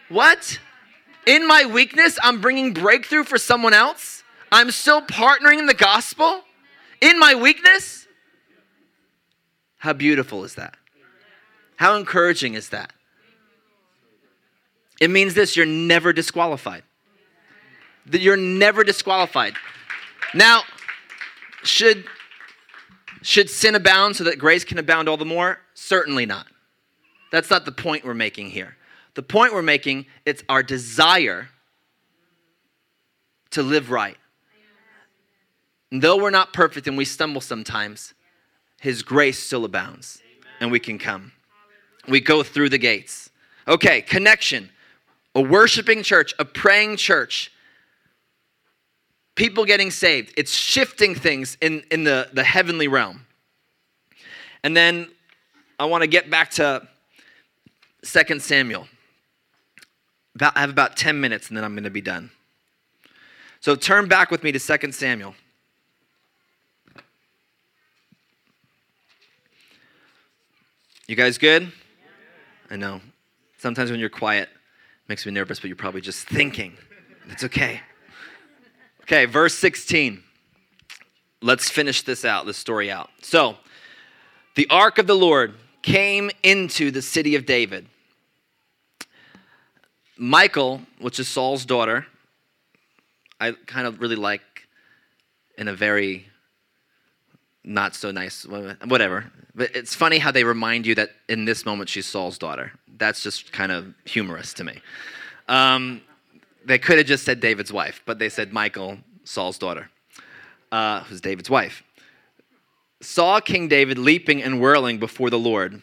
What? 0.07 0.61
In 1.27 1.45
my 1.45 1.65
weakness, 1.65 2.17
I'm 2.23 2.39
bringing 2.39 2.73
breakthrough 2.73 3.25
for 3.25 3.37
someone 3.37 3.73
else? 3.73 4.23
I'm 4.49 4.71
still 4.71 5.01
partnering 5.01 5.59
in 5.59 5.65
the 5.65 5.73
gospel? 5.73 6.45
In 7.01 7.19
my 7.19 7.35
weakness? 7.35 8.07
How 9.79 9.91
beautiful 9.91 10.45
is 10.45 10.55
that? 10.55 10.77
How 11.75 11.97
encouraging 11.97 12.53
is 12.53 12.69
that? 12.69 12.93
It 15.01 15.09
means 15.09 15.33
this 15.33 15.57
you're 15.57 15.65
never 15.65 16.13
disqualified. 16.13 16.83
That 18.09 18.21
you're 18.21 18.37
never 18.37 18.83
disqualified. 18.83 19.53
Now, 20.33 20.63
should, 21.63 22.05
should 23.21 23.49
sin 23.49 23.75
abound 23.75 24.15
so 24.15 24.23
that 24.25 24.39
grace 24.39 24.63
can 24.63 24.77
abound 24.77 25.09
all 25.09 25.17
the 25.17 25.25
more? 25.25 25.59
Certainly 25.73 26.25
not. 26.25 26.47
That's 27.31 27.49
not 27.49 27.65
the 27.65 27.71
point 27.71 28.03
we're 28.03 28.13
making 28.13 28.49
here. 28.49 28.75
The 29.15 29.23
point 29.23 29.53
we're 29.53 29.61
making, 29.61 30.05
it's 30.25 30.43
our 30.49 30.63
desire 30.63 31.49
to 33.51 33.63
live 33.63 33.91
right. 33.91 34.17
And 35.91 36.01
though 36.01 36.17
we're 36.17 36.29
not 36.29 36.53
perfect 36.53 36.87
and 36.87 36.97
we 36.97 37.05
stumble 37.05 37.41
sometimes, 37.41 38.13
His 38.79 39.01
grace 39.01 39.39
still 39.39 39.65
abounds 39.65 40.21
and 40.59 40.71
we 40.71 40.79
can 40.79 40.99
come. 40.99 41.31
We 42.07 42.19
go 42.19 42.43
through 42.43 42.69
the 42.69 42.77
gates. 42.77 43.29
Okay, 43.67 44.01
connection. 44.01 44.69
A 45.35 45.41
worshiping 45.41 46.03
church, 46.03 46.33
a 46.39 46.45
praying 46.45 46.97
church, 46.97 47.51
people 49.39 49.63
getting 49.63 49.89
saved. 49.89 50.33
It's 50.35 50.53
shifting 50.53 51.15
things 51.15 51.57
in, 51.61 51.81
in 51.89 52.03
the, 52.03 52.29
the 52.33 52.43
heavenly 52.43 52.89
realm. 52.89 53.25
And 54.63 54.75
then 54.75 55.07
I 55.79 55.85
want 55.85 56.01
to 56.01 56.07
get 56.07 56.29
back 56.29 56.51
to 56.51 56.85
2 58.03 58.39
Samuel. 58.39 58.85
About, 60.35 60.57
I 60.57 60.59
have 60.59 60.69
about 60.69 60.97
10 60.97 61.21
minutes 61.21 61.47
and 61.47 61.55
then 61.55 61.63
I'm 61.63 61.73
going 61.73 61.85
to 61.85 61.89
be 61.89 62.01
done. 62.01 62.31
So 63.61 63.75
turn 63.75 64.09
back 64.09 64.29
with 64.29 64.43
me 64.43 64.51
to 64.51 64.59
2 64.59 64.91
Samuel. 64.91 65.33
You 71.07 71.15
guys 71.15 71.37
good? 71.37 71.71
I 72.69 72.75
know. 72.75 72.99
Sometimes 73.57 73.89
when 73.89 74.01
you're 74.01 74.09
quiet, 74.09 74.49
makes 75.07 75.25
me 75.25 75.31
nervous, 75.31 75.61
but 75.61 75.67
you're 75.67 75.77
probably 75.77 76.01
just 76.01 76.27
thinking. 76.27 76.73
It's 77.29 77.45
okay. 77.45 77.81
Okay, 79.09 79.25
verse 79.25 79.55
16. 79.55 80.21
Let's 81.41 81.67
finish 81.67 82.03
this 82.03 82.23
out, 82.23 82.45
this 82.45 82.57
story 82.57 82.91
out. 82.91 83.09
So, 83.23 83.57
the 84.53 84.67
ark 84.69 84.99
of 84.99 85.07
the 85.07 85.15
Lord 85.15 85.55
came 85.81 86.29
into 86.43 86.91
the 86.91 87.01
city 87.01 87.33
of 87.33 87.47
David. 87.47 87.87
Michal, 90.15 90.81
which 90.99 91.19
is 91.19 91.27
Saul's 91.27 91.65
daughter, 91.65 92.05
I 93.41 93.53
kind 93.65 93.87
of 93.87 93.99
really 93.99 94.15
like 94.15 94.67
in 95.57 95.67
a 95.67 95.73
very 95.73 96.27
not 97.63 97.95
so 97.95 98.11
nice, 98.11 98.45
whatever. 98.45 99.31
But 99.55 99.75
it's 99.75 99.95
funny 99.95 100.19
how 100.19 100.29
they 100.29 100.43
remind 100.43 100.85
you 100.85 100.93
that 100.93 101.09
in 101.27 101.45
this 101.45 101.65
moment 101.65 101.89
she's 101.89 102.05
Saul's 102.05 102.37
daughter. 102.37 102.73
That's 102.99 103.23
just 103.23 103.51
kind 103.51 103.71
of 103.71 103.91
humorous 104.05 104.53
to 104.53 104.63
me. 104.63 104.79
Um, 105.47 106.01
they 106.65 106.77
could 106.77 106.97
have 106.97 107.07
just 107.07 107.23
said 107.23 107.39
David's 107.39 107.71
wife, 107.71 108.01
but 108.05 108.19
they 108.19 108.29
said 108.29 108.53
Michal, 108.53 108.97
Saul's 109.23 109.57
daughter, 109.57 109.89
uh, 110.71 111.03
who's 111.03 111.21
David's 111.21 111.49
wife 111.49 111.83
saw 113.01 113.39
King 113.39 113.67
David 113.67 113.97
leaping 113.97 114.43
and 114.43 114.59
whirling 114.59 114.97
before 114.97 115.29
the 115.29 115.39
Lord, 115.39 115.81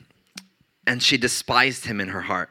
and 0.86 1.02
she 1.02 1.16
despised 1.16 1.86
him 1.86 2.00
in 2.00 2.08
her 2.08 2.22
heart. 2.22 2.50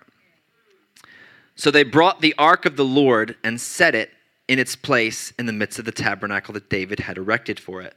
So 1.55 1.71
they 1.71 1.83
brought 1.83 2.21
the 2.21 2.35
ark 2.37 2.65
of 2.65 2.75
the 2.75 2.85
Lord 2.85 3.35
and 3.43 3.61
set 3.61 3.95
it 3.95 4.11
in 4.47 4.59
its 4.59 4.75
place 4.75 5.31
in 5.39 5.45
the 5.45 5.53
midst 5.53 5.79
of 5.79 5.85
the 5.85 5.91
tabernacle 5.91 6.53
that 6.53 6.69
David 6.69 6.99
had 7.01 7.17
erected 7.17 7.59
for 7.59 7.81
it. 7.81 7.95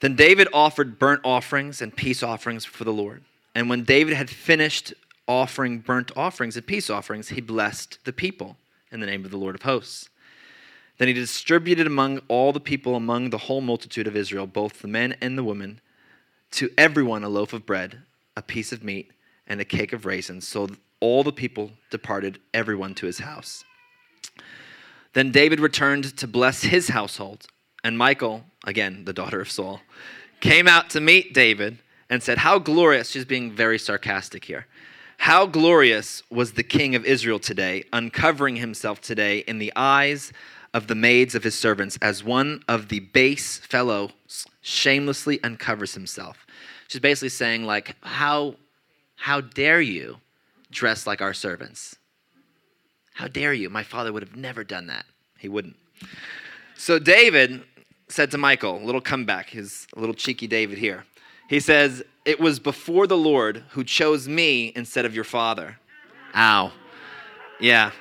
Then 0.00 0.16
David 0.16 0.48
offered 0.52 0.98
burnt 0.98 1.20
offerings 1.24 1.80
and 1.80 1.94
peace 1.94 2.22
offerings 2.22 2.64
for 2.64 2.84
the 2.84 2.92
Lord. 2.92 3.24
And 3.54 3.68
when 3.68 3.84
David 3.84 4.14
had 4.14 4.30
finished 4.30 4.92
offering 5.26 5.78
burnt 5.78 6.12
offerings 6.16 6.56
and 6.56 6.66
peace 6.66 6.90
offerings, 6.90 7.30
he 7.30 7.40
blessed 7.40 7.98
the 8.04 8.12
people 8.12 8.56
in 8.94 9.00
the 9.00 9.06
name 9.06 9.24
of 9.24 9.30
the 9.30 9.36
Lord 9.36 9.54
of 9.54 9.62
hosts. 9.62 10.08
Then 10.96 11.08
he 11.08 11.14
distributed 11.14 11.86
among 11.86 12.20
all 12.28 12.52
the 12.52 12.60
people, 12.60 12.94
among 12.94 13.30
the 13.30 13.38
whole 13.38 13.60
multitude 13.60 14.06
of 14.06 14.16
Israel, 14.16 14.46
both 14.46 14.80
the 14.80 14.88
men 14.88 15.16
and 15.20 15.36
the 15.36 15.44
women, 15.44 15.80
to 16.52 16.70
everyone 16.78 17.24
a 17.24 17.28
loaf 17.28 17.52
of 17.52 17.66
bread, 17.66 17.98
a 18.36 18.42
piece 18.42 18.72
of 18.72 18.84
meat, 18.84 19.10
and 19.46 19.60
a 19.60 19.64
cake 19.64 19.92
of 19.92 20.06
raisins. 20.06 20.46
So 20.46 20.68
all 21.00 21.24
the 21.24 21.32
people 21.32 21.72
departed, 21.90 22.38
everyone 22.54 22.94
to 22.94 23.06
his 23.06 23.18
house. 23.18 23.64
Then 25.12 25.32
David 25.32 25.60
returned 25.60 26.16
to 26.16 26.26
bless 26.28 26.62
his 26.62 26.88
household. 26.88 27.46
And 27.82 27.98
Michal, 27.98 28.44
again, 28.64 29.04
the 29.04 29.12
daughter 29.12 29.40
of 29.40 29.50
Saul, 29.50 29.80
came 30.40 30.68
out 30.68 30.90
to 30.90 31.00
meet 31.00 31.34
David 31.34 31.78
and 32.08 32.22
said, 32.22 32.38
How 32.38 32.58
glorious, 32.58 33.10
she's 33.10 33.24
being 33.24 33.52
very 33.52 33.78
sarcastic 33.78 34.44
here. 34.44 34.66
How 35.18 35.46
glorious 35.46 36.22
was 36.30 36.52
the 36.52 36.62
king 36.62 36.94
of 36.94 37.04
Israel 37.04 37.38
today, 37.38 37.84
uncovering 37.92 38.56
himself 38.56 39.00
today 39.00 39.38
in 39.38 39.58
the 39.58 39.72
eyes 39.74 40.32
of 40.74 40.88
the 40.88 40.94
maids 40.94 41.34
of 41.34 41.44
his 41.44 41.58
servants 41.58 41.96
as 42.02 42.24
one 42.24 42.62
of 42.68 42.88
the 42.88 43.00
base 43.00 43.58
fellows 43.58 44.12
shamelessly 44.60 45.42
uncovers 45.42 45.94
himself. 45.94 46.46
She's 46.88 47.00
basically 47.00 47.28
saying, 47.28 47.64
like, 47.64 47.96
how, 48.02 48.56
how 49.16 49.40
dare 49.40 49.80
you 49.80 50.18
dress 50.70 51.06
like 51.06 51.22
our 51.22 51.32
servants? 51.32 51.96
How 53.14 53.28
dare 53.28 53.54
you? 53.54 53.70
My 53.70 53.84
father 53.84 54.12
would 54.12 54.22
have 54.22 54.36
never 54.36 54.64
done 54.64 54.88
that. 54.88 55.06
He 55.38 55.48
wouldn't. 55.48 55.76
So 56.76 56.98
David 56.98 57.62
said 58.08 58.30
to 58.32 58.38
Michal, 58.38 58.76
a 58.76 58.84
little 58.84 59.00
comeback, 59.00 59.50
his 59.50 59.86
little 59.94 60.14
cheeky 60.14 60.46
David 60.46 60.78
here. 60.78 61.04
He 61.48 61.60
says, 61.60 62.02
It 62.24 62.40
was 62.40 62.58
before 62.58 63.06
the 63.06 63.16
Lord 63.16 63.64
who 63.70 63.84
chose 63.84 64.26
me 64.28 64.72
instead 64.74 65.04
of 65.04 65.14
your 65.14 65.24
father. 65.24 65.78
Ow. 66.34 66.72
Yeah, 67.60 67.92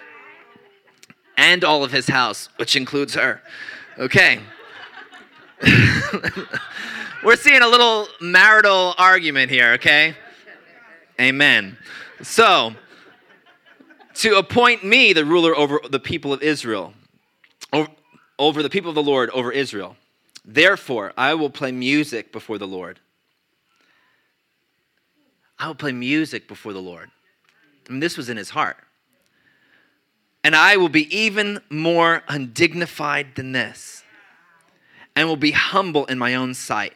and 1.38 1.64
all 1.64 1.84
of 1.84 1.92
his 1.92 2.08
house, 2.08 2.50
which 2.58 2.76
includes 2.76 3.16
her. 3.16 3.42
Okay. 3.98 4.40
We're 7.24 7.36
seeing 7.36 7.62
a 7.62 7.68
little 7.68 8.08
marital 8.20 8.96
argument 8.98 9.50
here, 9.50 9.74
okay? 9.74 10.16
Amen. 11.20 11.78
So, 12.22 12.74
to 14.16 14.38
appoint 14.38 14.84
me 14.84 15.14
the 15.14 15.26
ruler 15.26 15.56
over 15.56 15.80
the 15.90 16.00
people 16.00 16.34
of 16.34 16.42
Israel, 16.42 16.94
over, 17.72 17.88
over 18.38 18.62
the 18.64 18.70
people 18.70 18.90
of 18.90 18.96
the 18.96 19.04
Lord 19.04 19.30
over 19.32 19.52
Israel. 19.52 19.96
Therefore, 20.46 21.14
I 21.18 21.34
will 21.36 21.50
play 21.50 21.72
music 21.72 22.34
before 22.34 22.58
the 22.58 22.68
Lord. 22.68 23.00
I 25.60 25.68
will 25.68 25.76
play 25.76 25.92
music 25.92 26.48
before 26.48 26.74
the 26.74 26.82
Lord. 26.82 27.10
Mean, 27.90 28.00
this 28.00 28.18
was 28.18 28.30
in 28.30 28.38
his 28.38 28.50
heart. 28.50 28.78
And 30.44 30.56
I 30.56 30.78
will 30.78 30.90
be 30.90 31.14
even 31.16 31.62
more 31.70 32.24
undignified 32.28 33.36
than 33.36 33.54
this, 33.54 34.04
and 35.16 35.28
will 35.28 35.38
be 35.38 35.52
humble 35.52 36.06
in 36.06 36.18
my 36.18 36.36
own 36.36 36.54
sight. 36.54 36.94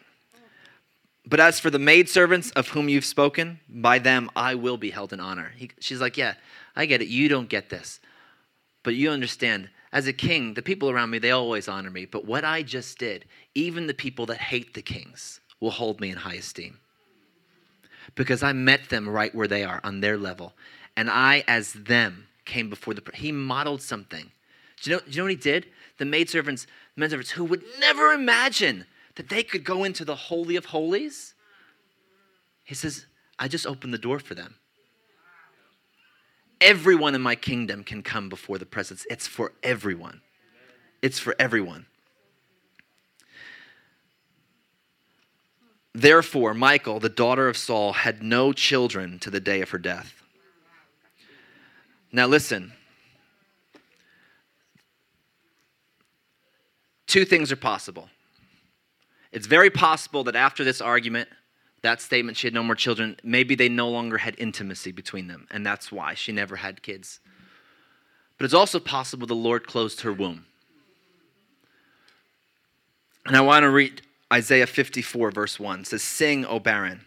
But 1.25 1.39
as 1.39 1.59
for 1.59 1.69
the 1.69 1.79
maidservants 1.79 2.51
of 2.51 2.69
whom 2.69 2.89
you've 2.89 3.05
spoken, 3.05 3.59
by 3.69 3.99
them 3.99 4.29
I 4.35 4.55
will 4.55 4.77
be 4.77 4.91
held 4.91 5.13
in 5.13 5.19
honor. 5.19 5.51
He, 5.55 5.71
she's 5.79 6.01
like, 6.01 6.17
Yeah, 6.17 6.35
I 6.75 6.85
get 6.85 7.01
it. 7.01 7.09
You 7.09 7.27
don't 7.27 7.49
get 7.49 7.69
this. 7.69 7.99
But 8.83 8.95
you 8.95 9.09
understand, 9.09 9.69
as 9.91 10.07
a 10.07 10.13
king, 10.13 10.53
the 10.53 10.61
people 10.61 10.89
around 10.89 11.09
me, 11.09 11.19
they 11.19 11.31
always 11.31 11.67
honor 11.67 11.89
me. 11.89 12.05
But 12.05 12.25
what 12.25 12.45
I 12.45 12.63
just 12.63 12.97
did, 12.97 13.25
even 13.55 13.87
the 13.87 13.93
people 13.93 14.25
that 14.27 14.37
hate 14.37 14.73
the 14.73 14.81
kings 14.81 15.41
will 15.59 15.71
hold 15.71 15.99
me 15.99 16.09
in 16.09 16.17
high 16.17 16.35
esteem. 16.35 16.79
Because 18.15 18.43
I 18.43 18.53
met 18.53 18.89
them 18.89 19.07
right 19.07 19.33
where 19.33 19.47
they 19.47 19.63
are, 19.63 19.79
on 19.83 20.01
their 20.01 20.17
level. 20.17 20.53
And 20.95 21.09
I, 21.09 21.43
as 21.47 21.73
them, 21.73 22.27
came 22.45 22.69
before 22.69 22.93
the. 22.93 23.03
He 23.13 23.31
modeled 23.31 23.81
something. 23.81 24.31
Do 24.81 24.89
you 24.89 24.95
know, 24.95 25.01
do 25.03 25.11
you 25.11 25.17
know 25.17 25.23
what 25.23 25.31
he 25.31 25.35
did? 25.35 25.67
The 25.97 26.05
maidservants, 26.05 26.65
the 26.95 27.01
maidservants 27.01 27.31
who 27.31 27.43
would 27.45 27.63
never 27.79 28.13
imagine 28.13 28.85
that 29.15 29.29
they 29.29 29.43
could 29.43 29.63
go 29.63 29.83
into 29.83 30.05
the 30.05 30.15
Holy 30.15 30.55
of 30.55 30.65
Holies. 30.65 31.33
He 32.63 32.75
says, 32.75 33.05
I 33.39 33.47
just 33.47 33.65
opened 33.65 33.93
the 33.93 33.97
door 33.97 34.19
for 34.19 34.35
them. 34.35 34.55
Everyone 36.59 37.13
in 37.13 37.21
my 37.21 37.35
kingdom 37.35 37.83
can 37.83 38.01
come 38.01 38.29
before 38.29 38.57
the 38.57 38.65
presence. 38.65 39.05
It's 39.09 39.27
for 39.27 39.53
everyone. 39.61 40.21
It's 41.01 41.19
for 41.19 41.35
everyone. 41.37 41.85
Therefore, 45.97 46.53
Michal, 46.53 46.99
the 46.99 47.09
daughter 47.09 47.47
of 47.47 47.57
Saul, 47.57 47.91
had 47.91 48.21
no 48.21 48.53
children 48.53 49.17
to 49.17 49.31
the 49.31 49.39
day 49.39 49.61
of 49.61 49.71
her 49.71 49.79
death. 49.79 50.21
Now, 52.11 52.27
listen. 52.27 52.73
Two 57.07 57.25
things 57.25 57.51
are 57.51 57.55
possible. 57.55 58.09
It's 59.31 59.47
very 59.47 59.71
possible 59.71 60.23
that 60.25 60.35
after 60.35 60.63
this 60.63 60.81
argument, 60.81 61.29
that 61.81 61.99
statement, 61.99 62.37
she 62.37 62.45
had 62.45 62.53
no 62.53 62.61
more 62.61 62.75
children, 62.75 63.17
maybe 63.23 63.55
they 63.55 63.67
no 63.67 63.89
longer 63.89 64.19
had 64.19 64.35
intimacy 64.37 64.91
between 64.91 65.25
them, 65.25 65.47
and 65.49 65.65
that's 65.65 65.91
why 65.91 66.13
she 66.13 66.31
never 66.31 66.57
had 66.57 66.83
kids. 66.83 67.21
But 68.37 68.45
it's 68.45 68.53
also 68.53 68.79
possible 68.79 69.25
the 69.25 69.33
Lord 69.33 69.65
closed 69.65 70.01
her 70.01 70.13
womb. 70.13 70.45
And 73.25 73.35
I 73.35 73.41
want 73.41 73.63
to 73.63 73.71
read 73.71 74.03
Isaiah 74.31 74.67
54, 74.67 75.31
verse 75.31 75.59
1. 75.59 75.85
Says, 75.85 76.03
Sing, 76.03 76.45
O 76.45 76.59
barren. 76.59 77.01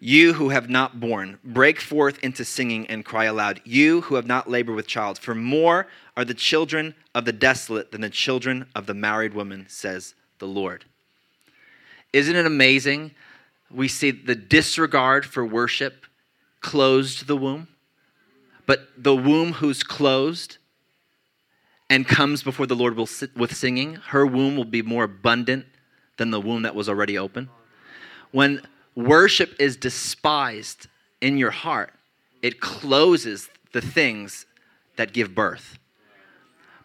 You 0.00 0.32
who 0.32 0.48
have 0.48 0.68
not 0.68 0.98
borne, 0.98 1.38
break 1.44 1.80
forth 1.80 2.18
into 2.24 2.44
singing 2.44 2.88
and 2.88 3.04
cry 3.04 3.26
aloud. 3.26 3.60
You 3.64 4.00
who 4.00 4.16
have 4.16 4.26
not 4.26 4.50
labored 4.50 4.74
with 4.74 4.88
child, 4.88 5.16
for 5.16 5.32
more 5.32 5.86
are 6.16 6.24
the 6.24 6.34
children 6.34 6.96
of 7.14 7.24
the 7.24 7.32
desolate 7.32 7.92
than 7.92 8.00
the 8.00 8.10
children 8.10 8.66
of 8.74 8.86
the 8.86 8.94
married 8.94 9.32
woman, 9.32 9.66
says 9.68 10.14
the 10.40 10.48
Lord. 10.48 10.84
Isn't 12.12 12.34
it 12.34 12.46
amazing? 12.46 13.12
We 13.70 13.86
see 13.86 14.10
the 14.10 14.34
disregard 14.34 15.24
for 15.24 15.46
worship 15.46 16.04
closed 16.60 17.28
the 17.28 17.36
womb, 17.36 17.68
but 18.66 18.88
the 18.96 19.14
womb 19.14 19.52
who's 19.52 19.84
closed 19.84 20.58
and 21.90 22.06
comes 22.06 22.42
before 22.42 22.66
the 22.66 22.76
Lord 22.76 22.96
with 22.96 23.54
singing, 23.54 23.94
her 23.94 24.26
womb 24.26 24.56
will 24.56 24.64
be 24.64 24.82
more 24.82 25.04
abundant 25.04 25.66
than 26.16 26.30
the 26.30 26.40
womb 26.40 26.62
that 26.62 26.74
was 26.74 26.88
already 26.88 27.18
open. 27.18 27.48
When 28.30 28.62
worship 28.94 29.54
is 29.58 29.76
despised 29.76 30.86
in 31.20 31.36
your 31.36 31.50
heart, 31.50 31.92
it 32.40 32.60
closes 32.60 33.50
the 33.72 33.80
things 33.80 34.46
that 34.96 35.12
give 35.12 35.34
birth. 35.34 35.78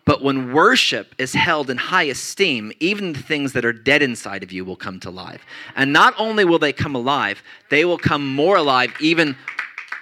But 0.05 0.23
when 0.23 0.53
worship 0.53 1.13
is 1.17 1.33
held 1.33 1.69
in 1.69 1.75
high 1.75 2.03
esteem, 2.03 2.71
even 2.79 3.11
the 3.11 3.21
things 3.21 3.51
that 3.53 3.65
are 3.65 3.73
dead 3.73 4.01
inside 4.01 4.41
of 4.41 4.53
you 4.53 4.63
will 4.63 4.77
come 4.77 5.01
to 5.01 5.09
life. 5.09 5.45
And 5.75 5.91
not 5.91 6.13
only 6.17 6.45
will 6.45 6.59
they 6.59 6.71
come 6.71 6.95
alive, 6.95 7.43
they 7.69 7.83
will 7.83 7.97
come 7.97 8.33
more 8.33 8.55
alive, 8.55 8.93
even 9.01 9.35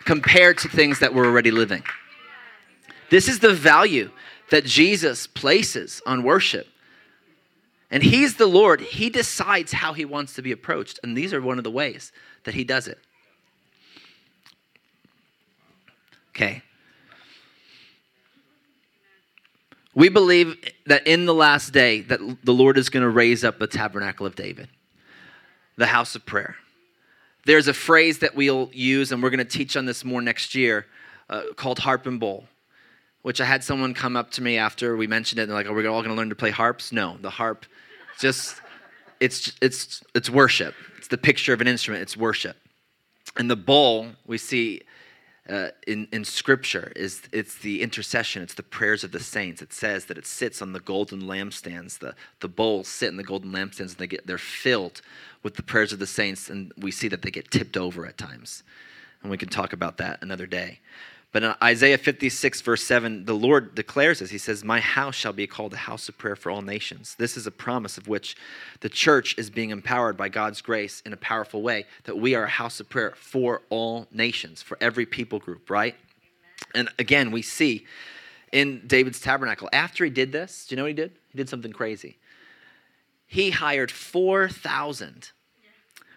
compared 0.06 0.60
to 0.60 0.70
things 0.70 1.00
that 1.00 1.16
were 1.16 1.26
already 1.26 1.50
living. 1.50 1.84
This 3.10 3.28
is 3.28 3.40
the 3.40 3.54
value 3.54 4.12
that 4.50 4.66
Jesus 4.66 5.28
places 5.28 6.02
on 6.06 6.24
worship. 6.24 6.68
And 7.92 8.04
He's 8.04 8.36
the 8.36 8.48
Lord. 8.48 8.82
He 8.82 9.10
decides 9.10 9.74
how 9.74 9.94
He 9.94 10.06
wants 10.06 10.34
to 10.36 10.42
be 10.42 10.52
approached. 10.52 11.00
And 11.04 11.16
these 11.16 11.34
are 11.34 11.42
one 11.42 11.58
of 11.58 11.64
the 11.64 11.72
ways 11.72 12.12
that 12.44 12.54
He 12.54 12.64
does 12.64 12.88
it. 12.88 13.00
Okay. 16.30 16.62
We 19.94 20.10
believe 20.10 20.58
that 20.88 21.08
in 21.08 21.26
the 21.26 21.34
last 21.34 21.72
day 21.72 22.02
that 22.02 22.20
the 22.44 22.54
Lord 22.54 22.78
is 22.78 22.90
going 22.90 23.04
to 23.04 23.10
raise 23.10 23.46
up 23.46 23.60
the 23.60 23.68
tabernacle 23.68 24.26
of 24.26 24.36
David, 24.36 24.68
the 25.78 25.88
house 25.88 26.16
of 26.16 26.26
prayer. 26.26 26.58
There's 27.46 27.70
a 27.70 27.74
phrase 27.74 28.20
that 28.20 28.36
we'll 28.36 28.70
use, 28.74 29.14
and 29.14 29.24
we're 29.24 29.30
going 29.30 29.38
to 29.38 29.46
teach 29.46 29.78
on 29.78 29.86
this 29.86 30.04
more 30.04 30.22
next 30.22 30.54
year, 30.54 30.88
uh, 31.30 31.44
called 31.56 31.80
harp 31.80 32.08
and 32.08 32.20
bowl, 32.20 32.46
which 33.26 33.42
I 33.42 33.46
had 33.46 33.64
someone 33.64 33.96
come 33.96 34.16
up 34.16 34.30
to 34.34 34.44
me 34.44 34.60
after 34.60 34.96
we 34.96 35.08
mentioned 35.08 35.40
it, 35.40 35.44
and 35.44 35.50
they're 35.50 35.58
like, 35.58 35.66
"Are 35.66 35.74
we 35.74 35.88
all 35.88 36.04
going 36.04 36.14
to 36.14 36.16
learn 36.16 36.30
to 36.30 36.36
play 36.36 36.52
harps?" 36.52 36.92
No, 36.92 37.18
the 37.22 37.32
harp, 37.32 37.66
just 38.20 38.62
it's 39.20 39.52
it's 39.64 40.04
it's 40.14 40.30
worship. 40.30 40.76
It's 41.00 41.08
the 41.08 41.18
picture 41.18 41.52
of 41.52 41.60
an 41.60 41.68
instrument. 41.68 42.04
It's 42.04 42.16
worship, 42.16 42.56
and 43.36 43.50
the 43.50 43.56
bowl 43.56 44.10
we 44.28 44.38
see 44.38 44.84
uh, 45.50 45.70
in, 45.88 46.08
in 46.12 46.24
scripture 46.24 46.94
is 46.96 47.24
it's 47.32 47.58
the 47.58 47.82
intercession 47.82 48.44
it's 48.44 48.56
the 48.56 48.64
prayers 48.64 49.04
of 49.04 49.12
the 49.12 49.20
saints 49.20 49.62
it 49.62 49.72
says 49.72 50.06
that 50.06 50.18
it 50.18 50.26
sits 50.26 50.60
on 50.60 50.74
the 50.74 50.80
golden 50.80 51.22
lampstands 51.22 52.00
the, 52.00 52.16
the 52.40 52.48
bowls 52.48 52.88
sit 52.88 53.10
in 53.10 53.18
the 53.18 53.24
golden 53.24 53.52
lampstands 53.52 53.90
and 53.90 53.98
they 53.98 54.08
get 54.08 54.26
they're 54.26 54.40
filled 54.40 55.04
with 55.44 55.56
the 55.56 55.62
prayers 55.62 55.94
of 55.94 56.00
the 56.00 56.08
saints 56.08 56.50
and 56.50 56.72
we 56.80 56.90
see 56.90 57.08
that 57.08 57.22
they 57.22 57.30
get 57.30 57.52
tipped 57.52 57.78
over 57.78 58.08
at 58.08 58.18
times 58.18 58.64
and 59.22 59.30
we 59.30 59.38
can 59.38 59.48
talk 59.48 59.72
about 59.72 59.98
that 59.98 60.18
another 60.24 60.48
day 60.48 60.80
but 61.36 61.44
in 61.44 61.54
Isaiah 61.62 61.98
56, 61.98 62.62
verse 62.62 62.82
7, 62.82 63.26
the 63.26 63.34
Lord 63.34 63.76
declares 63.76 64.20
this. 64.20 64.30
He 64.30 64.38
says, 64.38 64.64
My 64.64 64.80
house 64.80 65.16
shall 65.16 65.34
be 65.34 65.48
called 65.48 65.74
a 65.74 65.76
house 65.76 66.08
of 66.08 66.18
prayer 66.18 66.38
for 66.38 66.50
all 66.50 66.62
nations. 66.62 67.14
This 67.16 67.36
is 67.36 67.46
a 67.46 67.52
promise 67.52 67.98
of 67.98 68.08
which 68.08 68.38
the 68.80 68.88
church 68.88 69.38
is 69.38 69.50
being 69.50 69.72
empowered 69.72 70.16
by 70.16 70.30
God's 70.30 70.62
grace 70.62 71.02
in 71.06 71.12
a 71.12 71.18
powerful 71.18 71.62
way, 71.62 71.88
that 72.06 72.18
we 72.18 72.36
are 72.36 72.46
a 72.46 72.50
house 72.50 72.80
of 72.80 72.88
prayer 72.88 73.12
for 73.18 73.64
all 73.70 74.08
nations, 74.14 74.62
for 74.62 74.78
every 74.80 75.06
people 75.06 75.40
group, 75.40 75.70
right? 75.70 75.98
And 76.74 76.88
again, 77.00 77.32
we 77.32 77.42
see 77.42 77.86
in 78.54 78.88
David's 78.88 79.20
tabernacle, 79.20 79.68
after 79.74 80.06
he 80.06 80.12
did 80.12 80.32
this, 80.32 80.66
do 80.66 80.74
you 80.74 80.78
know 80.78 80.84
what 80.84 80.92
he 80.92 80.94
did? 80.94 81.12
He 81.34 81.38
did 81.38 81.50
something 81.50 81.74
crazy. 81.74 82.18
He 83.28 83.50
hired 83.50 83.92
4,000, 83.92 85.32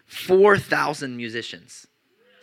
4,000 0.06 1.16
musicians 1.16 1.88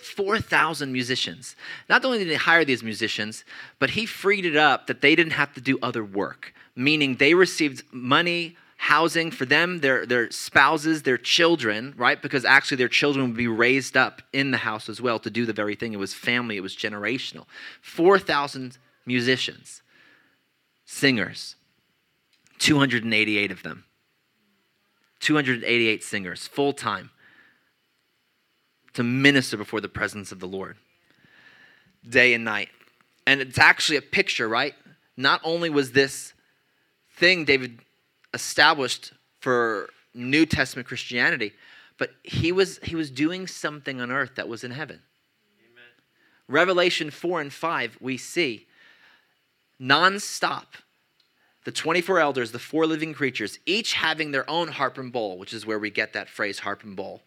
4,000 0.05 0.91
musicians. 0.91 1.55
Not 1.89 2.05
only 2.05 2.19
did 2.19 2.27
he 2.27 2.35
hire 2.35 2.65
these 2.65 2.83
musicians, 2.83 3.43
but 3.79 3.91
he 3.91 4.05
freed 4.05 4.45
it 4.45 4.55
up 4.55 4.87
that 4.87 5.01
they 5.01 5.15
didn't 5.15 5.33
have 5.33 5.53
to 5.55 5.61
do 5.61 5.79
other 5.81 6.03
work, 6.03 6.53
meaning 6.75 7.15
they 7.15 7.33
received 7.33 7.83
money, 7.91 8.55
housing 8.77 9.31
for 9.31 9.45
them, 9.45 9.79
their, 9.79 10.05
their 10.05 10.29
spouses, 10.31 11.03
their 11.03 11.17
children, 11.17 11.93
right? 11.97 12.21
Because 12.21 12.45
actually 12.45 12.77
their 12.77 12.87
children 12.87 13.27
would 13.27 13.37
be 13.37 13.47
raised 13.47 13.97
up 13.97 14.21
in 14.31 14.51
the 14.51 14.57
house 14.57 14.89
as 14.89 15.01
well 15.01 15.19
to 15.19 15.29
do 15.29 15.45
the 15.45 15.53
very 15.53 15.75
thing. 15.75 15.93
It 15.93 15.99
was 15.99 16.13
family, 16.13 16.57
it 16.57 16.61
was 16.61 16.75
generational. 16.75 17.45
4,000 17.81 18.77
musicians, 19.05 19.81
singers, 20.85 21.55
288 22.59 23.51
of 23.51 23.63
them. 23.63 23.85
288 25.19 26.03
singers, 26.03 26.47
full 26.47 26.73
time 26.73 27.09
to 28.95 29.03
minister 29.03 29.57
before 29.57 29.81
the 29.81 29.89
presence 29.89 30.31
of 30.31 30.39
the 30.39 30.47
Lord 30.47 30.77
day 32.07 32.33
and 32.33 32.43
night. 32.43 32.69
And 33.27 33.41
it's 33.41 33.57
actually 33.57 33.97
a 33.97 34.01
picture, 34.01 34.47
right? 34.47 34.73
Not 35.17 35.41
only 35.43 35.69
was 35.69 35.91
this 35.91 36.33
thing 37.15 37.45
David 37.45 37.79
established 38.33 39.13
for 39.39 39.89
New 40.13 40.45
Testament 40.45 40.87
Christianity, 40.87 41.53
but 41.97 42.11
he 42.23 42.51
was 42.51 42.79
he 42.83 42.95
was 42.95 43.09
doing 43.09 43.47
something 43.47 44.01
on 44.01 44.11
earth 44.11 44.35
that 44.35 44.47
was 44.47 44.63
in 44.63 44.71
heaven. 44.71 45.01
Amen. 45.59 45.83
Revelation 46.47 47.09
4 47.09 47.41
and 47.41 47.53
5 47.53 47.97
we 48.01 48.17
see 48.17 48.67
nonstop 49.79 50.65
the 51.63 51.71
24 51.71 52.19
elders, 52.19 52.51
the 52.51 52.59
four 52.59 52.85
living 52.85 53.13
creatures, 53.13 53.59
each 53.65 53.93
having 53.93 54.31
their 54.31 54.47
own 54.49 54.67
harp 54.67 54.97
and 54.99 55.11
bowl, 55.11 55.37
which 55.37 55.51
is 55.51 55.65
where 55.65 55.79
we 55.79 55.89
get 55.89 56.13
that 56.13 56.29
phrase 56.29 56.59
harp 56.59 56.83
and 56.83 56.95
bowl. 56.95 57.23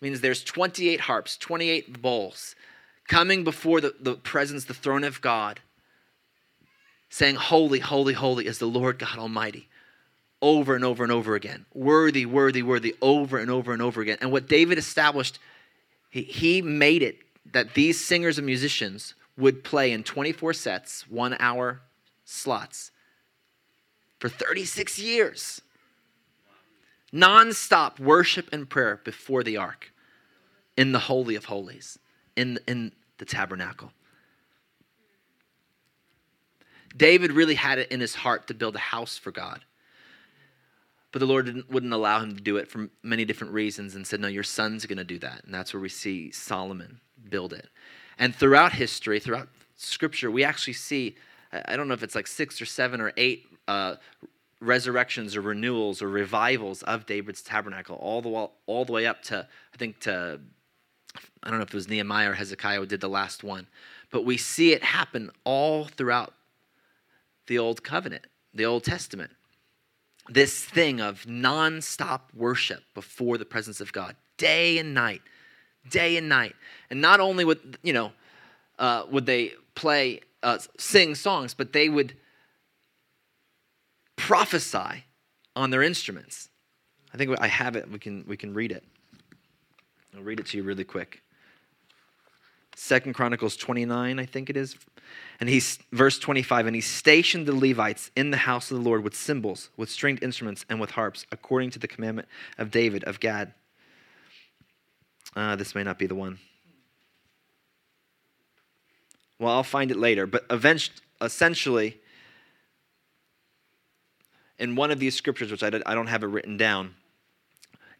Means 0.00 0.20
there's 0.20 0.44
28 0.44 1.00
harps, 1.00 1.36
28 1.36 2.00
bowls 2.00 2.54
coming 3.08 3.42
before 3.42 3.80
the, 3.80 3.94
the 3.98 4.14
presence, 4.14 4.64
the 4.64 4.74
throne 4.74 5.02
of 5.02 5.20
God, 5.20 5.60
saying, 7.08 7.34
Holy, 7.34 7.80
holy, 7.80 8.12
holy 8.12 8.46
is 8.46 8.58
the 8.58 8.66
Lord 8.66 8.98
God 8.98 9.18
Almighty. 9.18 9.68
Over 10.40 10.76
and 10.76 10.84
over 10.84 11.02
and 11.02 11.10
over 11.10 11.34
again. 11.34 11.66
Worthy, 11.74 12.24
worthy, 12.24 12.62
worthy, 12.62 12.94
over 13.02 13.38
and 13.38 13.50
over 13.50 13.72
and 13.72 13.82
over 13.82 14.00
again. 14.00 14.18
And 14.20 14.30
what 14.30 14.46
David 14.46 14.78
established, 14.78 15.40
he, 16.10 16.22
he 16.22 16.62
made 16.62 17.02
it 17.02 17.18
that 17.52 17.74
these 17.74 17.98
singers 17.98 18.38
and 18.38 18.46
musicians 18.46 19.14
would 19.36 19.64
play 19.64 19.90
in 19.90 20.04
24 20.04 20.52
sets, 20.52 21.08
one 21.08 21.36
hour 21.40 21.80
slots 22.24 22.92
for 24.20 24.28
36 24.28 24.98
years. 24.98 25.60
Non-stop 27.12 27.98
worship 27.98 28.48
and 28.52 28.68
prayer 28.68 29.00
before 29.04 29.42
the 29.42 29.56
ark 29.56 29.92
in 30.76 30.92
the 30.92 30.98
Holy 30.98 31.34
of 31.34 31.46
Holies, 31.46 31.98
in, 32.36 32.58
in 32.68 32.92
the 33.18 33.24
tabernacle. 33.24 33.92
David 36.96 37.32
really 37.32 37.54
had 37.54 37.78
it 37.78 37.90
in 37.90 38.00
his 38.00 38.14
heart 38.14 38.46
to 38.48 38.54
build 38.54 38.76
a 38.76 38.80
house 38.80 39.16
for 39.16 39.30
God. 39.30 39.64
But 41.10 41.20
the 41.20 41.26
Lord 41.26 41.64
wouldn't 41.70 41.92
allow 41.92 42.20
him 42.20 42.36
to 42.36 42.42
do 42.42 42.58
it 42.58 42.68
for 42.68 42.90
many 43.02 43.24
different 43.24 43.52
reasons 43.54 43.94
and 43.94 44.06
said, 44.06 44.20
No, 44.20 44.28
your 44.28 44.42
son's 44.42 44.84
going 44.84 44.98
to 44.98 45.04
do 45.04 45.18
that. 45.20 45.44
And 45.44 45.54
that's 45.54 45.72
where 45.72 45.80
we 45.80 45.88
see 45.88 46.30
Solomon 46.30 47.00
build 47.30 47.52
it. 47.52 47.68
And 48.18 48.34
throughout 48.34 48.72
history, 48.72 49.18
throughout 49.18 49.48
scripture, 49.76 50.30
we 50.30 50.44
actually 50.44 50.74
see, 50.74 51.16
I 51.52 51.76
don't 51.76 51.88
know 51.88 51.94
if 51.94 52.02
it's 52.02 52.14
like 52.14 52.26
six 52.26 52.60
or 52.60 52.66
seven 52.66 53.00
or 53.00 53.12
eight 53.16 53.46
uh, 53.66 53.96
resurrections 54.60 55.36
or 55.36 55.40
renewals 55.40 56.02
or 56.02 56.08
revivals 56.08 56.82
of 56.82 57.06
David's 57.06 57.42
tabernacle, 57.42 57.96
all 57.96 58.20
the, 58.20 58.28
way, 58.28 58.48
all 58.66 58.84
the 58.84 58.92
way 58.92 59.06
up 59.06 59.22
to, 59.24 59.46
I 59.72 59.76
think, 59.76 60.00
to, 60.00 60.40
I 61.42 61.50
don't 61.50 61.58
know 61.58 61.64
if 61.64 61.68
it 61.68 61.74
was 61.74 61.88
Nehemiah 61.88 62.30
or 62.30 62.34
Hezekiah 62.34 62.80
who 62.80 62.86
did 62.86 63.00
the 63.00 63.08
last 63.08 63.44
one. 63.44 63.66
But 64.10 64.24
we 64.24 64.36
see 64.36 64.72
it 64.72 64.82
happen 64.82 65.30
all 65.44 65.84
throughout 65.84 66.34
the 67.46 67.58
Old 67.58 67.82
Covenant, 67.82 68.26
the 68.54 68.64
Old 68.64 68.84
Testament. 68.84 69.30
This 70.28 70.64
thing 70.64 71.00
of 71.00 71.24
nonstop 71.24 72.20
worship 72.34 72.82
before 72.94 73.38
the 73.38 73.44
presence 73.44 73.80
of 73.80 73.92
God, 73.92 74.16
day 74.36 74.78
and 74.78 74.92
night, 74.92 75.22
day 75.88 76.16
and 76.16 76.28
night. 76.28 76.54
And 76.90 77.00
not 77.00 77.20
only 77.20 77.44
would, 77.44 77.78
you 77.82 77.92
know, 77.92 78.12
uh, 78.78 79.04
would 79.10 79.26
they 79.26 79.52
play, 79.74 80.20
uh, 80.42 80.58
sing 80.78 81.14
songs, 81.14 81.54
but 81.54 81.72
they 81.72 81.88
would 81.88 82.14
prophesy 84.18 85.04
on 85.56 85.70
their 85.70 85.82
instruments. 85.82 86.50
I 87.14 87.16
think 87.16 87.34
I 87.40 87.46
have 87.46 87.76
it. 87.76 87.90
We 87.90 87.98
can, 87.98 88.24
we 88.28 88.36
can 88.36 88.52
read 88.52 88.72
it. 88.72 88.84
I'll 90.14 90.22
read 90.22 90.40
it 90.40 90.46
to 90.46 90.58
you 90.58 90.62
really 90.62 90.84
quick. 90.84 91.22
Second 92.76 93.14
Chronicles 93.14 93.56
29, 93.56 94.18
I 94.18 94.26
think 94.26 94.50
it 94.50 94.56
is. 94.56 94.76
And 95.40 95.48
he's 95.48 95.78
verse 95.92 96.18
25, 96.18 96.66
and 96.66 96.76
he 96.76 96.82
stationed 96.82 97.46
the 97.46 97.54
Levites 97.54 98.10
in 98.14 98.30
the 98.30 98.36
house 98.36 98.70
of 98.70 98.76
the 98.76 98.82
Lord 98.82 99.02
with 99.02 99.14
cymbals, 99.14 99.70
with 99.76 99.90
stringed 99.90 100.22
instruments, 100.22 100.64
and 100.68 100.80
with 100.80 100.90
harps, 100.90 101.24
according 101.32 101.70
to 101.70 101.78
the 101.78 101.88
commandment 101.88 102.28
of 102.58 102.70
David 102.70 103.04
of 103.04 103.20
Gad. 103.20 103.54
Uh, 105.34 105.56
this 105.56 105.74
may 105.74 105.82
not 105.82 105.98
be 105.98 106.06
the 106.06 106.14
one. 106.14 106.38
Well, 109.38 109.54
I'll 109.54 109.62
find 109.62 109.90
it 109.90 109.96
later. 109.96 110.26
But 110.26 110.44
eventually, 110.50 110.96
essentially, 111.20 112.00
in 114.58 114.76
one 114.76 114.90
of 114.90 114.98
these 114.98 115.14
scriptures, 115.14 115.50
which 115.50 115.62
I 115.62 115.70
don't 115.70 116.06
have 116.06 116.22
it 116.22 116.26
written 116.26 116.56
down, 116.56 116.94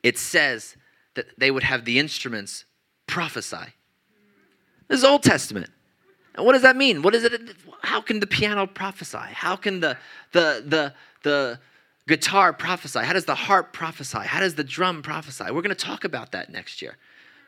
it 0.02 0.18
says 0.18 0.76
that 1.14 1.26
they 1.38 1.50
would 1.50 1.62
have 1.62 1.84
the 1.84 1.98
instruments 1.98 2.64
prophesy. 3.06 3.74
This 4.88 4.98
is 4.98 5.04
Old 5.04 5.22
Testament. 5.22 5.70
And 6.34 6.46
what 6.46 6.52
does 6.52 6.62
that 6.62 6.76
mean? 6.76 7.02
What 7.02 7.14
is 7.14 7.24
it? 7.24 7.56
How 7.82 8.00
can 8.00 8.20
the 8.20 8.26
piano 8.26 8.66
prophesy? 8.66 9.18
How 9.18 9.56
can 9.56 9.80
the 9.80 9.96
the 10.32 10.62
the 10.64 10.94
the 11.24 11.58
guitar 12.06 12.52
prophesy? 12.52 13.00
How 13.00 13.12
does 13.12 13.24
the 13.24 13.34
harp 13.34 13.72
prophesy? 13.72 14.18
How 14.18 14.40
does 14.40 14.54
the 14.54 14.64
drum 14.64 15.02
prophesy? 15.02 15.44
We're 15.44 15.62
going 15.62 15.68
to 15.70 15.74
talk 15.74 16.04
about 16.04 16.32
that 16.32 16.50
next 16.50 16.80
year. 16.80 16.96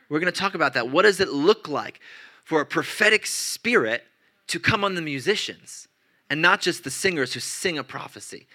We're 0.08 0.18
going 0.20 0.32
to 0.32 0.38
talk 0.38 0.54
about 0.54 0.74
that. 0.74 0.90
What 0.90 1.02
does 1.02 1.20
it 1.20 1.28
look 1.28 1.68
like 1.68 2.00
for 2.44 2.60
a 2.60 2.66
prophetic 2.66 3.26
spirit 3.26 4.04
to 4.48 4.58
come 4.58 4.84
on 4.84 4.96
the 4.96 5.02
musicians 5.02 5.86
and 6.28 6.42
not 6.42 6.60
just 6.60 6.82
the 6.82 6.90
singers 6.90 7.32
who 7.34 7.40
sing 7.40 7.78
a 7.78 7.84
prophecy? 7.84 8.48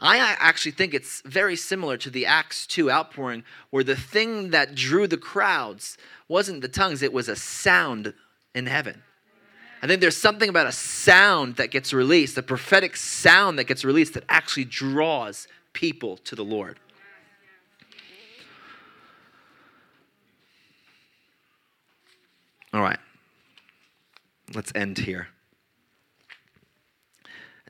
I 0.00 0.36
actually 0.38 0.72
think 0.72 0.92
it's 0.92 1.22
very 1.22 1.56
similar 1.56 1.96
to 1.98 2.10
the 2.10 2.26
Acts 2.26 2.66
2 2.66 2.90
outpouring, 2.90 3.44
where 3.70 3.84
the 3.84 3.96
thing 3.96 4.50
that 4.50 4.74
drew 4.74 5.06
the 5.06 5.16
crowds 5.16 5.96
wasn't 6.28 6.62
the 6.62 6.68
tongues, 6.68 7.02
it 7.02 7.12
was 7.12 7.28
a 7.28 7.36
sound 7.36 8.12
in 8.54 8.66
heaven. 8.66 9.02
I 9.82 9.86
think 9.86 10.00
there's 10.00 10.16
something 10.16 10.48
about 10.48 10.66
a 10.66 10.72
sound 10.72 11.56
that 11.56 11.70
gets 11.70 11.92
released, 11.92 12.38
a 12.38 12.42
prophetic 12.42 12.96
sound 12.96 13.58
that 13.58 13.64
gets 13.64 13.84
released 13.84 14.14
that 14.14 14.24
actually 14.28 14.64
draws 14.64 15.46
people 15.74 16.16
to 16.18 16.34
the 16.34 16.44
Lord. 16.44 16.80
All 22.72 22.82
right. 22.82 22.98
Let's 24.54 24.72
end 24.74 24.98
here. 24.98 25.28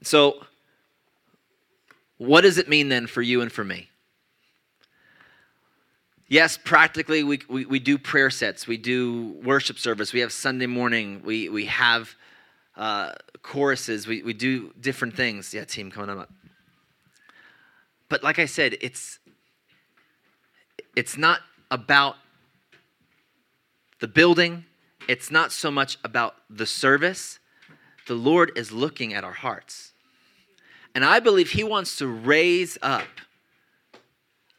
So, 0.02 0.46
what 2.18 2.42
does 2.42 2.58
it 2.58 2.68
mean 2.68 2.88
then 2.88 3.06
for 3.06 3.22
you 3.22 3.40
and 3.40 3.50
for 3.50 3.64
me? 3.64 3.88
Yes, 6.28 6.58
practically, 6.62 7.22
we, 7.22 7.40
we, 7.48 7.66
we 7.66 7.78
do 7.78 7.98
prayer 7.98 8.30
sets, 8.30 8.66
we 8.66 8.76
do 8.76 9.36
worship 9.44 9.78
service, 9.78 10.12
we 10.12 10.20
have 10.20 10.32
Sunday 10.32 10.66
morning, 10.66 11.20
we, 11.24 11.48
we 11.48 11.66
have 11.66 12.14
uh, 12.76 13.12
choruses, 13.42 14.06
we, 14.06 14.22
we 14.22 14.32
do 14.32 14.72
different 14.80 15.14
things. 15.14 15.52
Yeah, 15.52 15.64
team, 15.64 15.90
coming 15.90 16.18
up. 16.18 16.30
But 18.08 18.22
like 18.22 18.38
I 18.38 18.46
said, 18.46 18.76
it's, 18.80 19.18
it's 20.96 21.16
not 21.16 21.40
about 21.70 22.16
the 24.00 24.08
building, 24.08 24.64
it's 25.08 25.30
not 25.30 25.52
so 25.52 25.70
much 25.70 25.98
about 26.04 26.36
the 26.48 26.66
service. 26.66 27.38
The 28.06 28.14
Lord 28.14 28.52
is 28.56 28.70
looking 28.70 29.14
at 29.14 29.24
our 29.24 29.32
hearts. 29.32 29.93
And 30.94 31.04
I 31.04 31.20
believe 31.20 31.50
He 31.50 31.64
wants 31.64 31.96
to 31.98 32.06
raise 32.06 32.78
up 32.82 33.06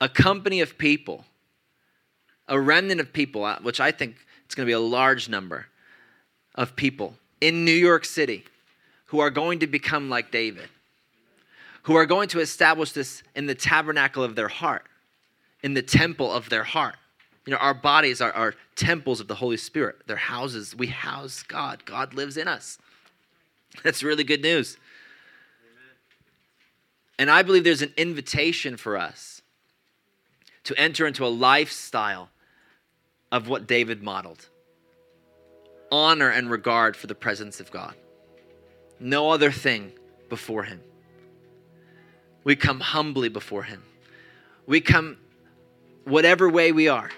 a 0.02 0.10
company 0.10 0.62
of 0.62 0.78
people, 0.78 1.26
a 2.48 2.60
remnant 2.60 3.00
of 3.00 3.14
people, 3.14 3.44
uh, 3.44 3.60
which 3.62 3.80
I 3.80 3.92
think 3.92 4.16
it's 4.46 4.56
going 4.56 4.66
to 4.66 4.70
be 4.70 4.74
a 4.74 4.80
large 4.80 5.30
number 5.30 5.68
of 6.56 6.76
people 6.76 7.16
in 7.42 7.66
New 7.66 7.72
York 7.72 8.06
City 8.06 8.46
who 9.06 9.20
are 9.20 9.30
going 9.30 9.60
to 9.60 9.68
become 9.68 10.10
like 10.10 10.32
David, 10.32 10.70
who 11.84 11.96
are 11.96 12.06
going 12.06 12.28
to 12.30 12.40
establish 12.40 12.92
this 12.92 13.24
in 13.36 13.46
the 13.46 13.56
tabernacle 13.56 14.24
of 14.24 14.36
their 14.36 14.48
heart, 14.48 14.86
in 15.64 15.74
the 15.74 15.82
temple 15.82 16.32
of 16.32 16.50
their 16.50 16.64
heart. 16.64 16.96
You 17.46 17.52
know, 17.52 17.58
our 17.58 17.76
bodies 17.76 18.22
are, 18.22 18.32
are 18.32 18.56
temples 18.76 19.20
of 19.20 19.28
the 19.28 19.36
Holy 19.36 19.58
Spirit. 19.58 19.98
They're 20.08 20.16
houses. 20.16 20.76
We 20.76 20.88
house 20.88 21.44
God. 21.44 21.86
God 21.86 22.14
lives 22.14 22.38
in 22.38 22.48
us. 22.48 22.80
That's 23.84 24.02
really 24.02 24.24
good 24.24 24.42
news. 24.42 24.78
And 27.18 27.30
I 27.30 27.44
believe 27.44 27.64
there's 27.64 27.82
an 27.82 27.94
invitation 27.98 28.78
for 28.78 28.98
us 28.98 29.42
to 30.66 30.80
enter 30.80 31.06
into 31.08 31.26
a 31.26 31.30
lifestyle 31.30 32.30
of 33.32 33.48
what 33.48 33.68
David 33.68 34.04
modeled 34.04 34.48
honor 35.92 36.30
and 36.30 36.50
regard 36.50 36.98
for 36.98 37.08
the 37.08 37.16
presence 37.16 37.60
of 37.60 37.72
God. 37.72 37.94
No 39.00 39.30
other 39.30 39.52
thing 39.52 39.92
before 40.30 40.64
Him. 40.64 40.82
We 42.44 42.56
come 42.56 42.80
humbly 42.80 43.30
before 43.30 43.64
Him. 43.64 43.84
We 44.66 44.82
come 44.82 45.18
whatever 46.04 46.50
way 46.50 46.72
we 46.72 46.88
are. 46.88 47.12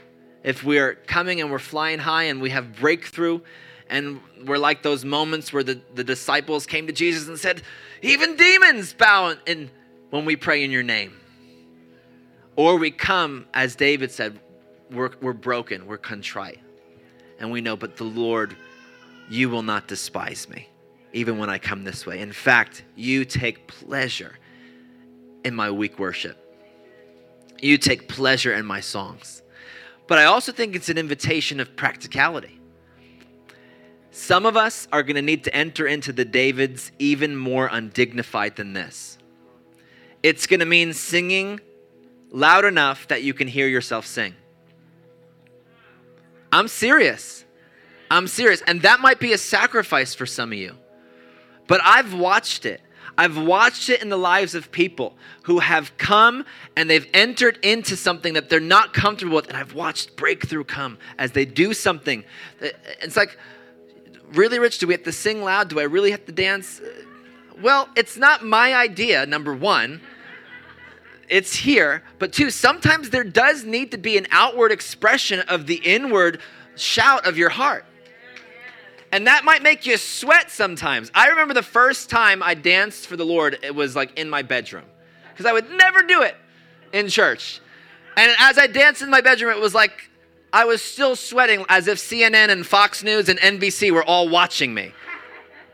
If 0.43 0.63
we're 0.63 0.95
coming 0.95 1.41
and 1.41 1.51
we're 1.51 1.59
flying 1.59 1.99
high 1.99 2.23
and 2.23 2.41
we 2.41 2.51
have 2.51 2.75
breakthrough, 2.75 3.41
and 3.89 4.19
we're 4.45 4.57
like 4.57 4.83
those 4.83 5.05
moments 5.05 5.53
where 5.53 5.63
the, 5.63 5.79
the 5.95 6.03
disciples 6.03 6.65
came 6.65 6.87
to 6.87 6.93
Jesus 6.93 7.27
and 7.27 7.39
said, 7.39 7.61
Even 8.01 8.35
demons 8.35 8.93
bow 8.93 9.35
in, 9.45 9.69
when 10.09 10.25
we 10.25 10.35
pray 10.35 10.63
in 10.63 10.71
your 10.71 10.83
name. 10.83 11.13
Or 12.55 12.77
we 12.77 12.91
come, 12.91 13.45
as 13.53 13.75
David 13.75 14.11
said, 14.11 14.39
we're, 14.91 15.11
we're 15.21 15.33
broken, 15.33 15.85
we're 15.85 15.97
contrite. 15.97 16.59
And 17.39 17.51
we 17.51 17.61
know, 17.61 17.75
but 17.75 17.97
the 17.97 18.03
Lord, 18.03 18.55
you 19.29 19.49
will 19.49 19.61
not 19.61 19.87
despise 19.87 20.49
me, 20.49 20.69
even 21.13 21.37
when 21.37 21.49
I 21.49 21.59
come 21.59 21.83
this 21.83 22.05
way. 22.05 22.19
In 22.19 22.31
fact, 22.31 22.83
you 22.95 23.25
take 23.25 23.67
pleasure 23.67 24.37
in 25.43 25.53
my 25.53 25.69
weak 25.69 25.99
worship, 25.99 26.37
you 27.61 27.77
take 27.77 28.07
pleasure 28.07 28.53
in 28.53 28.65
my 28.65 28.79
songs. 28.79 29.41
But 30.07 30.17
I 30.17 30.25
also 30.25 30.51
think 30.51 30.75
it's 30.75 30.89
an 30.89 30.97
invitation 30.97 31.59
of 31.59 31.75
practicality. 31.75 32.59
Some 34.11 34.45
of 34.45 34.57
us 34.57 34.87
are 34.91 35.03
going 35.03 35.17
to 35.17 35.21
need 35.21 35.43
to 35.43 35.53
enter 35.53 35.85
into 35.85 36.11
the 36.13 36.25
Davids 36.25 36.91
even 36.97 37.35
more 37.35 37.67
undignified 37.71 38.55
than 38.55 38.73
this. 38.73 39.17
It's 40.24 40.47
going 40.47 40.59
to 40.59 40.65
mean 40.65 40.93
singing 40.93 41.59
loud 42.32 42.65
enough 42.65 43.07
that 43.07 43.24
you 43.24 43.34
can 43.34 43.47
hear 43.47 43.68
yourself 43.68 44.05
sing. 44.05 44.36
I'm 46.51 46.68
serious. 46.68 47.45
I'm 48.09 48.28
serious. 48.28 48.61
And 48.65 48.82
that 48.82 48.99
might 48.99 49.20
be 49.20 49.34
a 49.34 49.38
sacrifice 49.38 50.13
for 50.13 50.26
some 50.26 50.51
of 50.51 50.57
you. 50.57 50.76
But 51.68 51.82
I've 51.84 52.13
watched 52.13 52.65
it. 52.65 52.82
I've 53.18 53.38
watched 53.38 53.89
it 53.89 54.01
in 54.01 54.09
the 54.09 54.18
lives 54.18 54.53
of 54.53 54.72
people 54.72 55.18
who 55.43 55.59
have 55.59 55.97
come 55.97 56.45
and 56.76 56.89
they've 56.89 57.07
entered 57.13 57.57
into 57.63 57.97
something 57.97 58.34
that 58.34 58.49
they're 58.49 58.59
not 58.59 58.93
comfortable 58.93 59.36
with. 59.36 59.47
And 59.47 59.57
I've 59.57 59.74
watched 59.74 60.15
breakthrough 60.15 60.63
come 60.63 60.99
as 61.18 61.32
they 61.32 61.43
do 61.43 61.74
something. 61.74 62.24
It's 63.01 63.18
like, 63.18 63.38
really, 64.34 64.59
Rich, 64.59 64.80
do 64.80 64.88
we 64.88 64.93
have 64.93 65.03
to 65.03 65.11
sing 65.11 65.41
loud? 65.41 65.70
Do 65.70 65.80
I 65.80 65.84
really 65.84 66.11
have 66.11 66.26
to 66.26 66.32
dance? 66.32 66.80
Well, 67.61 67.89
it's 67.95 68.17
not 68.17 68.45
my 68.45 68.75
idea, 68.75 69.25
number 69.25 69.53
one. 69.53 70.01
It's 71.27 71.55
here. 71.55 72.03
But 72.19 72.31
two, 72.31 72.51
sometimes 72.51 73.09
there 73.09 73.23
does 73.23 73.63
need 73.63 73.91
to 73.91 73.97
be 73.97 74.17
an 74.17 74.27
outward 74.31 74.71
expression 74.71 75.41
of 75.41 75.67
the 75.67 75.75
inward 75.75 76.39
shout 76.75 77.25
of 77.25 77.37
your 77.37 77.49
heart. 77.49 77.85
And 79.11 79.25
that 79.27 79.43
might 79.43 79.63
make 79.63 79.85
you 79.85 79.97
sweat 79.97 80.51
sometimes. 80.51 81.11
I 81.15 81.29
remember 81.29 81.53
the 81.53 81.63
first 81.63 82.09
time 82.09 82.43
I 82.43 82.53
danced 82.53 83.07
for 83.07 83.15
the 83.15 83.25
Lord, 83.25 83.57
it 83.63 83.73
was 83.73 83.95
like 83.95 84.17
in 84.19 84.29
my 84.29 84.41
bedroom. 84.41 84.85
Because 85.31 85.45
I 85.45 85.53
would 85.53 85.69
never 85.71 86.03
do 86.03 86.21
it 86.21 86.35
in 86.93 87.07
church. 87.07 87.61
And 88.15 88.31
as 88.39 88.57
I 88.57 88.67
danced 88.67 89.01
in 89.01 89.09
my 89.09 89.21
bedroom, 89.21 89.55
it 89.55 89.61
was 89.61 89.73
like 89.73 90.09
I 90.51 90.65
was 90.65 90.81
still 90.81 91.15
sweating 91.15 91.65
as 91.69 91.87
if 91.87 91.97
CNN 91.97 92.49
and 92.49 92.65
Fox 92.65 93.03
News 93.03 93.29
and 93.29 93.39
NBC 93.39 93.91
were 93.91 94.03
all 94.03 94.29
watching 94.29 94.73
me 94.73 94.93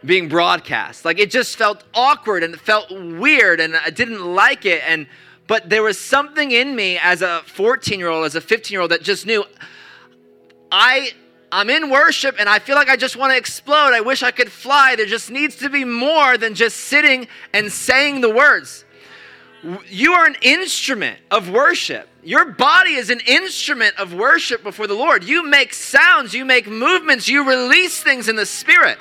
being 0.05 0.27
broadcast. 0.27 1.05
Like 1.05 1.19
it 1.19 1.31
just 1.31 1.55
felt 1.55 1.83
awkward 1.93 2.43
and 2.43 2.53
it 2.53 2.59
felt 2.59 2.89
weird 2.91 3.59
and 3.59 3.75
I 3.75 3.89
didn't 3.89 4.23
like 4.23 4.65
it. 4.65 4.81
And 4.85 5.07
but 5.47 5.69
there 5.69 5.83
was 5.83 5.99
something 5.99 6.51
in 6.51 6.75
me 6.75 6.97
as 6.97 7.21
a 7.21 7.41
14 7.45 7.99
year 7.99 8.09
old, 8.09 8.25
as 8.25 8.35
a 8.35 8.41
15 8.41 8.73
year 8.73 8.81
old 8.81 8.91
that 8.91 9.03
just 9.03 9.25
knew 9.25 9.43
I 10.71 11.11
I'm 11.51 11.69
in 11.69 11.91
worship 11.91 12.35
and 12.39 12.49
I 12.49 12.57
feel 12.57 12.75
like 12.75 12.89
I 12.89 12.95
just 12.95 13.15
want 13.15 13.31
to 13.31 13.37
explode. 13.37 13.93
I 13.93 14.01
wish 14.01 14.23
I 14.23 14.31
could 14.31 14.51
fly. 14.51 14.95
There 14.95 15.05
just 15.05 15.29
needs 15.29 15.55
to 15.57 15.69
be 15.69 15.85
more 15.85 16.37
than 16.37 16.55
just 16.55 16.77
sitting 16.77 17.27
and 17.53 17.71
saying 17.71 18.21
the 18.21 18.29
words. 18.29 18.85
You 19.87 20.13
are 20.13 20.25
an 20.25 20.35
instrument 20.41 21.19
of 21.29 21.49
worship. 21.49 22.09
Your 22.23 22.45
body 22.45 22.95
is 22.95 23.09
an 23.09 23.19
instrument 23.27 23.97
of 23.99 24.13
worship 24.13 24.63
before 24.63 24.87
the 24.87 24.93
Lord. 24.95 25.23
You 25.23 25.47
make 25.47 25.73
sounds, 25.73 26.33
you 26.33 26.43
make 26.43 26.67
movements, 26.67 27.27
you 27.27 27.47
release 27.47 28.01
things 28.01 28.27
in 28.27 28.35
the 28.35 28.45
spirit. 28.45 28.97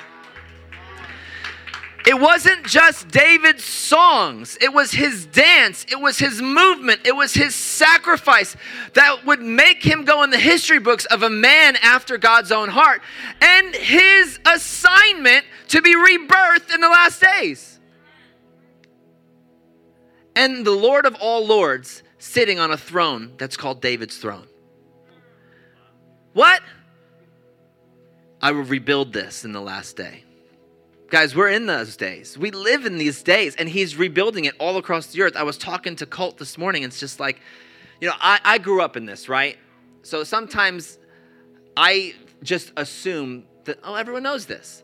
It 2.05 2.19
wasn't 2.19 2.65
just 2.65 3.07
David's 3.07 3.63
songs, 3.63 4.57
it 4.59 4.73
was 4.73 4.91
his 4.91 5.25
dance, 5.25 5.85
it 5.89 5.99
was 5.99 6.19
his 6.19 6.41
movement, 6.41 7.01
it 7.05 7.15
was 7.15 7.33
his 7.33 7.55
sacrifice 7.55 8.57
that 8.93 9.25
would 9.25 9.41
make 9.41 9.81
him 9.81 10.03
go 10.03 10.21
in 10.23 10.29
the 10.29 10.39
history 10.39 10.79
books 10.79 11.05
of 11.05 11.23
a 11.23 11.29
man 11.29 11.77
after 11.77 12.17
God's 12.17 12.51
own 12.51 12.67
heart 12.67 13.01
and 13.41 13.73
his 13.73 14.37
assignment 14.45 15.45
to 15.69 15.81
be 15.81 15.95
rebirthed 15.95 16.73
in 16.73 16.81
the 16.81 16.89
last 16.89 17.21
days. 17.21 17.79
And 20.35 20.65
the 20.65 20.71
Lord 20.71 21.05
of 21.05 21.15
all 21.15 21.45
lords 21.45 22.03
sitting 22.17 22.59
on 22.59 22.71
a 22.71 22.77
throne 22.77 23.33
that's 23.37 23.55
called 23.55 23.81
David's 23.81 24.17
throne. 24.17 24.47
What? 26.33 26.61
I 28.41 28.51
will 28.51 28.63
rebuild 28.63 29.13
this 29.13 29.45
in 29.45 29.53
the 29.53 29.61
last 29.61 29.95
day. 29.95 30.23
Guys, 31.13 31.35
we're 31.35 31.49
in 31.49 31.67
those 31.67 31.95
days. 31.95 32.39
We 32.39 32.49
live 32.49 32.87
in 32.87 32.97
these 32.97 33.21
days, 33.21 33.55
and 33.55 33.69
he's 33.69 33.95
rebuilding 33.95 34.45
it 34.45 34.55
all 34.57 34.77
across 34.77 35.05
the 35.05 35.21
earth. 35.21 35.35
I 35.35 35.43
was 35.43 35.59
talking 35.59 35.95
to 35.97 36.07
Colt 36.07 36.39
this 36.39 36.57
morning. 36.57 36.81
It's 36.81 36.99
just 36.99 37.19
like, 37.19 37.39
you 38.01 38.07
know, 38.07 38.15
I, 38.19 38.39
I 38.43 38.57
grew 38.57 38.81
up 38.81 38.97
in 38.97 39.05
this, 39.05 39.29
right? 39.29 39.59
So 40.01 40.23
sometimes 40.23 40.97
I 41.77 42.15
just 42.41 42.71
assume 42.77 43.43
that, 43.65 43.77
oh, 43.83 43.93
everyone 43.93 44.23
knows 44.23 44.47
this. 44.47 44.81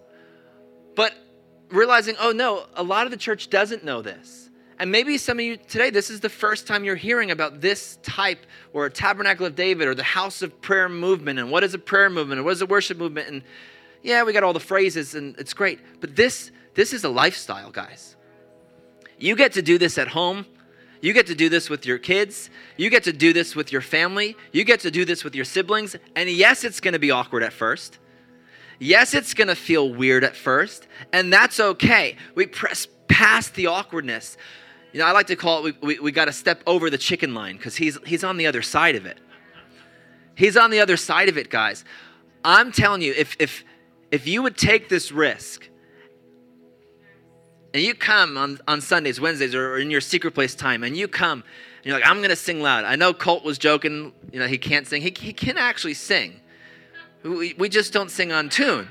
But 0.96 1.16
realizing, 1.72 2.16
oh, 2.20 2.32
no, 2.32 2.68
a 2.76 2.84
lot 2.84 3.06
of 3.06 3.12
the 3.12 3.18
church 3.18 3.50
doesn't 3.50 3.84
know 3.84 4.04
this. 4.04 4.52
And 4.78 4.92
maybe 4.92 5.18
some 5.18 5.40
of 5.40 5.46
you 5.46 5.58
today, 5.58 5.90
this 5.90 6.12
is 6.12 6.20
the 6.20 6.30
first 6.30 6.68
time 6.68 6.84
you're 6.84 6.96
hearing 6.96 7.32
about 7.32 7.60
this 7.60 7.98
type 8.04 8.46
or 8.72 8.86
a 8.86 8.92
tabernacle 8.92 9.48
of 9.48 9.56
David 9.56 9.88
or 9.88 9.96
the 9.96 10.04
house 10.04 10.44
of 10.44 10.62
prayer 10.62 10.90
movement 10.90 11.40
and 11.40 11.50
what 11.50 11.64
is 11.64 11.74
a 11.74 11.80
prayer 11.80 12.08
movement 12.08 12.38
and 12.38 12.46
what 12.46 12.52
is 12.52 12.62
a 12.62 12.68
worship 12.68 13.00
movement. 13.00 13.30
And 13.30 13.42
yeah, 14.04 14.24
we 14.24 14.34
got 14.34 14.44
all 14.44 14.54
the 14.54 14.60
phrases 14.60 15.16
and 15.16 15.38
it's 15.38 15.54
great. 15.54 15.80
But 16.00 16.16
this 16.16 16.52
this 16.74 16.94
is 16.94 17.04
a 17.04 17.10
lifestyle, 17.10 17.72
guys. 17.72 18.16
You 19.18 19.36
get 19.36 19.54
to 19.54 19.62
do 19.62 19.78
this 19.78 19.98
at 19.98 20.08
home. 20.08 20.46
You 21.02 21.14
get 21.14 21.28
to 21.28 21.36
do 21.36 21.50
this 21.50 21.70
with 21.70 21.86
your 21.86 21.98
kids. 21.98 22.50
You 22.78 22.90
get 22.90 23.04
to 23.04 23.14
do 23.14 23.34
this 23.34 23.56
with 23.56 23.72
your 23.72 23.82
family. 23.82 24.36
You 24.52 24.64
get 24.64 24.82
to 24.82 24.92
do 24.92 25.06
this 25.06 25.24
with 25.24 25.36
your 25.36 25.46
siblings. 25.46 25.96
And 26.16 26.30
yes, 26.30 26.64
it's 26.64 26.80
going 26.80 26.94
to 26.94 27.00
be 27.00 27.12
awkward 27.12 27.44
at 27.44 27.54
first. 27.54 28.00
Yes, 28.80 29.14
it's 29.14 29.34
going 29.34 29.48
to 29.48 29.56
feel 29.56 29.94
weird 29.94 30.24
at 30.24 30.36
first. 30.36 30.88
And 31.12 31.32
that's 31.32 31.60
okay. 31.60 32.16
We 32.36 32.48
press 32.48 32.88
past 33.08 33.56
the 33.56 33.68
awkwardness. 33.68 34.38
You 34.94 35.00
know, 35.00 35.06
I 35.06 35.12
like 35.12 35.28
to 35.28 35.36
call 35.36 35.66
it 35.66 35.82
we, 35.82 35.96
we, 35.96 36.00
we 36.00 36.12
got 36.12 36.26
to 36.26 36.34
step 36.34 36.62
over 36.66 36.90
the 36.90 36.98
chicken 36.98 37.34
line 37.34 37.58
because 37.58 37.76
he's, 37.76 37.98
he's 38.06 38.24
on 38.24 38.38
the 38.38 38.48
other 38.48 38.62
side 38.62 38.96
of 38.96 39.06
it. 39.06 39.18
He's 40.36 40.56
on 40.56 40.72
the 40.72 40.80
other 40.80 40.96
side 40.96 41.28
of 41.28 41.38
it, 41.38 41.50
guys. 41.50 41.84
I'm 42.44 42.72
telling 42.72 43.02
you, 43.02 43.14
if, 43.18 43.36
if, 43.40 43.66
if 44.12 44.28
you 44.28 44.42
would 44.42 44.58
take 44.58 44.90
this 44.90 45.12
risk 45.12 45.70
and 47.74 47.84
you 47.84 47.94
come 47.94 48.38
on, 48.38 48.60
on 48.68 48.82
Sundays, 48.82 49.22
Wednesdays, 49.22 49.54
or 49.54 49.78
in 49.78 49.92
your 49.92 50.02
secret 50.02 50.34
place 50.34 50.56
time, 50.56 50.84
and 50.84 50.98
you 50.98 51.08
come 51.08 51.44
and 51.78 51.86
you're 51.86 51.96
like, 51.96 52.10
I'm 52.10 52.18
going 52.18 52.30
to 52.30 52.36
sing 52.36 52.62
loud. 52.62 52.84
I 52.84 52.96
know 52.96 53.14
Colt 53.14 53.44
was 53.44 53.58
joking, 53.58 54.12
you 54.34 54.40
know, 54.40 54.48
he 54.48 54.58
can't 54.58 54.86
sing. 54.88 55.02
He, 55.02 55.14
he 55.18 55.32
can 55.32 55.58
actually 55.58 55.94
sing. 55.94 56.40
We, 57.24 57.54
we 57.54 57.70
just 57.70 57.94
don't 57.94 58.10
sing 58.10 58.32
on 58.32 58.50
tune. 58.50 58.88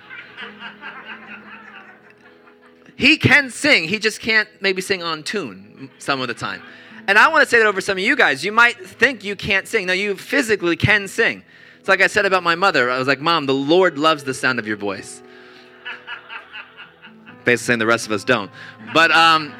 he 2.97 3.17
can 3.17 3.51
sing, 3.51 3.89
he 3.89 3.99
just 3.99 4.21
can't 4.21 4.49
maybe 4.61 4.81
sing 4.81 5.03
on 5.03 5.23
tune 5.23 5.91
some 5.99 6.21
of 6.21 6.29
the 6.29 6.35
time. 6.35 6.63
And 7.09 7.19
I 7.19 7.29
want 7.29 7.43
to 7.43 7.49
say 7.49 7.59
that 7.59 7.67
over 7.67 7.81
some 7.81 7.97
of 7.97 8.05
you 8.05 8.15
guys. 8.17 8.45
You 8.45 8.53
might 8.53 8.87
think 8.87 9.25
you 9.25 9.35
can't 9.35 9.67
sing. 9.67 9.87
No, 9.87 9.95
you 9.95 10.15
physically 10.15 10.77
can 10.77 11.09
sing. 11.09 11.43
It's 11.89 11.91
like 11.91 12.03
I 12.03 12.07
said 12.07 12.27
about 12.27 12.43
my 12.43 12.55
mother. 12.55 12.91
I 12.91 12.99
was 12.99 13.09
like, 13.09 13.19
Mom, 13.19 13.47
the 13.47 13.55
Lord 13.55 13.97
loves 13.97 14.23
the 14.23 14.35
sound 14.35 14.59
of 14.59 14.67
your 14.67 14.77
voice. 14.77 15.23
Basically 17.47 17.57
saying 17.57 17.79
the 17.79 17.87
rest 17.87 18.05
of 18.05 18.13
us 18.13 18.25
don't. 18.25 18.51
But 18.93 19.11
um, 19.11 19.55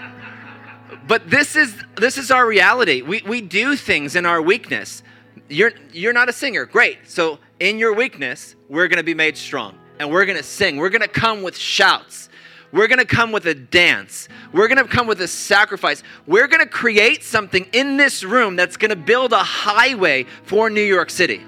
but 1.07 1.31
this 1.31 1.57
is 1.57 1.75
this 1.97 2.19
is 2.19 2.31
our 2.31 2.47
reality. 2.47 3.01
We 3.01 3.23
we 3.27 3.41
do 3.41 3.77
things 3.77 4.15
in 4.15 4.27
our 4.27 4.43
weakness. 4.43 5.03
You're 5.49 5.73
you're 5.91 6.13
not 6.13 6.29
a 6.29 6.35
singer. 6.35 6.67
Great. 6.67 6.99
So 7.05 7.39
in 7.61 7.79
your 7.79 7.95
weakness, 7.95 8.57
we're 8.69 8.89
gonna 8.89 9.03
be 9.03 9.15
made 9.15 9.39
strong. 9.39 9.79
And 9.99 10.11
we're 10.11 10.27
gonna 10.27 10.43
sing. 10.43 10.77
We're 10.77 10.91
gonna 10.91 11.09
come 11.09 11.41
with 11.41 11.57
shouts. 11.57 12.29
We're 12.73 12.89
going 12.89 12.99
to 12.99 13.07
come 13.07 13.33
with 13.33 13.47
a 13.47 13.55
dance. 13.55 14.29
We're 14.53 14.69
going 14.69 14.77
to 14.77 14.85
come 14.85 15.07
with 15.07 15.23
a 15.23 15.27
sacrifice. 15.27 16.03
We're 16.27 16.49
going 16.49 16.61
to 16.61 16.69
create 16.69 17.25
something 17.25 17.67
in 17.73 17.97
this 17.97 18.23
room 18.23 18.57
that's 18.57 18.77
going 18.77 18.91
to 18.91 18.97
build 18.97 19.33
a 19.33 19.43
highway 19.43 20.27
for 20.43 20.69
New 20.69 20.83
York 20.83 21.09
City. 21.09 21.47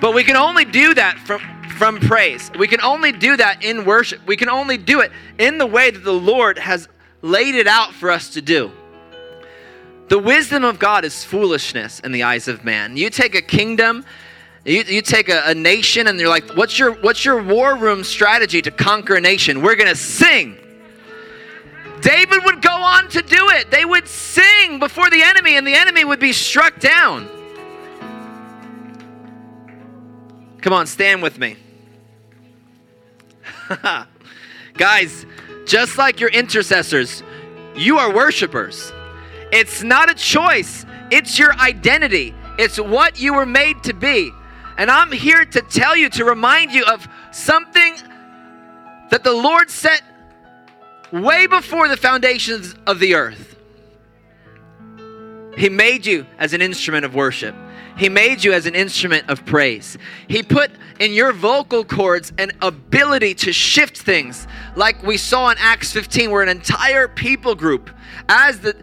But 0.00 0.14
we 0.14 0.24
can 0.24 0.36
only 0.36 0.64
do 0.64 0.94
that 0.94 1.18
from, 1.18 1.40
from 1.76 2.00
praise. 2.00 2.50
We 2.58 2.68
can 2.68 2.80
only 2.80 3.12
do 3.12 3.36
that 3.36 3.62
in 3.62 3.84
worship. 3.84 4.26
We 4.26 4.36
can 4.36 4.48
only 4.48 4.78
do 4.78 5.00
it 5.00 5.12
in 5.38 5.58
the 5.58 5.66
way 5.66 5.90
that 5.90 6.04
the 6.04 6.12
Lord 6.12 6.58
has 6.58 6.88
laid 7.22 7.54
it 7.54 7.66
out 7.66 7.92
for 7.92 8.10
us 8.10 8.30
to 8.30 8.42
do. 8.42 8.72
The 10.08 10.18
wisdom 10.18 10.64
of 10.64 10.78
God 10.78 11.04
is 11.04 11.22
foolishness 11.22 12.00
in 12.00 12.12
the 12.12 12.24
eyes 12.24 12.48
of 12.48 12.64
man. 12.64 12.96
You 12.96 13.10
take 13.10 13.34
a 13.34 13.42
kingdom, 13.42 14.04
you, 14.64 14.82
you 14.82 15.02
take 15.02 15.28
a, 15.28 15.42
a 15.46 15.54
nation, 15.54 16.08
and 16.08 16.18
you're 16.18 16.28
like, 16.28 16.56
what's 16.56 16.78
your, 16.78 16.92
what's 17.00 17.24
your 17.24 17.42
war 17.42 17.76
room 17.76 18.02
strategy 18.02 18.60
to 18.62 18.70
conquer 18.70 19.14
a 19.16 19.20
nation? 19.20 19.62
We're 19.62 19.76
going 19.76 19.88
to 19.88 19.94
sing. 19.94 20.56
David 22.00 22.44
would 22.44 22.62
go 22.62 22.72
on 22.72 23.08
to 23.10 23.22
do 23.22 23.50
it. 23.50 23.70
They 23.70 23.84
would 23.84 24.08
sing 24.08 24.78
before 24.78 25.10
the 25.10 25.22
enemy, 25.22 25.56
and 25.56 25.66
the 25.66 25.74
enemy 25.74 26.04
would 26.04 26.20
be 26.20 26.32
struck 26.32 26.80
down. 26.80 27.28
Come 30.60 30.72
on, 30.72 30.86
stand 30.86 31.22
with 31.22 31.38
me. 31.38 31.56
Guys, 34.76 35.26
just 35.66 35.98
like 35.98 36.20
your 36.20 36.30
intercessors, 36.30 37.22
you 37.74 37.98
are 37.98 38.12
worshipers. 38.14 38.92
It's 39.52 39.82
not 39.82 40.10
a 40.10 40.14
choice, 40.14 40.84
it's 41.10 41.38
your 41.38 41.54
identity. 41.54 42.34
It's 42.58 42.78
what 42.78 43.18
you 43.18 43.32
were 43.34 43.46
made 43.46 43.82
to 43.84 43.94
be. 43.94 44.30
And 44.76 44.90
I'm 44.90 45.10
here 45.10 45.46
to 45.46 45.62
tell 45.62 45.96
you, 45.96 46.10
to 46.10 46.26
remind 46.26 46.72
you 46.72 46.84
of 46.84 47.08
something 47.32 47.96
that 49.10 49.24
the 49.24 49.32
Lord 49.32 49.70
set 49.70 50.02
way 51.10 51.46
before 51.46 51.88
the 51.88 51.96
foundations 51.96 52.74
of 52.86 52.98
the 52.98 53.14
earth. 53.14 53.49
He 55.56 55.68
made 55.68 56.06
you 56.06 56.26
as 56.38 56.52
an 56.52 56.62
instrument 56.62 57.04
of 57.04 57.14
worship. 57.14 57.54
He 57.96 58.08
made 58.08 58.42
you 58.42 58.52
as 58.52 58.66
an 58.66 58.74
instrument 58.74 59.28
of 59.28 59.44
praise. 59.44 59.98
He 60.26 60.42
put 60.42 60.70
in 60.98 61.12
your 61.12 61.32
vocal 61.32 61.84
cords 61.84 62.32
an 62.38 62.52
ability 62.62 63.34
to 63.34 63.52
shift 63.52 63.98
things, 63.98 64.46
like 64.74 65.02
we 65.02 65.16
saw 65.16 65.50
in 65.50 65.58
Acts 65.58 65.92
15, 65.92 66.30
where 66.30 66.42
an 66.42 66.48
entire 66.48 67.08
people 67.08 67.54
group, 67.54 67.90
as 68.28 68.60
the 68.60 68.74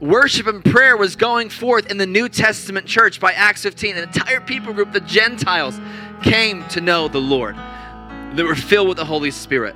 worship 0.00 0.46
and 0.46 0.64
prayer 0.64 0.96
was 0.96 1.16
going 1.16 1.48
forth 1.48 1.90
in 1.90 1.96
the 1.96 2.06
New 2.06 2.28
Testament 2.28 2.86
church 2.86 3.18
by 3.20 3.32
Acts 3.32 3.62
15. 3.62 3.96
An 3.96 4.02
entire 4.02 4.40
people 4.40 4.74
group, 4.74 4.92
the 4.92 5.00
Gentiles, 5.00 5.80
came 6.22 6.66
to 6.68 6.80
know 6.80 7.08
the 7.08 7.20
Lord. 7.20 7.56
They 8.34 8.42
were 8.42 8.54
filled 8.54 8.88
with 8.88 8.98
the 8.98 9.04
Holy 9.04 9.30
Spirit. 9.30 9.74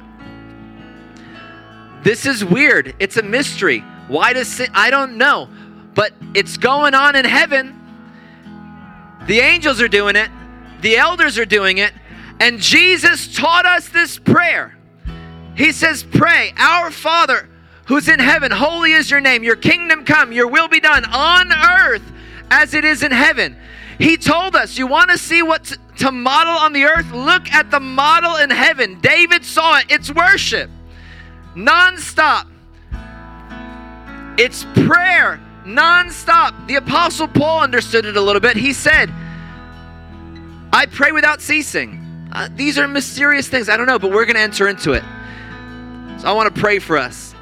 This 2.03 2.26
is 2.26 2.44
weird. 2.44 2.94
It's 2.98 3.16
a 3.16 3.22
mystery. 3.22 3.80
Why 4.09 4.32
does 4.32 4.48
sin? 4.48 4.70
I 4.74 4.90
don't 4.90 5.16
know. 5.16 5.48
But 6.01 6.14
it's 6.32 6.57
going 6.57 6.94
on 6.94 7.14
in 7.14 7.26
heaven. 7.26 7.78
The 9.26 9.40
angels 9.40 9.82
are 9.82 9.88
doing 9.88 10.16
it, 10.16 10.30
the 10.80 10.96
elders 10.96 11.38
are 11.38 11.44
doing 11.44 11.76
it, 11.76 11.92
and 12.40 12.59
Jesus 12.59 13.36
taught 13.36 13.66
us 13.66 13.90
this 13.90 14.18
prayer. 14.18 14.78
He 15.55 15.72
says, 15.72 16.03
Pray, 16.03 16.55
Our 16.57 16.90
Father 16.90 17.51
who's 17.84 18.09
in 18.09 18.18
heaven, 18.18 18.51
holy 18.51 18.92
is 18.92 19.11
your 19.11 19.20
name, 19.20 19.44
your 19.44 19.57
kingdom 19.57 20.07
come, 20.07 20.32
your 20.32 20.46
will 20.46 20.68
be 20.68 20.80
done 20.80 21.05
on 21.05 21.53
earth 21.53 22.11
as 22.51 22.72
it 22.72 22.86
is 22.86 23.03
in 23.03 23.12
heaven. 23.12 23.55
He 23.98 24.16
told 24.16 24.57
us, 24.57 24.78
You 24.78 24.86
want 24.86 25.11
to 25.11 25.18
see 25.18 25.42
what 25.42 25.76
to 25.98 26.11
model 26.11 26.55
on 26.55 26.72
the 26.72 26.84
earth? 26.84 27.12
Look 27.12 27.53
at 27.53 27.70
the 27.70 27.80
model 27.80 28.36
in 28.36 28.48
heaven. 28.48 29.03
David 29.03 29.44
saw 29.44 29.76
it, 29.76 29.84
it's 29.90 30.11
worship, 30.11 30.70
nonstop. 31.55 32.46
It's 34.38 34.64
prayer, 34.86 35.38
nonstop. 35.76 36.66
The 36.66 36.76
Apostle 36.76 37.28
Paul 37.28 37.60
understood 37.60 38.04
it 38.06 38.16
a 38.16 38.20
little 38.20 38.40
bit. 38.40 38.56
He 38.56 38.72
said, 38.72 39.10
I 40.72 40.86
pray 40.86 41.12
without 41.12 41.40
ceasing. 41.40 42.28
Uh, 42.32 42.48
these 42.54 42.78
are 42.78 42.86
mysterious 42.86 43.48
things. 43.48 43.68
I 43.68 43.76
don't 43.76 43.86
know, 43.86 43.98
but 43.98 44.10
we're 44.10 44.24
going 44.24 44.36
to 44.36 44.42
enter 44.42 44.68
into 44.68 44.92
it. 44.92 45.02
So 46.20 46.28
I 46.28 46.32
want 46.32 46.54
to 46.54 46.60
pray 46.60 46.78
for 46.78 46.96
us. 46.96 47.34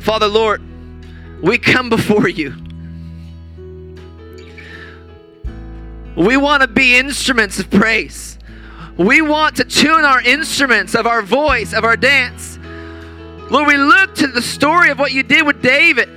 Father, 0.00 0.26
Lord, 0.26 0.62
we 1.42 1.58
come 1.58 1.90
before 1.90 2.28
you. 2.28 2.54
We 6.16 6.36
want 6.36 6.62
to 6.62 6.68
be 6.68 6.96
instruments 6.96 7.60
of 7.60 7.70
praise. 7.70 8.38
We 8.96 9.20
want 9.20 9.56
to 9.56 9.64
tune 9.64 10.04
our 10.04 10.20
instruments 10.20 10.96
of 10.96 11.06
our 11.06 11.22
voice, 11.22 11.72
of 11.72 11.84
our 11.84 11.96
dance. 11.96 12.57
Lord, 13.50 13.66
we 13.66 13.76
look 13.78 14.14
to 14.16 14.26
the 14.26 14.42
story 14.42 14.90
of 14.90 14.98
what 14.98 15.12
you 15.12 15.22
did 15.22 15.46
with 15.46 15.62
David, 15.62 16.08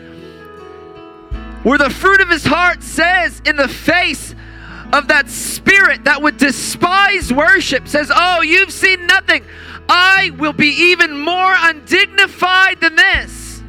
where 1.63 1.77
the 1.77 1.89
fruit 1.89 2.19
of 2.19 2.29
his 2.29 2.43
heart 2.43 2.83
says, 2.83 3.41
in 3.45 3.55
the 3.55 3.67
face 3.67 4.35
of 4.91 5.07
that 5.07 5.29
spirit 5.29 6.03
that 6.03 6.21
would 6.21 6.37
despise 6.37 7.31
worship, 7.31 7.87
says, 7.87 8.11
Oh, 8.13 8.41
you've 8.41 8.71
seen 8.71 9.07
nothing. 9.07 9.45
I 9.87 10.31
will 10.37 10.53
be 10.53 10.67
even 10.67 11.17
more 11.17 11.55
undignified 11.57 12.81
than 12.81 12.95
this. 12.95 13.63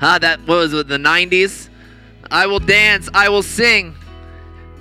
Ah, 0.00 0.18
that 0.20 0.46
was 0.46 0.72
it, 0.72 0.88
the 0.88 0.98
90s? 0.98 1.68
I 2.30 2.46
will 2.46 2.58
dance, 2.58 3.08
I 3.14 3.28
will 3.28 3.42
sing, 3.42 3.94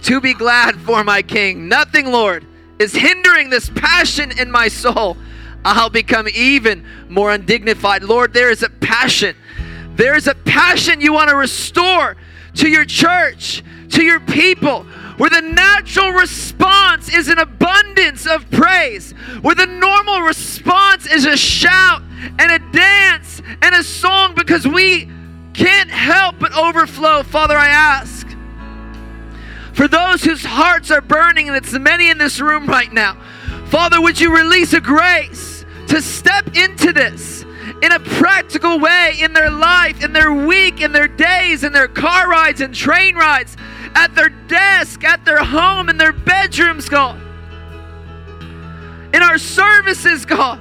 to 0.03 0.20
be 0.20 0.34
glad 0.34 0.76
for 0.78 1.03
my 1.03 1.22
King. 1.22 1.68
Nothing, 1.68 2.12
Lord, 2.12 2.45
is 2.80 2.93
hindering 2.93 3.49
this 3.49 3.70
passion 3.70 4.38
in 4.38 4.51
my 4.51 4.68
soul. 4.68 5.18
I'll 5.66 5.89
become 5.89 6.28
even 6.30 6.86
more 7.09 7.32
undignified. 7.32 8.03
Lord, 8.03 8.34
there 8.34 8.51
is 8.51 8.61
a 8.61 8.70
passion. 8.70 9.36
There 9.95 10.16
is 10.16 10.28
a 10.28 10.36
passion 10.36 11.01
you 11.01 11.11
want 11.11 11.32
to 11.32 11.36
restore 11.36 12.16
to 12.55 12.70
your 12.70 12.86
church, 12.86 13.63
to 13.89 14.03
your 14.03 14.20
people, 14.20 14.84
where 15.18 15.30
the 15.30 15.41
natural 15.41 16.11
response 16.11 17.13
is 17.13 17.30
an 17.30 17.39
abundance 17.39 18.28
of 18.28 18.49
praise, 18.51 19.13
where 19.41 19.55
the 19.55 19.66
normal 19.66 20.22
response 20.22 21.07
is 21.07 21.26
a 21.26 21.36
shout 21.36 22.03
and 22.38 22.51
a 22.51 22.59
dance 22.72 23.41
and 23.61 23.74
a 23.74 23.84
song 23.84 24.36
because 24.36 24.68
we 24.68 25.09
can't 25.53 25.89
help 25.89 26.38
but 26.39 26.55
overflow. 26.55 27.24
Father, 27.24 27.57
I 27.57 27.68
ask 27.68 28.28
for 29.74 29.88
those 29.88 30.24
whose 30.24 30.45
hearts 30.45 30.91
are 30.91 31.01
burning, 31.01 31.47
and 31.47 31.57
it's 31.57 31.74
many 31.74 32.09
in 32.09 32.18
this 32.18 32.39
room 32.39 32.68
right 32.68 32.91
now, 32.93 33.18
Father, 33.66 33.99
would 33.99 34.20
you 34.20 34.36
release 34.36 34.74
a 34.74 34.80
grace 34.80 35.55
to 35.88 36.01
step 36.01 36.55
into 36.55 36.91
this? 36.91 37.45
in 37.81 37.91
a 37.91 37.99
practical 37.99 38.79
way 38.79 39.15
in 39.19 39.33
their 39.33 39.49
life, 39.49 40.03
in 40.03 40.13
their 40.13 40.31
week, 40.31 40.81
in 40.81 40.91
their 40.91 41.07
days, 41.07 41.63
in 41.63 41.73
their 41.73 41.88
car 41.88 42.29
rides 42.29 42.61
and 42.61 42.73
train 42.73 43.15
rides, 43.15 43.57
at 43.95 44.13
their 44.15 44.29
desk, 44.29 45.03
at 45.03 45.25
their 45.25 45.43
home, 45.43 45.89
in 45.89 45.97
their 45.97 46.13
bedrooms, 46.13 46.89
God. 46.89 47.19
In 49.13 49.21
our 49.21 49.38
services, 49.38 50.25
God. 50.25 50.59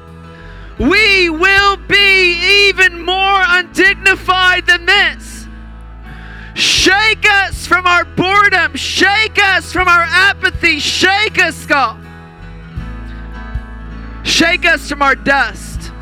We 0.79 1.31
will 1.31 1.77
be 1.77 2.68
even 2.68 3.01
more 3.05 3.43
undignified 3.47 4.66
than 4.66 4.87
this. 4.87 5.47
Shake 6.55 7.25
us 7.29 7.66
from 7.66 7.87
our 7.87 8.05
boredom. 8.05 8.77
Shake 8.77 9.39
us 9.39 9.72
from 9.72 9.89
our 9.89 10.05
apathy. 10.09 10.79
Shake 10.79 11.39
us, 11.39 11.66
God. 11.66 12.04
Shake 14.25 14.64
us 14.64 14.89
from 14.89 15.03
our 15.03 15.14
dust. 15.14 15.93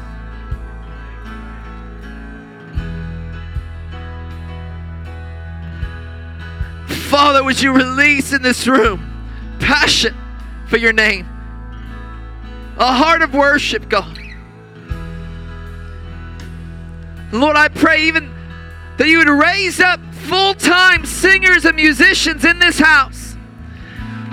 Father, 6.87 7.45
would 7.45 7.61
you 7.61 7.73
release 7.73 8.33
in 8.33 8.41
this 8.41 8.67
room 8.67 9.07
passion 9.59 10.17
for 10.69 10.79
your 10.79 10.95
name? 10.95 11.29
A 12.79 12.91
heart 12.91 13.21
of 13.21 13.35
worship, 13.35 13.89
God. 13.91 14.19
Lord, 17.33 17.57
I 17.57 17.69
pray 17.69 18.05
even 18.05 18.33
that 18.99 19.09
you 19.09 19.19
would 19.19 19.29
raise 19.29 19.81
up 19.81 20.01
full 20.13 20.55
time 20.55 21.05
singers 21.05 21.65
and 21.65 21.77
musicians 21.77 22.45
in 22.45 22.59
this 22.59 22.79
house 22.79 23.37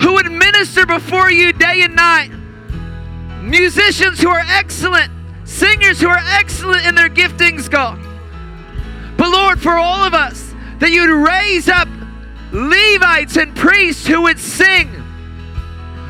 who 0.01 0.13
would 0.13 0.31
minister 0.31 0.85
before 0.85 1.31
you 1.31 1.51
day 1.51 1.81
and 1.81 1.95
night. 1.95 2.31
Musicians 3.41 4.19
who 4.19 4.29
are 4.29 4.43
excellent, 4.47 5.11
singers 5.45 5.99
who 5.99 6.07
are 6.07 6.21
excellent 6.23 6.85
in 6.85 6.95
their 6.95 7.09
giftings, 7.09 7.69
God. 7.69 7.99
But 9.17 9.29
Lord, 9.29 9.61
for 9.61 9.77
all 9.77 10.03
of 10.03 10.13
us, 10.13 10.53
that 10.79 10.91
you'd 10.91 11.09
raise 11.09 11.67
up 11.67 11.87
Levites 12.51 13.37
and 13.37 13.55
priests 13.55 14.07
who 14.07 14.23
would 14.23 14.39
sing 14.39 14.89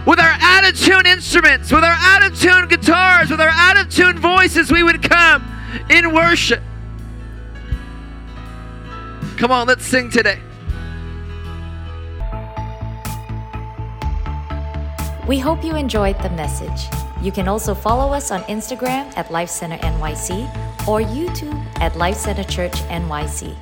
with 0.06 0.20
our 0.20 0.36
out 0.40 0.68
of 0.68 0.80
tune 0.80 1.06
instruments, 1.06 1.72
with 1.72 1.84
our 1.84 1.96
out 1.98 2.24
of 2.24 2.40
tune 2.40 2.68
guitars, 2.68 3.30
with 3.30 3.42
our 3.42 3.50
out 3.50 3.78
of 3.78 3.90
tune 3.90 4.18
voices, 4.18 4.72
we 4.72 4.82
would 4.82 5.04
come 5.04 5.46
in 5.90 6.14
worship. 6.14 6.62
Come 9.38 9.52
on, 9.52 9.68
let's 9.68 9.86
sing 9.86 10.10
today. 10.10 10.40
We 15.28 15.38
hope 15.38 15.64
you 15.64 15.76
enjoyed 15.76 16.20
the 16.24 16.30
message. 16.32 16.90
You 17.22 17.32
can 17.32 17.48
also 17.48 17.76
follow 17.76 18.14
us 18.14 18.32
on 18.32 18.42
Instagram 18.44 19.12
at 19.18 19.30
Life 19.30 19.50
Center 19.50 19.78
NYC 19.78 20.48
or 20.88 21.02
YouTube 21.02 21.60
at 21.82 21.96
Life 21.98 22.16
Center 22.16 22.44
Church 22.46 22.74
NYC. 22.88 23.56